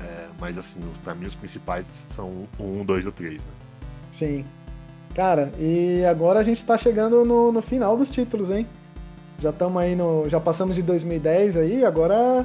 [0.00, 3.52] é, mas, assim, para mim os principais são o 1, 2 e o 3, né?
[4.10, 4.44] Sim,
[5.14, 8.66] Cara, e agora a gente tá chegando no, no final dos títulos, hein?
[9.38, 10.28] Já estamos aí no.
[10.28, 12.44] Já passamos de 2010 aí, agora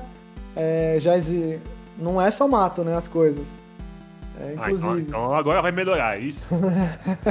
[0.56, 1.60] é, já exi...
[1.98, 2.96] não é só mato, né?
[2.96, 3.52] As coisas.
[4.40, 4.88] É, inclusive.
[4.88, 6.48] Ah, então, então, agora vai melhorar, é isso?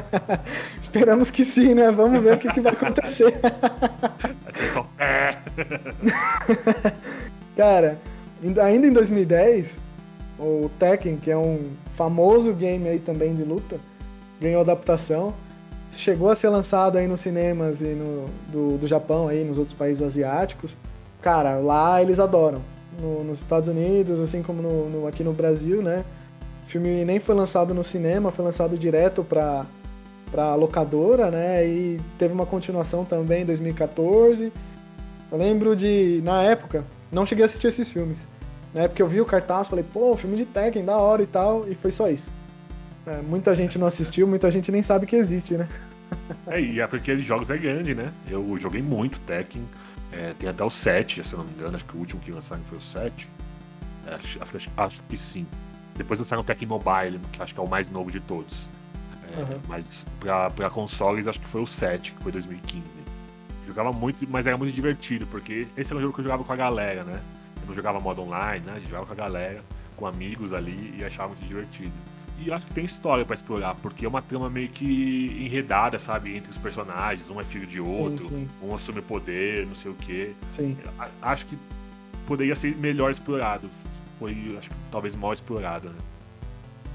[0.80, 1.90] Esperamos que sim, né?
[1.90, 3.34] Vamos ver o que, que vai acontecer.
[4.72, 4.86] só...
[4.98, 5.38] É.
[7.56, 7.98] Cara,
[8.42, 9.78] ainda em 2010,
[10.38, 13.80] o Tekken, que é um famoso game aí também de luta,
[14.40, 15.34] ganhou adaptação.
[15.96, 19.76] Chegou a ser lançado aí nos cinemas e no, do, do Japão, aí, nos outros
[19.76, 20.76] países asiáticos.
[21.20, 22.60] Cara, lá eles adoram.
[23.00, 26.04] No, nos Estados Unidos, assim como no, no, aqui no Brasil, né?
[26.66, 29.66] O filme nem foi lançado no cinema, foi lançado direto para
[30.30, 31.66] para locadora, né?
[31.66, 34.52] E teve uma continuação também em 2014.
[35.30, 38.26] Eu lembro de, na época, não cheguei a assistir esses filmes.
[38.74, 41.68] Na época eu vi o cartaz, falei, pô, filme de Tekken, da hora e tal,
[41.68, 42.30] e foi só isso.
[43.08, 45.68] É, muita gente não assistiu, muita gente nem sabe que existe, né?
[46.46, 48.10] É, e a franquia de jogos é grande, né?
[48.28, 49.62] Eu joguei muito Tekken.
[50.10, 51.74] É, tem até o 7, se eu não me engano.
[51.74, 53.28] Acho que o último que lançaram foi o 7.
[54.06, 55.46] É, acho, acho, acho, que sim.
[55.94, 58.68] Depois lançaram o Tekken Mobile, que acho que é o mais novo de todos.
[59.36, 59.60] Uhum.
[59.68, 62.82] Mas pra, pra consoles acho que foi o 7, que foi 2015.
[63.66, 66.52] Jogava muito, mas era muito divertido, porque esse era um jogo que eu jogava com
[66.52, 67.20] a galera, né?
[67.60, 68.74] Eu não jogava modo online, né?
[68.76, 69.62] Eu jogava com a galera,
[69.96, 71.92] com amigos ali e achava muito divertido.
[72.40, 76.36] E acho que tem história para explorar, porque é uma trama meio que enredada, sabe?
[76.36, 78.48] Entre os personagens, um é filho de outro, sim, sim.
[78.62, 80.32] um assume poder, não sei o quê.
[80.54, 80.76] Sim.
[81.20, 81.58] Acho que
[82.26, 83.68] poderia ser melhor explorado.
[84.18, 85.96] Foi, acho que talvez mal explorado, né?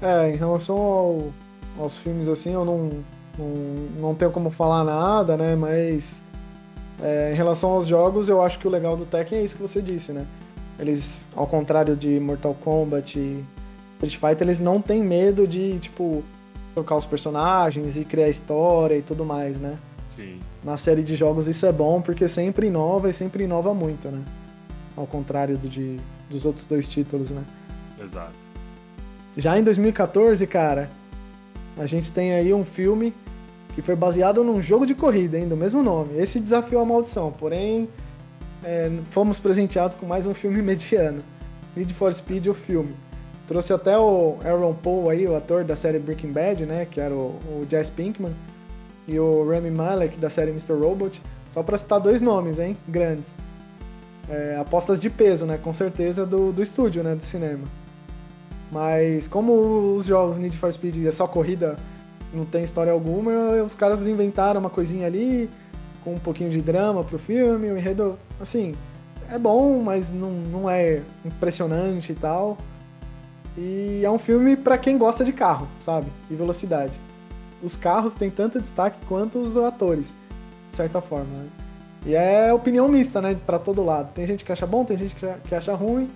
[0.00, 1.32] É, em relação ao,
[1.78, 2.90] aos filmes, assim, eu não,
[3.38, 3.48] não,
[4.00, 5.54] não tenho como falar nada, né?
[5.54, 6.22] Mas
[7.02, 9.62] é, em relação aos jogos, eu acho que o legal do Tekken é isso que
[9.62, 10.26] você disse, né?
[10.78, 13.44] Eles, ao contrário de Mortal Kombat
[14.02, 16.22] Street Fighter, eles não têm medo de, tipo,
[16.74, 19.78] trocar os personagens e criar história e tudo mais, né?
[20.16, 20.40] Sim.
[20.62, 24.22] Na série de jogos isso é bom porque sempre inova e sempre inova muito, né?
[24.96, 25.98] Ao contrário do de,
[26.28, 27.42] dos outros dois títulos, né?
[28.02, 28.32] Exato.
[29.36, 30.88] Já em 2014, cara,
[31.76, 33.12] a gente tem aí um filme
[33.74, 36.16] que foi baseado num jogo de corrida, hein, do mesmo nome.
[36.16, 37.88] Esse desafiou a maldição, porém
[38.62, 41.22] é, fomos presenteados com mais um filme mediano.
[41.76, 42.94] Need for Speed, o filme.
[43.46, 46.86] Trouxe até o Aaron Paul aí, o ator da série Breaking Bad, né?
[46.90, 48.34] Que era o, o Jess Pinkman.
[49.06, 50.72] E o Rami Malek da série Mr.
[50.72, 51.22] Robot.
[51.50, 52.76] Só pra citar dois nomes, hein?
[52.88, 53.34] Grandes.
[54.28, 55.58] É, apostas de peso, né?
[55.58, 57.14] Com certeza do, do estúdio, né?
[57.14, 57.64] Do cinema.
[58.72, 61.76] Mas como os jogos Need for Speed é só corrida,
[62.32, 63.30] não tem história alguma,
[63.62, 65.48] os caras inventaram uma coisinha ali,
[66.02, 68.74] com um pouquinho de drama pro filme, o enredo, assim,
[69.30, 72.58] é bom, mas não, não é impressionante e tal.
[73.56, 76.08] E é um filme para quem gosta de carro, sabe?
[76.30, 76.98] E velocidade.
[77.62, 80.14] Os carros têm tanto destaque quanto os atores,
[80.68, 81.26] de certa forma.
[81.26, 81.46] Né?
[82.06, 83.36] E é opinião mista, né?
[83.46, 84.12] Para todo lado.
[84.12, 86.10] Tem gente que acha bom, tem gente que acha ruim.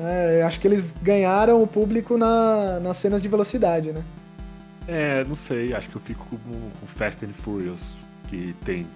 [0.00, 4.02] É, acho que eles ganharam o público na, nas cenas de velocidade, né?
[4.86, 5.74] É, não sei.
[5.74, 7.96] Acho que eu fico com, com Fast and Furious,
[8.28, 8.86] que tem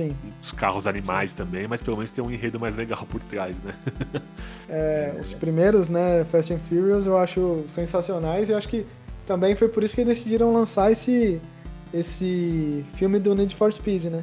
[0.00, 0.16] Sim.
[0.42, 1.36] os carros animais Sim.
[1.36, 3.74] também, mas pelo menos tem um enredo mais legal por trás, né?
[4.72, 8.86] É, os primeiros, né, Fast and Furious, eu acho sensacionais e eu acho que
[9.26, 11.40] também foi por isso que decidiram lançar esse,
[11.92, 14.22] esse filme do Need for Speed, né?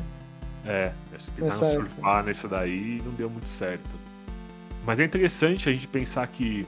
[0.66, 0.92] É,
[1.36, 3.90] tentaram surfar nisso daí e não deu muito certo.
[4.86, 6.66] Mas é interessante a gente pensar que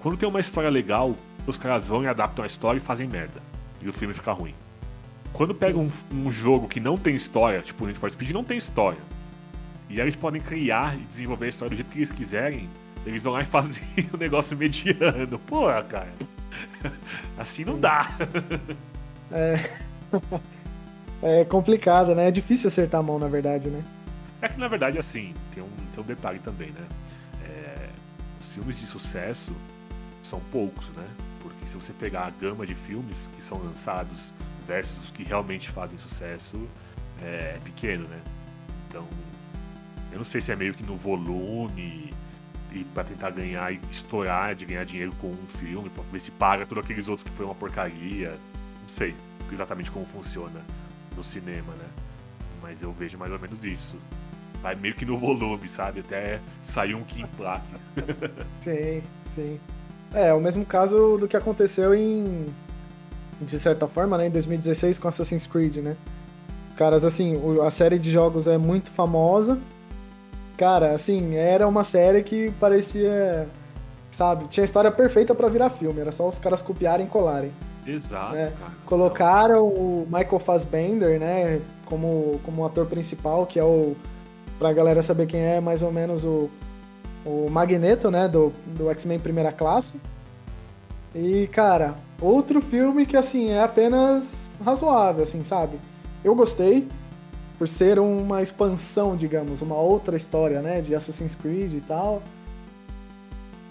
[0.00, 1.14] quando tem uma história legal,
[1.46, 3.40] os caras vão e adaptam a história e fazem merda.
[3.80, 4.54] E o filme fica ruim.
[5.32, 8.44] Quando pega um, um jogo que não tem história, tipo o Need for Speed não
[8.44, 8.98] tem história,
[9.88, 12.68] e aí eles podem criar e desenvolver a história do jeito que eles quiserem,
[13.06, 13.82] eles vão lá e fazem
[14.12, 15.38] o um negócio mediano.
[15.40, 16.12] Pô, cara.
[17.38, 18.08] Assim não dá.
[19.30, 19.58] É.
[21.22, 22.28] É complicado, né?
[22.28, 23.84] É difícil acertar a mão, na verdade, né?
[24.40, 26.86] É que, na verdade, assim, tem um, tem um detalhe também, né?
[27.44, 27.88] É,
[28.40, 29.52] os filmes de sucesso
[30.22, 31.06] são poucos, né?
[31.42, 34.32] Porque se você pegar a gama de filmes que são lançados
[34.66, 36.68] versus os que realmente fazem sucesso,
[37.22, 38.20] é, é pequeno, né?
[38.88, 39.06] Então,
[40.12, 42.12] eu não sei se é meio que no volume
[42.72, 46.30] e para tentar ganhar e estourar de ganhar dinheiro com um filme, para ver se
[46.30, 48.30] paga todos aqueles outros que foi uma porcaria.
[48.80, 49.14] Não sei
[49.50, 50.60] exatamente como funciona
[51.16, 51.86] no cinema, né?
[52.62, 53.96] Mas eu vejo mais ou menos isso.
[54.62, 56.00] Vai meio que no volume, sabe?
[56.00, 57.66] Até sair um que emplaque.
[58.60, 59.02] sim,
[59.34, 59.60] sim.
[60.12, 62.52] É, o mesmo caso do que aconteceu em.
[63.40, 64.26] De certa forma, né?
[64.26, 65.96] Em 2016 com Assassin's Creed, né?
[66.76, 69.58] Caras, assim, a série de jogos é muito famosa
[70.60, 73.48] Cara, assim, era uma série que parecia.
[74.10, 74.46] Sabe?
[74.48, 77.50] Tinha história perfeita para virar filme, era só os caras copiarem e colarem.
[77.86, 78.52] Exato, né?
[78.60, 78.72] cara.
[78.84, 83.96] Colocaram o Michael Fassbender, né, como, como ator principal, que é o.
[84.58, 86.50] Pra galera saber quem é, mais ou menos o,
[87.24, 89.98] o Magneto, né, do, do X-Men Primeira Classe.
[91.14, 95.78] E, cara, outro filme que, assim, é apenas razoável, assim, sabe?
[96.22, 96.86] Eu gostei,
[97.58, 102.22] por ser uma expansão, digamos, uma outra história, né, de Assassin's Creed e tal.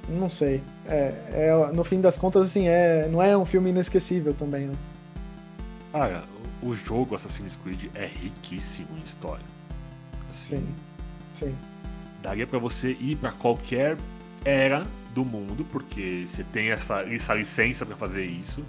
[0.08, 0.64] Não sei.
[0.88, 4.76] É, é, no fim das contas, assim, é, não é um filme inesquecível também, né?
[5.92, 6.24] Cara,
[6.62, 9.46] o jogo Assassin's Creed é riquíssimo em história.
[10.30, 10.68] Assim, sim,
[11.34, 11.56] sim.
[12.22, 13.98] Daria para você ir para qualquer
[14.44, 18.64] era do mundo, porque você tem essa, essa licença para fazer isso.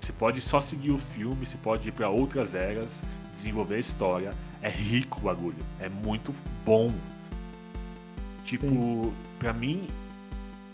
[0.00, 3.02] Você pode só seguir o filme, você pode ir para outras eras,
[3.32, 4.34] desenvolver a história.
[4.62, 5.64] É rico o bagulho.
[5.78, 6.34] É muito
[6.64, 6.92] bom.
[8.44, 9.86] Tipo, pra mim,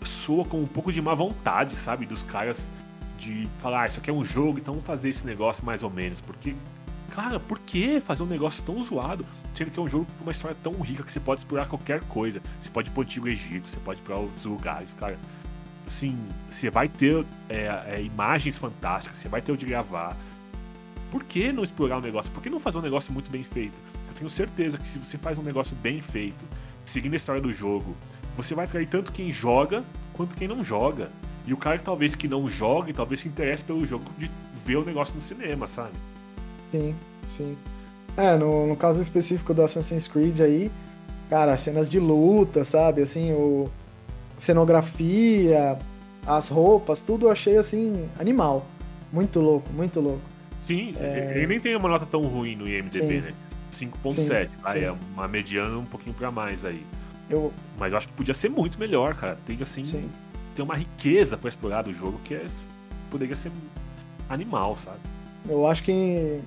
[0.03, 2.05] soa com um pouco de má vontade, sabe?
[2.05, 2.69] Dos caras
[3.17, 5.89] de falar, ah, isso aqui é um jogo, então vamos fazer esse negócio mais ou
[5.89, 6.21] menos.
[6.21, 6.55] Porque,
[7.09, 9.25] cara, por que fazer um negócio tão zoado,
[9.55, 12.01] sendo que é um jogo com uma história tão rica que você pode explorar qualquer
[12.01, 12.41] coisa?
[12.59, 15.17] Você pode ir pro Antigo Egito, você pode ir pra outros lugares, cara.
[15.87, 16.17] Assim,
[16.49, 20.17] você vai ter é, é, imagens fantásticas, você vai ter onde gravar,
[21.11, 22.31] Por que não explorar o negócio?
[22.31, 23.73] Por que não fazer um negócio muito bem feito?
[24.09, 26.43] Eu tenho certeza que se você faz um negócio bem feito,
[26.83, 27.95] seguindo a história do jogo,
[28.35, 31.09] você vai atrair tanto quem joga quanto quem não joga.
[31.45, 34.29] E o cara que talvez que não jogue, talvez se interesse pelo jogo de
[34.65, 35.93] ver o negócio no cinema, sabe?
[36.71, 36.95] Sim,
[37.29, 37.57] sim.
[38.17, 40.71] É, no, no caso específico do Assassin's Creed aí,
[41.29, 43.01] cara, cenas de luta, sabe?
[43.01, 43.69] Assim, o
[44.37, 45.77] cenografia,
[46.25, 48.65] as roupas, tudo eu achei assim animal.
[49.11, 50.21] Muito louco, muito louco.
[50.61, 51.33] Sim, é...
[51.35, 53.21] ele nem tem uma nota tão ruim no IMDb, sim.
[53.21, 53.33] né?
[53.71, 56.85] 5.7, aí é uma mediana um pouquinho para mais aí.
[57.29, 57.51] Eu...
[57.77, 59.37] Mas eu acho que podia ser muito melhor, cara.
[59.45, 60.09] Tem assim, sim.
[60.55, 62.45] tem uma riqueza para explorar do jogo que é,
[63.11, 63.51] poderia ser
[64.29, 64.99] animal, sabe?
[65.47, 66.39] Eu acho que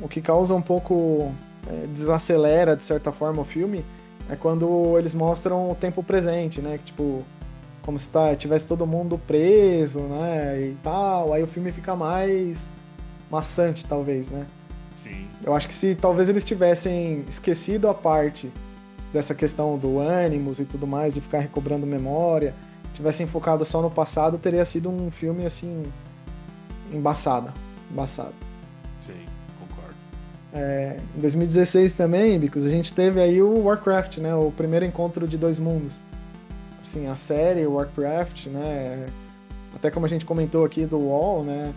[0.00, 1.32] o que causa um pouco
[1.66, 3.84] é, desacelera de certa forma o filme
[4.28, 6.78] é quando eles mostram o tempo presente, né?
[6.78, 7.22] Que, tipo,
[7.82, 10.60] como se tá, tivesse todo mundo preso, né?
[10.60, 11.32] E tal.
[11.32, 12.66] Aí o filme fica mais
[13.30, 14.46] maçante, talvez, né?
[14.94, 15.26] Sim.
[15.42, 18.50] Eu acho que se talvez eles tivessem esquecido a parte
[19.12, 22.54] dessa questão do ânimos e tudo mais, de ficar recobrando memória,
[22.94, 25.84] tivessem focado só no passado, teria sido um filme assim.
[26.90, 27.52] embaçado.
[27.90, 28.34] Embaçado.
[30.54, 34.32] É, em 2016 também, Bicos, a gente teve aí o Warcraft, né?
[34.36, 36.00] O primeiro encontro de dois mundos.
[36.80, 39.06] Assim, a série Warcraft, né?
[39.74, 41.74] Até como a gente comentou aqui do WoW, né?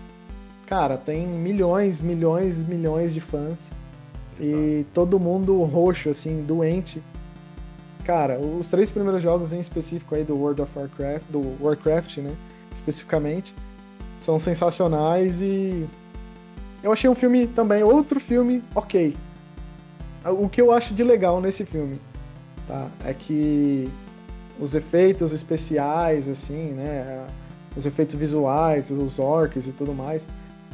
[0.68, 3.58] Cara, tem milhões, milhões, milhões de fãs.
[4.40, 4.62] Exato.
[4.62, 7.02] E todo mundo roxo, assim, doente.
[8.04, 12.36] Cara, os três primeiros jogos em específico aí do World of Warcraft, do Warcraft, né?
[12.76, 13.56] Especificamente,
[14.20, 15.88] são sensacionais e
[16.84, 19.16] eu achei um filme também, outro filme ok.
[20.26, 22.02] O que eu acho de legal nesse filme,
[22.68, 22.88] tá?
[23.04, 23.90] É que
[24.60, 27.26] os efeitos especiais, assim, né?
[27.76, 30.26] Os efeitos visuais, os orcs e tudo mais,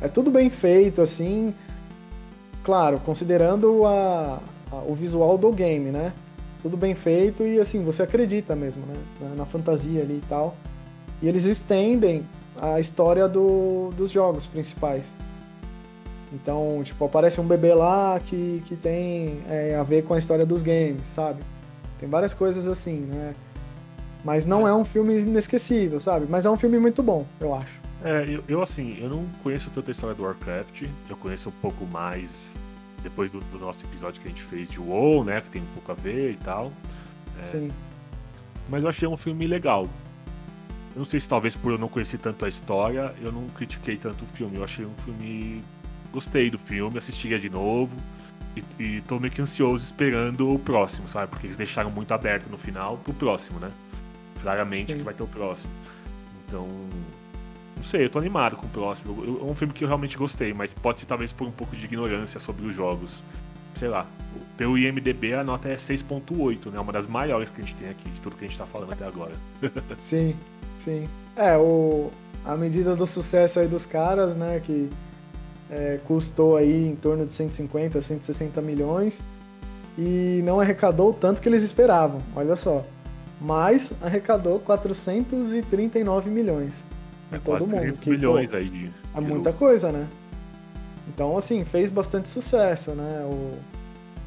[0.01, 1.53] é tudo bem feito, assim.
[2.63, 4.39] Claro, considerando a,
[4.71, 6.13] a, o visual do game, né?
[6.61, 8.95] Tudo bem feito e, assim, você acredita mesmo, né?
[9.19, 10.55] Na, na fantasia ali e tal.
[11.21, 12.25] E eles estendem
[12.59, 15.15] a história do, dos jogos principais.
[16.33, 20.45] Então, tipo, aparece um bebê lá que, que tem é, a ver com a história
[20.45, 21.43] dos games, sabe?
[21.99, 23.35] Tem várias coisas assim, né?
[24.23, 24.71] Mas não é.
[24.71, 26.25] é um filme inesquecível, sabe?
[26.27, 27.79] Mas é um filme muito bom, eu acho.
[28.03, 31.85] É, eu, eu, assim, eu não conheço tanta história do Warcraft, eu conheço um pouco
[31.85, 32.53] mais
[33.03, 35.39] depois do, do nosso episódio que a gente fez de WoW, né?
[35.41, 36.71] Que tem um pouco a ver e tal.
[37.41, 37.71] É, Sim.
[38.69, 39.83] Mas eu achei um filme legal.
[40.95, 43.97] Eu não sei se talvez por eu não conhecer tanto a história, eu não critiquei
[43.97, 44.57] tanto o filme.
[44.57, 45.63] Eu achei um filme
[46.13, 47.97] gostei do filme, assistiria de novo.
[48.55, 51.27] E, e tô meio que ansioso esperando o próximo, sabe?
[51.27, 53.71] Porque eles deixaram muito aberto no final pro próximo, né?
[54.41, 54.99] Claramente Sim.
[54.99, 55.73] que vai ter o próximo.
[56.45, 56.67] Então.
[57.75, 59.41] Não sei, eu tô animado com o próximo.
[59.41, 61.83] É um filme que eu realmente gostei, mas pode ser talvez por um pouco de
[61.83, 63.23] ignorância sobre os jogos.
[63.73, 64.05] Sei lá.
[64.55, 66.79] Pelo IMDB a nota é 6.8, né?
[66.79, 68.93] Uma das maiores que a gente tem aqui, de tudo que a gente tá falando
[68.93, 69.33] até agora.
[69.99, 70.35] sim,
[70.77, 71.09] sim.
[71.35, 72.11] É, o,
[72.45, 74.61] a medida do sucesso aí dos caras, né?
[74.63, 74.89] Que
[75.69, 79.21] é, custou aí em torno de 150, 160 milhões
[79.97, 82.83] e não arrecadou o tanto que eles esperavam, olha só.
[83.39, 86.81] Mas arrecadou 439 milhões.
[87.31, 87.93] É todo mundo.
[87.99, 90.07] Que, milhões pô, aí de, É muita coisa, né?
[91.07, 93.25] Então, assim, fez bastante sucesso, né?
[93.25, 93.57] O,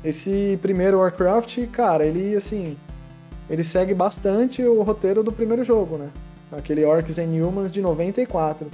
[0.04, 2.76] esse primeiro Warcraft, cara, ele, assim,
[3.48, 6.10] ele segue bastante o roteiro do primeiro jogo, né?
[6.52, 8.68] Aquele Orcs and Humans de 94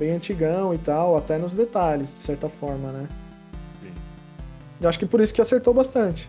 [0.00, 3.06] bem antigão e tal, até nos detalhes, de certa forma, né?
[3.82, 3.92] Sim.
[4.80, 6.26] Eu acho que por isso que acertou bastante,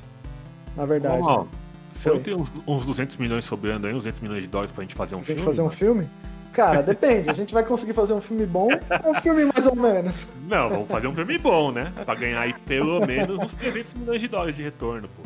[0.76, 1.22] na verdade.
[1.24, 1.48] Ô,
[1.90, 4.82] você não tem uns, uns 200 milhões sobrando aí, uns 200 milhões de dólares pra
[4.82, 5.46] gente fazer um a gente filme?
[5.46, 6.10] fazer um filme?
[6.52, 7.30] Cara, depende.
[7.30, 8.68] A gente vai conseguir fazer um filme bom
[9.06, 10.28] ou um filme mais ou menos?
[10.50, 11.94] Não, vamos fazer um filme bom, né?
[12.04, 15.22] Pra ganhar aí pelo menos uns 300 milhões de dólares de retorno, pô.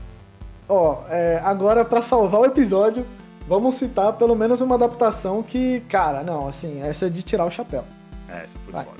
[0.67, 3.05] Ó, é, agora pra salvar o episódio,
[3.47, 7.51] vamos citar pelo menos uma adaptação que, cara, não, assim, essa é de tirar o
[7.51, 7.83] chapéu.
[8.29, 8.85] É, essa foi Vai.
[8.85, 8.97] foda.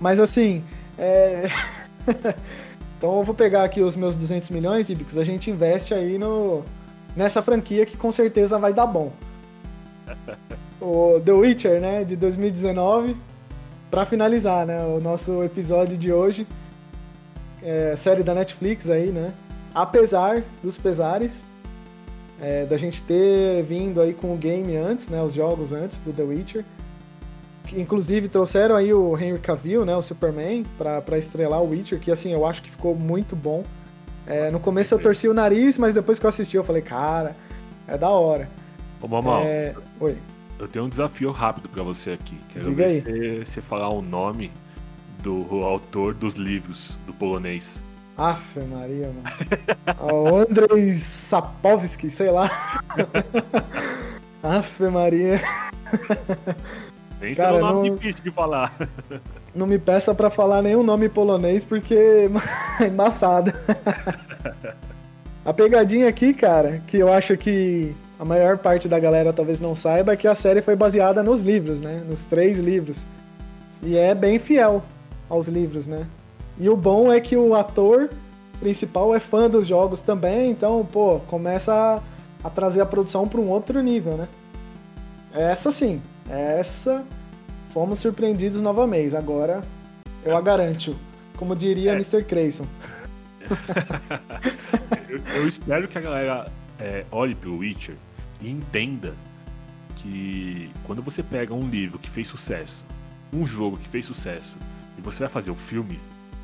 [0.00, 0.64] Mas assim,
[0.98, 1.48] é...
[2.96, 6.64] então eu vou pegar aqui os meus 200 milhões, Ibicos, a gente investe aí no...
[7.16, 9.12] nessa franquia que com certeza vai dar bom.
[10.80, 13.16] o The Witcher, né, de 2019,
[13.90, 16.46] para finalizar, né, o nosso episódio de hoje,
[17.62, 19.34] é, série da Netflix aí, né,
[19.74, 21.44] apesar dos pesares,
[22.40, 26.12] é, da gente ter vindo aí com o game antes, né, os jogos antes do
[26.12, 26.64] The Witcher,
[27.72, 32.32] inclusive trouxeram aí o Henry Cavill, né, o Superman, para estrelar o Witcher, que assim,
[32.32, 33.64] eu acho que ficou muito bom.
[34.26, 37.36] É, no começo eu torci o nariz, mas depois que eu assisti eu falei, cara,
[37.86, 38.48] é da hora.
[39.00, 39.74] Ô, Mamal, é...
[39.98, 40.16] Oi.
[40.58, 42.36] eu tenho um desafio rápido para você aqui.
[42.50, 43.00] Quero Diga ver aí.
[43.00, 44.52] Você, você falar o nome
[45.22, 47.82] do autor dos livros do polonês.
[48.16, 49.24] Afe Maria, mano.
[50.30, 52.50] o Andrzej Sapowski, sei lá.
[54.42, 55.40] Afe Maria.
[57.20, 58.72] Nem Cara, é um nome não, difícil de falar.
[59.54, 61.94] Não me peça para falar nenhum nome polonês porque
[62.80, 63.52] é embaçado.
[65.44, 69.74] A pegadinha aqui, cara, que eu acho que a maior parte da galera talvez não
[69.74, 72.02] saiba é que a série foi baseada nos livros, né?
[72.06, 73.02] Nos três livros.
[73.82, 74.82] E é bem fiel
[75.28, 76.06] aos livros, né?
[76.58, 78.10] E o bom é que o ator
[78.60, 83.40] principal é fã dos jogos também, então, pô, começa a, a trazer a produção para
[83.40, 84.28] um outro nível, né?
[85.32, 87.04] Essa sim, essa
[87.72, 89.16] fomos surpreendidos novamente.
[89.16, 89.62] Agora
[90.24, 90.96] eu a garanto,
[91.36, 91.94] como diria é.
[91.94, 92.24] Mr.
[92.24, 92.66] Creyson.
[95.08, 97.96] eu, eu, espero que a galera é, olhe pro Witcher
[98.40, 99.14] e entenda
[99.96, 102.84] que quando você pega um livro que fez sucesso,
[103.32, 104.56] um jogo que fez sucesso,
[104.96, 105.98] e você vai fazer o um filme,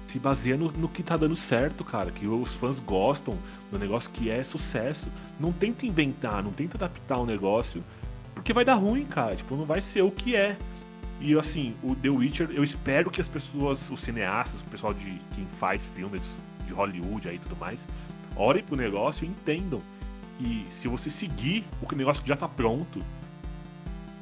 [0.07, 2.11] se baseia no, no, que tá dando certo, cara.
[2.11, 3.37] Que os fãs gostam
[3.71, 5.09] do negócio que é sucesso.
[5.39, 7.83] Não tenta inventar, não tenta adaptar o um negócio,
[8.47, 9.35] porque vai dar ruim, cara.
[9.35, 10.57] Tipo, não vai ser o que é.
[11.21, 15.21] E assim, o The Witcher, eu espero que as pessoas, os cineastas, o pessoal de
[15.35, 16.23] quem faz filmes
[16.65, 17.89] de Hollywood aí e tudo mais,
[18.37, 19.83] olhem pro negócio e entendam
[20.39, 23.03] que se você seguir o negócio que já tá pronto,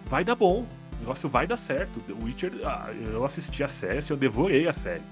[0.06, 0.64] vai dar bom.
[0.94, 2.00] O negócio vai dar certo.
[2.00, 5.02] The Witcher, ah, eu assisti a série, assim, eu devorei a série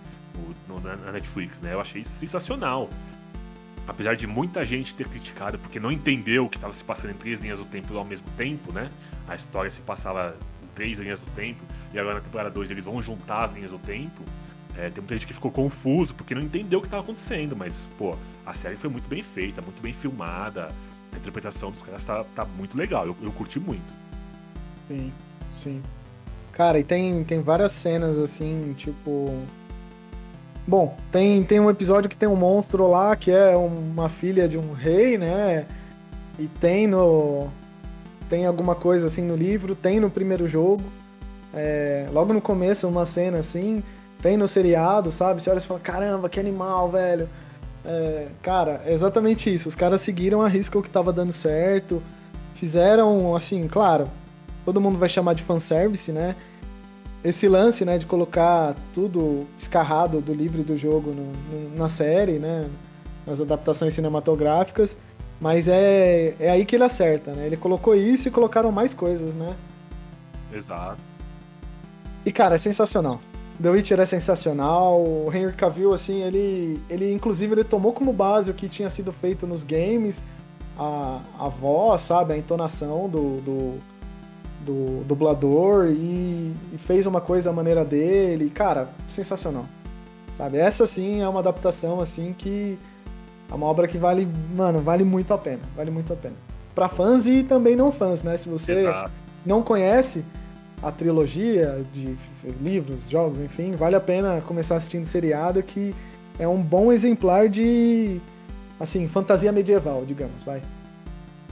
[0.67, 1.75] no, na Netflix, né?
[1.75, 2.89] Eu achei sensacional.
[3.87, 7.41] Apesar de muita gente ter criticado porque não entendeu que estava se passando em três
[7.41, 8.91] linhas do tempo ao mesmo tempo, né?
[9.27, 12.85] A história se passava em três linhas do tempo e agora na temporada 2 eles
[12.85, 14.23] vão juntar as linhas do tempo.
[14.77, 17.89] É, tem muita gente que ficou confuso porque não entendeu o que estava acontecendo, mas,
[17.99, 20.71] pô, a série foi muito bem feita, muito bem filmada,
[21.13, 23.93] a interpretação dos caras tá, tá muito legal, eu, eu curti muito.
[24.89, 25.13] Sim,
[25.53, 25.83] sim.
[26.53, 29.45] Cara, e tem, tem várias cenas assim, tipo.
[30.67, 34.57] Bom, tem, tem um episódio que tem um monstro lá que é uma filha de
[34.57, 35.67] um rei, né?
[36.39, 37.49] E tem no.
[38.29, 40.85] Tem alguma coisa assim no livro, tem no primeiro jogo.
[41.53, 43.83] É, logo no começo, uma cena assim.
[44.23, 45.43] Tem no seriado, sabe?
[45.43, 47.29] Você olha e fala: caramba, que animal, velho.
[47.85, 49.69] É, cara, é exatamente isso.
[49.69, 52.01] Os caras seguiram a risca o que tava dando certo.
[52.55, 54.09] Fizeram, assim, claro,
[54.65, 56.37] todo mundo vai chamar de fanservice, né?
[57.25, 61.89] Esse lance, né, de colocar tudo escarrado do livro e do jogo no, no, na
[61.89, 62.69] série, né?
[63.25, 64.97] Nas adaptações cinematográficas.
[65.41, 67.47] Mas é, é aí que ele acerta, né?
[67.47, 69.57] Ele colocou isso e colocaram mais coisas, né?
[70.53, 70.99] Exato.
[72.25, 73.21] E, cara, é sensacional.
[73.61, 75.01] The Witcher é sensacional.
[75.01, 79.13] O Henry Cavill, assim, ele, ele inclusive ele tomou como base o que tinha sido
[79.13, 80.23] feito nos games,
[80.79, 83.79] a, a voz, sabe, a entonação do, do,
[84.65, 88.51] do dublador e, e, fez uma coisa à maneira dele.
[88.51, 89.67] Cara, sensacional.
[90.37, 92.79] Sabe, essa sim é uma adaptação assim que
[93.51, 94.27] é uma obra que vale,
[94.57, 96.35] mano, vale muito a pena, vale muito a pena.
[96.75, 98.37] Para fãs e também não fãs, né?
[98.39, 99.11] Se você Exato.
[99.45, 100.25] não conhece,
[100.83, 102.17] a trilogia de
[102.61, 105.95] livros, jogos, enfim, vale a pena começar assistindo seriado que
[106.39, 108.21] é um bom exemplar de
[108.81, 110.61] assim, fantasia medieval, digamos, vai.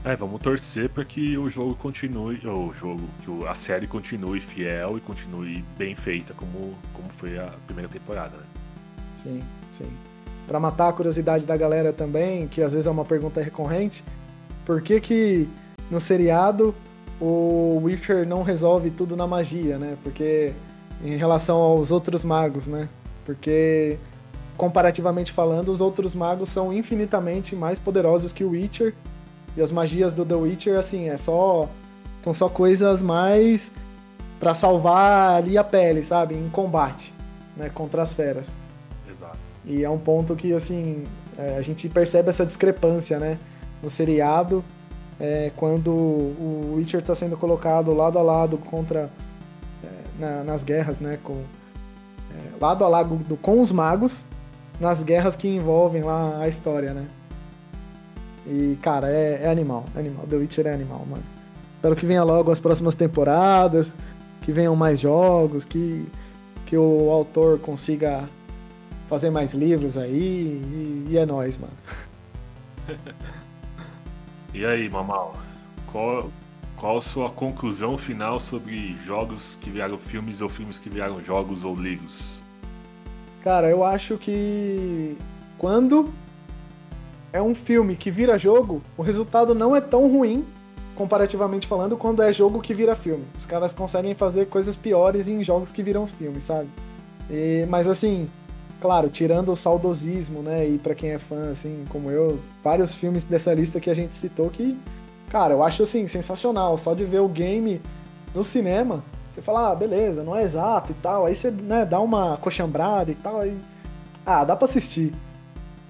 [0.03, 4.97] É, vamos torcer para que o jogo continue, o jogo, que a série continue fiel
[4.97, 8.43] e continue bem feita como, como foi a primeira temporada, né?
[9.15, 9.87] Sim, sim.
[10.47, 14.03] Para matar a curiosidade da galera também, que às vezes é uma pergunta recorrente,
[14.65, 15.47] por que que
[15.89, 16.73] no seriado
[17.19, 19.95] o Witcher não resolve tudo na magia, né?
[20.03, 20.53] Porque
[21.03, 22.89] em relação aos outros magos, né?
[23.23, 23.99] Porque
[24.57, 28.95] comparativamente falando, os outros magos são infinitamente mais poderosos que o Witcher.
[29.55, 31.67] E as magias do The Witcher, assim, é só
[32.23, 33.71] são só coisas mais
[34.39, 37.13] para salvar ali a pele, sabe, em combate,
[37.57, 38.47] né, contra as feras.
[39.09, 39.37] Exato.
[39.65, 41.05] E é um ponto que assim,
[41.37, 43.37] é, a gente percebe essa discrepância, né,
[43.81, 44.63] no seriado
[45.19, 49.11] é, quando o Witcher está sendo colocado lado a lado contra
[49.83, 49.87] é,
[50.19, 54.25] na, nas guerras, né, com é, lado a lado do, com os magos
[54.79, 57.05] nas guerras que envolvem lá a história, né?
[58.47, 60.25] E cara, é, é animal, é animal.
[60.27, 61.23] The Witcher é animal, mano.
[61.75, 63.93] Espero que venha logo as próximas temporadas,
[64.41, 66.05] que venham mais jogos, que
[66.65, 68.29] que o autor consiga
[69.09, 71.73] fazer mais livros aí e, e é nóis, mano.
[74.53, 75.33] E aí, Mamal,
[75.89, 76.29] qual,
[76.75, 81.63] qual a sua conclusão final sobre jogos que viraram filmes ou filmes que viraram jogos
[81.63, 82.43] ou livros?
[83.45, 85.17] Cara, eu acho que
[85.57, 86.13] quando
[87.33, 90.45] é um filme que vira jogo, o resultado não é tão ruim,
[90.95, 93.25] comparativamente falando, quando é jogo que vira filme.
[93.37, 96.69] Os caras conseguem fazer coisas piores em jogos que viram filmes, sabe?
[97.29, 98.29] E, mas assim,
[98.79, 100.67] claro, tirando o saudosismo, né?
[100.67, 104.13] E para quem é fã, assim, como eu, vários filmes dessa lista que a gente
[104.13, 104.77] citou que,
[105.29, 106.77] cara, eu acho assim, sensacional.
[106.77, 107.81] Só de ver o game
[108.35, 111.25] no cinema, você fala, ah, beleza, não é exato e tal.
[111.25, 113.39] Aí você né, dá uma coxambrada e tal.
[113.39, 113.57] Aí,
[114.25, 115.13] ah, dá pra assistir.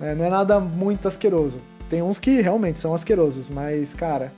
[0.02, 0.16] Né?
[0.16, 1.62] Não é nada muito asqueroso.
[1.90, 4.34] Tem uns que realmente são asquerosos, mas, cara,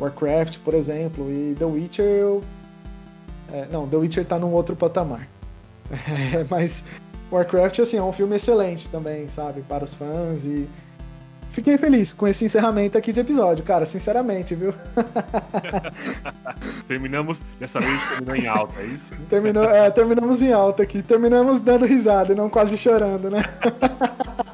[0.00, 2.42] Warcraft, por exemplo, e The Witcher, eu...
[3.52, 5.28] é, não, The Witcher tá num outro patamar.
[5.88, 6.82] É, mas
[7.30, 10.68] Warcraft, assim, é um filme excelente também, sabe, para os fãs e
[11.50, 14.74] fiquei feliz com esse encerramento aqui de episódio, cara, sinceramente, viu?
[16.88, 19.14] Terminamos, dessa vez terminou em alta, é isso?
[19.30, 23.42] Terminou, é, terminamos em alta aqui, terminamos dando risada e não quase chorando, né?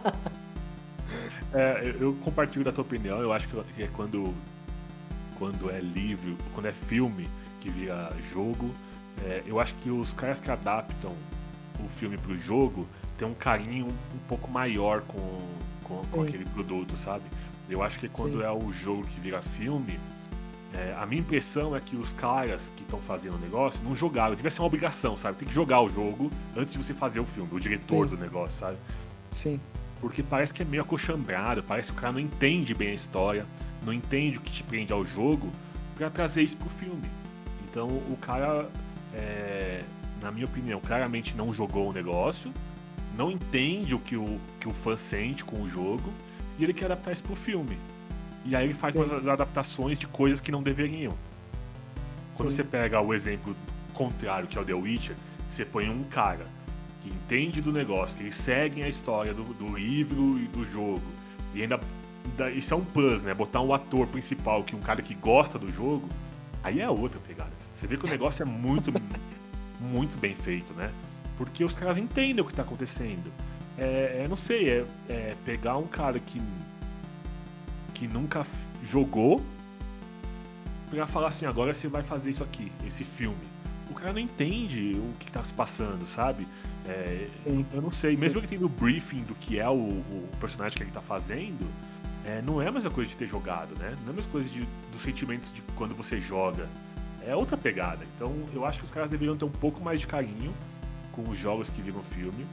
[1.55, 3.21] É, eu compartilho da tua opinião.
[3.21, 4.35] Eu acho que é quando,
[5.39, 7.29] quando é livro, quando é filme
[7.61, 8.75] que vira jogo.
[9.25, 11.13] É, eu acho que os caras que adaptam
[11.79, 12.87] o filme pro jogo
[13.19, 15.41] têm um carinho um pouco maior com,
[15.85, 17.25] com, com aquele produto, sabe?
[17.69, 18.45] Eu acho que quando Sim.
[18.45, 19.99] é o jogo que vira filme,
[20.75, 24.35] é, a minha impressão é que os caras que estão fazendo o negócio não jogaram.
[24.35, 25.39] Devia ser uma obrigação, sabe?
[25.39, 28.17] Tem que jogar o jogo antes de você fazer o filme, o diretor Sim.
[28.17, 28.79] do negócio, sabe?
[29.31, 29.61] Sim
[30.03, 33.47] porque parece que é meio acochambrado, parece que o cara não entende bem a história,
[33.87, 35.51] não entende o que te prende ao jogo
[35.97, 37.09] para trazer isso pro filme.
[37.71, 38.69] Então o cara,
[39.15, 39.85] é,
[40.21, 42.53] na minha opinião, claramente não jogou o negócio,
[43.17, 46.13] não entende o que o, que o fã sente com o jogo
[46.59, 47.79] e ele quer adaptar isso pro filme.
[48.45, 49.05] E aí ele faz Sim.
[49.05, 51.15] umas adaptações de coisas que não deveriam.
[52.37, 52.57] Quando Sim.
[52.57, 53.55] você pega o exemplo
[53.95, 55.15] contrário, que é o The Witcher,
[55.49, 56.45] você põe um cara
[57.03, 61.03] que entende do negócio, que eles seguem a história do, do livro e do jogo.
[61.55, 61.81] E ainda.
[62.55, 63.35] Isso é um plus, né?
[63.35, 66.09] Botar um ator principal, que um cara que gosta do jogo,
[66.63, 67.51] aí é outra pegada.
[67.75, 68.93] Você vê que o negócio é muito,
[69.81, 70.93] muito bem feito, né?
[71.37, 73.33] Porque os caras entendem o que tá acontecendo.
[73.77, 76.41] É, é não sei, é, é, pegar um cara que,
[77.93, 78.47] que nunca
[78.85, 79.43] jogou
[80.89, 83.53] pra falar assim, agora você vai fazer isso aqui, esse filme.
[83.93, 86.49] O cara não entende o que tá se passando, sabe?
[86.89, 88.47] É, eu não sei, mesmo Sim.
[88.47, 91.69] que tenha o briefing do que é o, o, personagem que ele tá fazendo,
[92.25, 93.95] é, não é a mesma coisa de ter jogado, né?
[94.01, 96.67] Não é a mesma coisa de, dos sentimentos de quando você joga.
[97.27, 98.03] É outra pegada.
[98.17, 100.55] Então eu acho que os caras deveriam ter um pouco mais de carinho
[101.13, 102.47] com os jogos que viram filme.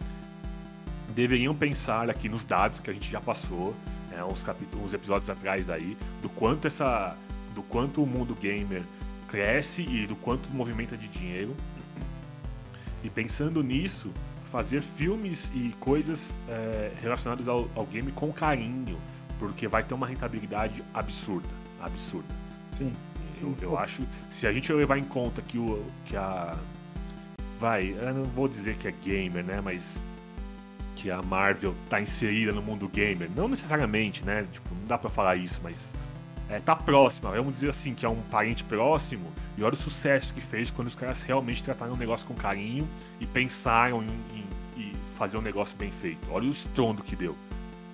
[1.15, 3.73] Deveriam pensar aqui nos dados que a gente já passou,
[4.11, 4.43] né, uns,
[4.83, 7.15] uns episódios atrás aí, do quanto essa.
[7.55, 8.83] do quanto o mundo gamer
[9.29, 11.55] cresce e do quanto movimenta de dinheiro.
[13.03, 14.11] E pensando nisso,
[14.51, 18.99] fazer filmes e coisas é, relacionadas ao, ao, game com carinho,
[19.37, 21.47] porque vai ter uma rentabilidade absurda,
[21.79, 22.27] absurda.
[22.77, 22.91] Sim.
[23.41, 26.57] Eu, eu acho, se a gente levar em conta que o que a
[27.57, 30.01] vai, eu não vou dizer que é gamer, né, mas
[30.95, 35.09] que a Marvel tá inserida no mundo gamer, não necessariamente, né, tipo, não dá para
[35.09, 35.93] falar isso, mas
[36.49, 40.33] é, tá próxima, vamos dizer assim, que é um parente próximo, e olha o sucesso
[40.33, 42.87] que fez quando os caras realmente trataram o negócio com carinho
[43.19, 44.09] e pensaram em,
[44.77, 46.27] em, em fazer um negócio bem feito.
[46.31, 47.35] Olha o estrondo que deu.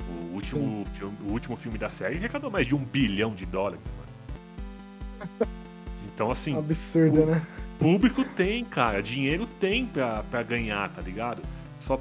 [0.07, 3.82] O último, filme, o último filme da série arrecadou mais de um bilhão de dólares,
[3.98, 5.52] mano.
[6.14, 6.56] Então, assim.
[6.57, 7.45] Absurdo, o né?
[7.77, 9.02] Público tem, cara.
[9.02, 11.41] Dinheiro tem pra, pra ganhar, tá ligado?
[11.80, 11.99] Só,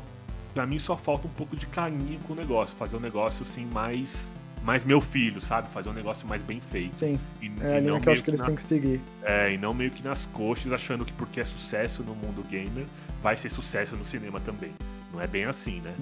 [0.52, 2.76] pra mim só falta um pouco de carinho com o negócio.
[2.76, 4.34] Fazer um negócio, assim, mais
[4.64, 5.68] mais meu filho, sabe?
[5.68, 6.98] Fazer um negócio mais bem feito.
[6.98, 7.20] Sim.
[7.40, 8.46] E, é a linha que eu acho que eles na...
[8.46, 9.00] têm que seguir.
[9.22, 12.86] É, e não meio que nas coxas, achando que porque é sucesso no mundo gamer,
[13.22, 14.72] vai ser sucesso no cinema também.
[15.12, 15.92] Não é bem assim, né?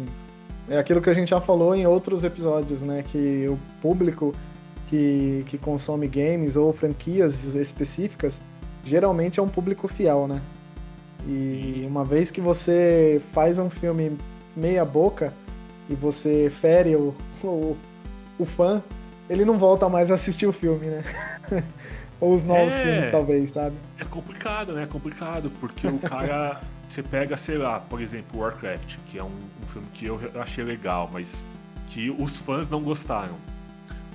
[0.69, 3.03] É aquilo que a gente já falou em outros episódios, né?
[3.03, 4.33] Que o público
[4.87, 8.41] que, que consome games ou franquias específicas
[8.85, 10.41] geralmente é um público fiel, né?
[11.27, 14.17] E uma vez que você faz um filme
[14.57, 15.33] meia boca
[15.91, 17.13] e você fere o,
[17.43, 17.77] o
[18.43, 18.83] o fã,
[19.29, 21.05] ele não volta mais a assistir o filme, né?
[22.21, 23.75] Ou os novos é, filmes, talvez, sabe?
[23.99, 24.85] É complicado, né?
[24.85, 26.61] É complicado, porque o cara.
[26.87, 29.27] você pega, sei lá, por exemplo, Warcraft, que é um,
[29.63, 31.45] um filme que eu achei legal, mas
[31.89, 33.37] que os fãs não gostaram.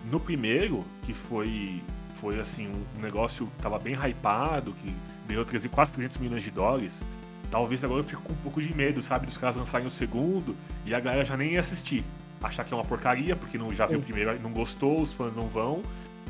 [0.09, 1.81] No primeiro, que foi,
[2.15, 4.93] foi assim, um negócio que tava bem hypado, que
[5.27, 7.03] ganhou quase 300 milhões de dólares,
[7.51, 9.25] talvez agora eu fico com um pouco de medo, sabe?
[9.25, 10.55] Dos caras lançarem o segundo
[10.85, 12.05] e a galera já nem ia assistir
[12.41, 15.35] achar que é uma porcaria, porque não já viu o primeiro, não gostou, os fãs
[15.35, 15.81] não vão.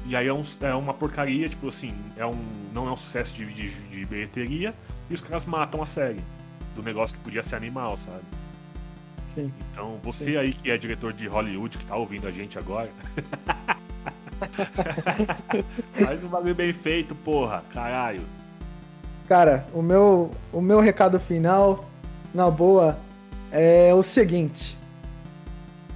[0.05, 2.37] E aí é, um, é uma porcaria, tipo assim, é um,
[2.73, 4.73] não é um sucesso de, de, de bilheteria,
[5.09, 6.21] e os caras matam a série
[6.75, 8.23] do negócio que podia ser animal, sabe?
[9.35, 9.51] Sim.
[9.71, 10.37] Então, você Sim.
[10.37, 12.89] aí que é diretor de Hollywood, que tá ouvindo a gente agora.
[15.93, 18.21] Faz um bagulho bem feito, porra, caralho.
[19.27, 21.85] Cara, o meu, o meu recado final
[22.33, 22.97] na boa,
[23.51, 24.76] é o seguinte: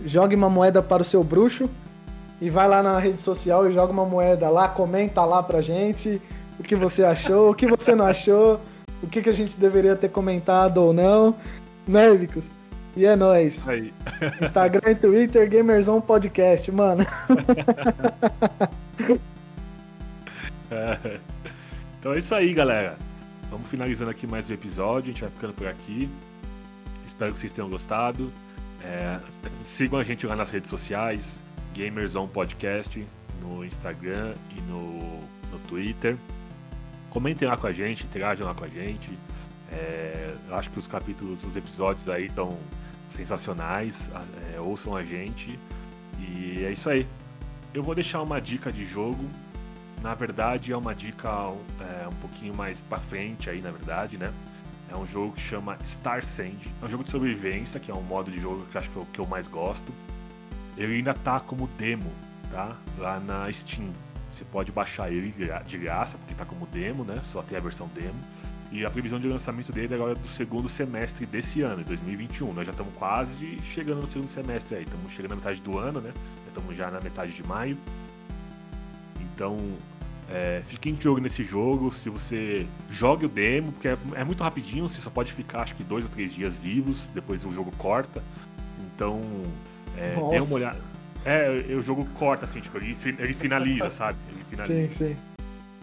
[0.06, 1.70] jogue uma moeda para o seu bruxo
[2.40, 6.22] e vai lá na rede social e joga uma moeda lá, comenta lá pra gente
[6.60, 8.60] o que você achou, o que você não achou,
[9.02, 11.36] o que, que a gente deveria ter comentado ou não,
[11.88, 12.52] né, Vicos?
[12.96, 13.68] E é nóis.
[13.68, 13.94] Aí.
[14.42, 17.06] Instagram e Twitter, Gamerzão Podcast, mano.
[20.74, 21.20] É.
[22.00, 22.98] Então é isso aí, galera.
[23.50, 25.10] Vamos finalizando aqui mais um episódio.
[25.10, 26.10] A gente vai ficando por aqui.
[27.06, 28.32] Espero que vocês tenham gostado.
[28.84, 29.20] É,
[29.64, 31.40] sigam a gente lá nas redes sociais,
[31.76, 33.06] Gamerzone Podcast,
[33.42, 35.20] no Instagram e no,
[35.52, 36.18] no Twitter.
[37.10, 39.18] Comentem lá com a gente, interajam lá com a gente.
[39.72, 42.58] É, eu acho que os capítulos, os episódios aí estão
[43.10, 44.12] sensacionais.
[44.54, 45.58] É, ouçam a gente.
[46.20, 47.08] E é isso aí.
[47.74, 49.30] Eu vou deixar uma dica de jogo
[50.02, 51.30] na verdade, é uma dica
[51.80, 54.34] é, um pouquinho mais para frente aí, na verdade, né?
[54.92, 56.60] É um jogo que chama Star Sand.
[56.82, 59.08] É um jogo de sobrevivência, que é um modo de jogo que acho que eu,
[59.14, 59.92] que eu mais gosto.
[60.78, 62.12] Ele ainda tá como demo,
[62.52, 62.76] tá?
[62.98, 63.90] Lá na Steam.
[64.30, 65.34] Você pode baixar ele
[65.66, 67.22] de graça, porque tá como demo, né?
[67.24, 68.20] Só tem a versão demo.
[68.72, 72.54] E a previsão de lançamento dele agora é do segundo semestre desse ano, 2021.
[72.54, 74.84] Nós já estamos quase chegando no segundo semestre aí.
[74.84, 76.14] Estamos chegando na metade do ano, né?
[76.48, 77.78] Estamos já na metade de maio.
[79.20, 79.58] Então,
[80.34, 81.92] é, fiquem de jogo nesse jogo.
[81.92, 85.76] Se você jogue o demo, porque é, é, muito rapidinho, você só pode ficar acho
[85.76, 88.24] que dois ou três dias vivos, depois o jogo corta.
[88.96, 89.22] Então,
[89.98, 90.80] é, dê uma olhada.
[91.26, 94.18] É, o jogo corta, assim, tipo, ele, ele finaliza, sabe?
[94.30, 94.88] Ele finaliza.
[94.88, 95.18] Sim, sim.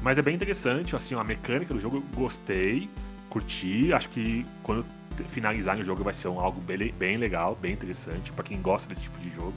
[0.03, 2.89] Mas é bem interessante, assim, a mecânica do jogo eu gostei,
[3.29, 3.93] curti.
[3.93, 4.85] Acho que quando
[5.27, 8.89] finalizar no jogo vai ser um, algo bem, bem legal, bem interessante, para quem gosta
[8.89, 9.55] desse tipo de jogo.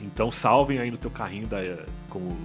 [0.00, 1.58] Então salvem aí no teu carrinho da,
[2.08, 2.36] como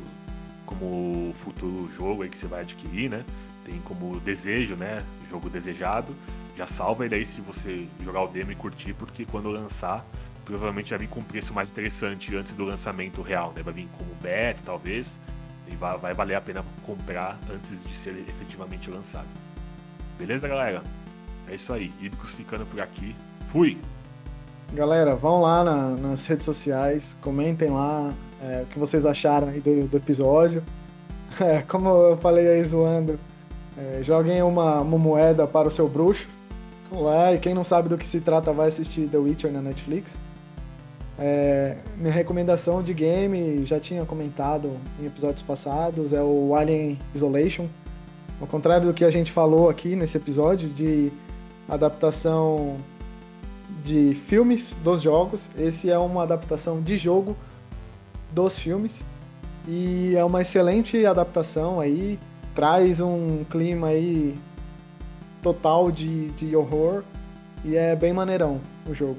[0.65, 3.23] como futuro jogo aí que você vai adquirir, né?
[3.63, 5.03] Tem como desejo, né?
[5.29, 6.15] Jogo desejado.
[6.57, 10.05] Já salva ele aí se você jogar o demo e curtir, porque quando lançar,
[10.45, 13.61] provavelmente vai vir com um preço mais interessante antes do lançamento real, né?
[13.61, 15.19] Vai vir como beta, talvez.
[15.67, 19.27] E vai, vai valer a pena comprar antes de ser efetivamente lançado.
[20.17, 20.83] Beleza, galera?
[21.49, 21.91] É isso aí.
[21.99, 23.15] Ibicos ficando por aqui.
[23.47, 23.77] Fui!
[24.73, 28.13] Galera, vão lá na, nas redes sociais, comentem lá,
[28.45, 30.63] é, o que vocês acharam aí do, do episódio.
[31.41, 33.19] É, como eu falei aí zoando,
[33.77, 36.30] é, joguem uma, uma, moeda para o seu bruxo.
[36.89, 40.17] Lá, e quem não sabe do que se trata vai assistir The Witcher na Netflix.
[41.19, 47.67] É, minha recomendação de game, já tinha comentado em episódios passados, é o Alien Isolation.
[48.39, 51.11] Ao contrário do que a gente falou aqui nesse episódio de
[51.67, 52.77] adaptação
[53.84, 57.35] de filmes dos jogos, esse é uma adaptação de jogo
[58.36, 59.03] dos filmes.
[59.68, 62.20] E é uma excelente adaptação aí,
[62.53, 64.38] traz um clima aí
[65.41, 67.03] total de, de horror
[67.64, 69.18] e é bem maneirão o jogo.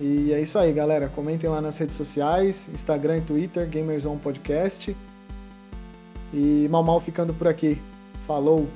[0.00, 1.08] E é isso aí, galera.
[1.08, 4.96] Comentem lá nas redes sociais, Instagram e Twitter, Gamerzone Podcast.
[6.32, 7.80] E mal mal ficando por aqui.
[8.26, 8.66] Falou!